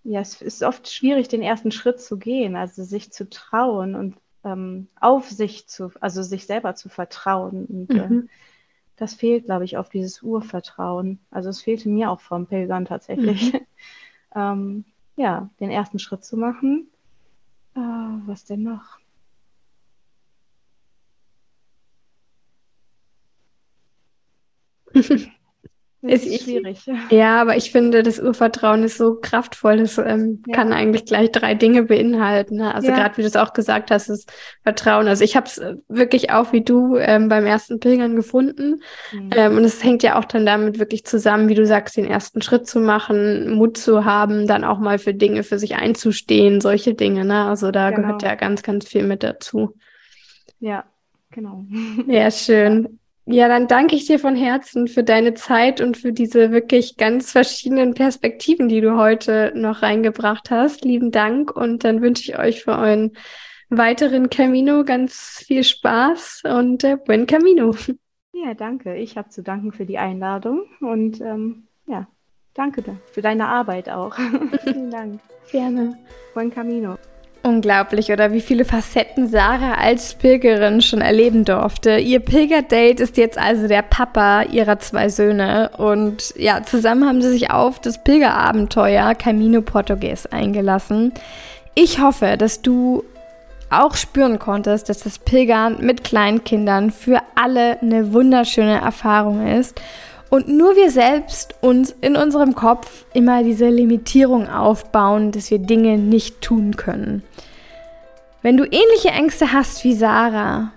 ja, 0.04 0.20
es 0.20 0.42
ist 0.42 0.64
oft 0.64 0.92
schwierig, 0.92 1.30
den 1.30 1.42
ersten 1.42 1.72
Schritt 1.72 2.02
zu 2.02 2.18
gehen, 2.18 2.58
also 2.58 2.84
sich 2.84 3.14
zu 3.14 3.30
trauen 3.30 3.96
und 3.96 4.18
ähm, 4.46 4.88
auf 5.02 5.30
sich 5.30 5.68
zu, 5.68 5.92
also 6.00 6.24
sich 6.24 6.46
selber 6.46 6.76
zu 6.76 6.88
vertrauen. 6.88 7.66
Und 7.66 7.90
äh, 7.92 8.08
mhm. 8.08 8.20
äh, 8.20 8.28
das 8.96 9.16
fehlt, 9.16 9.46
glaube 9.46 9.66
ich, 9.66 9.78
auf 9.78 9.90
dieses 9.90 10.22
Urvertrauen. 10.22 11.20
Also 11.32 11.50
es 11.50 11.62
fehlte 11.62 11.90
mir 11.90 12.10
auch 12.12 12.22
vom 12.22 12.48
Pilgern 12.48 12.86
tatsächlich. 12.86 13.52
Mhm. 13.52 13.60
ähm, 14.36 14.86
ja, 15.18 15.50
den 15.60 15.72
ersten 15.72 16.00
Schritt 16.00 16.24
zu 16.24 16.38
machen. 16.38 16.88
Äh, 17.76 17.80
was 17.80 18.46
denn 18.46 18.64
noch? 18.64 19.00
Ist, 26.08 26.26
ist 26.26 26.44
schwierig. 26.44 26.80
Ja, 27.10 27.42
aber 27.42 27.58
ich 27.58 27.72
finde, 27.72 28.04
das 28.04 28.20
Urvertrauen 28.20 28.84
ist 28.84 28.98
so 28.98 29.16
kraftvoll. 29.16 29.78
Das 29.78 29.98
ähm, 29.98 30.44
ja. 30.48 30.56
kann 30.56 30.74
eigentlich 30.74 31.06
gleich 31.06 31.32
drei 31.32 31.54
Dinge 31.54 31.84
beinhalten. 31.84 32.58
Ne? 32.58 32.74
Also 32.74 32.90
ja. 32.90 32.96
gerade 32.96 33.18
wie 33.18 33.22
du 33.22 33.28
es 33.28 33.36
auch 33.36 33.54
gesagt 33.54 33.92
hast, 33.92 34.10
das 34.10 34.26
Vertrauen. 34.64 35.08
Also 35.08 35.24
ich 35.24 35.36
habe 35.36 35.48
es 35.48 35.58
äh, 35.58 35.76
wirklich 35.88 36.32
auch 36.32 36.54
wie 36.54 36.62
du 36.62 36.98
ähm, 36.98 37.30
beim 37.30 37.46
ersten 37.46 37.80
Pilgern 37.80 38.16
gefunden. 38.16 38.82
Mhm. 39.12 39.30
Ähm, 39.36 39.58
und 39.58 39.64
es 39.64 39.84
hängt 39.84 40.04
ja 40.04 40.20
auch 40.20 40.26
dann 40.26 40.46
damit 40.46 40.80
wirklich 40.80 41.06
zusammen, 41.06 41.50
wie 41.50 41.56
du 41.56 41.66
sagst, 41.66 41.98
den 41.98 42.06
ersten 42.06 42.42
Schritt 42.42 42.68
zu 42.68 42.80
machen, 42.80 43.54
Mut 43.54 43.78
zu 43.78 44.06
haben, 44.06 44.48
dann 44.48 44.64
auch 44.64 44.80
mal 44.80 45.00
für 45.00 45.14
Dinge 45.14 45.44
für 45.44 45.60
sich 45.60 45.76
einzustehen, 45.76 46.62
solche 46.62 46.94
Dinge. 46.94 47.26
Ne? 47.26 47.46
Also 47.46 47.72
da 47.72 47.90
genau. 47.90 48.02
gehört 48.02 48.24
ja 48.24 48.36
ganz, 48.36 48.64
ganz 48.64 48.88
viel 48.88 49.04
mit 49.04 49.24
dazu. 49.24 49.76
Ja, 50.60 50.86
genau. 51.32 51.66
Ja, 52.08 52.32
schön. 52.32 53.00
Ja, 53.28 53.48
dann 53.48 53.68
danke 53.68 53.96
ich 53.96 54.06
dir 54.06 54.20
von 54.20 54.36
Herzen 54.36 54.88
für 54.88 55.04
deine 55.04 55.34
Zeit 55.34 55.82
und 55.82 55.98
für 55.98 56.14
diese 56.14 56.52
wirklich 56.52 56.96
ganz 56.96 57.32
verschiedenen 57.32 57.96
Perspektiven, 57.96 58.70
die 58.70 58.82
du 58.82 58.98
heute 58.98 59.52
noch 59.56 59.82
reingebracht 59.82 60.52
hast. 60.52 60.86
Lieben 60.86 61.10
Dank 61.10 61.56
und 61.56 61.84
dann 61.84 62.02
wünsche 62.04 62.32
ich 62.32 62.38
euch 62.38 62.64
für 62.64 62.78
euren 62.78 63.14
weiteren 63.70 64.30
Camino 64.30 64.84
ganz 64.84 65.44
viel 65.46 65.64
Spaß 65.64 66.44
und 66.46 66.84
äh, 66.84 66.98
buen 66.98 67.26
Camino. 67.26 67.76
Ja, 68.34 68.54
danke. 68.54 68.96
Ich 68.96 69.18
habe 69.18 69.30
zu 69.30 69.42
danken 69.42 69.72
für 69.72 69.86
die 69.86 69.98
Einladung 69.98 70.66
und 70.82 71.20
ähm, 71.22 71.68
ja, 71.88 72.08
danke 72.54 72.84
für 73.12 73.22
deine 73.22 73.48
Arbeit 73.48 73.90
auch. 73.90 74.16
Vielen 74.64 74.92
Dank. 74.92 75.20
Gerne. 75.52 75.98
Buen 76.34 76.52
Camino. 76.52 76.98
Unglaublich, 77.46 78.12
oder 78.12 78.32
wie 78.32 78.42
viele 78.42 78.66
Facetten 78.66 79.28
Sarah 79.28 79.76
als 79.76 80.16
Pilgerin 80.16 80.82
schon 80.82 81.02
erleben 81.02 81.46
durfte. 81.46 81.98
Ihr 81.98 82.20
Pilgerdate 82.20 83.04
ist 83.04 83.18
jetzt 83.18 83.38
also 83.38 83.68
der 83.68 83.84
Papa 83.84 84.42
ihrer 84.42 84.80
zwei 84.80 85.10
Söhne 85.10 85.70
und 85.78 86.34
ja, 86.38 86.64
zusammen 86.64 87.08
haben 87.08 87.22
sie 87.22 87.30
sich 87.30 87.52
auf 87.52 87.80
das 87.80 88.04
Pilgerabenteuer 88.04 89.14
Camino 89.14 89.62
Portugues 89.62 90.26
eingelassen. 90.26 91.14
Ich 91.76 92.02
hoffe, 92.02 92.36
dass 92.36 92.64
du 92.64 93.04
auch 93.70 93.94
spüren 93.94 94.40
konntest, 94.40 94.90
dass 94.90 95.02
das 95.02 95.20
Pilgern 95.20 95.78
mit 95.82 96.04
Kleinkindern 96.04 96.90
für 96.90 97.20
alle 97.36 97.80
eine 97.80 98.12
wunderschöne 98.12 98.82
Erfahrung 98.82 99.46
ist 99.46 99.80
und 100.30 100.48
nur 100.48 100.76
wir 100.76 100.92
selbst 100.92 101.56
uns 101.62 101.96
in 102.02 102.16
unserem 102.16 102.56
Kopf 102.56 103.06
immer 103.14 103.44
diese 103.44 103.70
Limitierung 103.70 104.50
aufbauen, 104.50 105.32
dass 105.32 105.52
wir 105.52 105.60
Dinge 105.60 105.98
nicht 105.98 106.42
tun 106.42 106.76
können. 106.76 107.24
Wenn 108.42 108.58
du 108.58 108.64
ähnliche 108.64 109.10
Ängste 109.10 109.54
hast 109.54 109.84
wie 109.84 109.94
Sarah, 109.94 110.72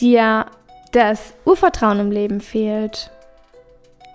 dir 0.00 0.46
das 0.92 1.34
Urvertrauen 1.44 2.00
im 2.00 2.10
Leben 2.10 2.40
fehlt 2.40 3.10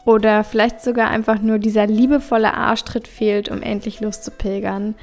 oder 0.05 0.43
vielleicht 0.43 0.81
sogar 0.81 1.09
einfach 1.09 1.41
nur 1.41 1.59
dieser 1.59 1.87
liebevolle 1.87 2.53
Arschtritt 2.53 3.07
fehlt, 3.07 3.49
um 3.49 3.61
endlich 3.61 3.99
loszupilgern, 3.99 4.95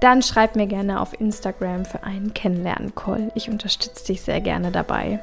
dann 0.00 0.22
schreib 0.22 0.56
mir 0.56 0.66
gerne 0.66 1.00
auf 1.00 1.18
Instagram 1.20 1.84
für 1.84 2.04
einen 2.04 2.32
Kennenlernen-Call. 2.32 3.32
Ich 3.34 3.50
unterstütze 3.50 4.06
dich 4.06 4.22
sehr 4.22 4.40
gerne 4.40 4.70
dabei 4.70 5.20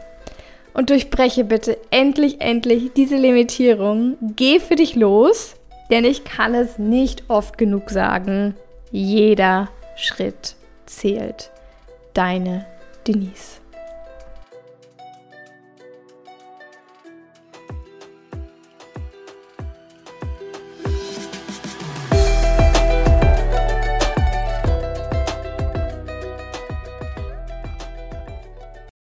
und 0.77 0.91
durchbreche 0.91 1.43
bitte 1.43 1.77
endlich, 1.89 2.39
endlich 2.39 2.91
diese 2.95 3.17
Limitierung. 3.17 4.15
Geh 4.35 4.59
für 4.59 4.75
dich 4.75 4.95
los, 4.95 5.55
denn 5.89 6.05
ich 6.05 6.23
kann 6.23 6.53
es 6.53 6.77
nicht 6.77 7.23
oft 7.29 7.57
genug 7.57 7.89
sagen. 7.89 8.55
Jeder 8.91 9.69
Schritt 9.95 10.55
zählt. 10.85 11.51
Deine 12.13 12.67
Denise. 13.07 13.59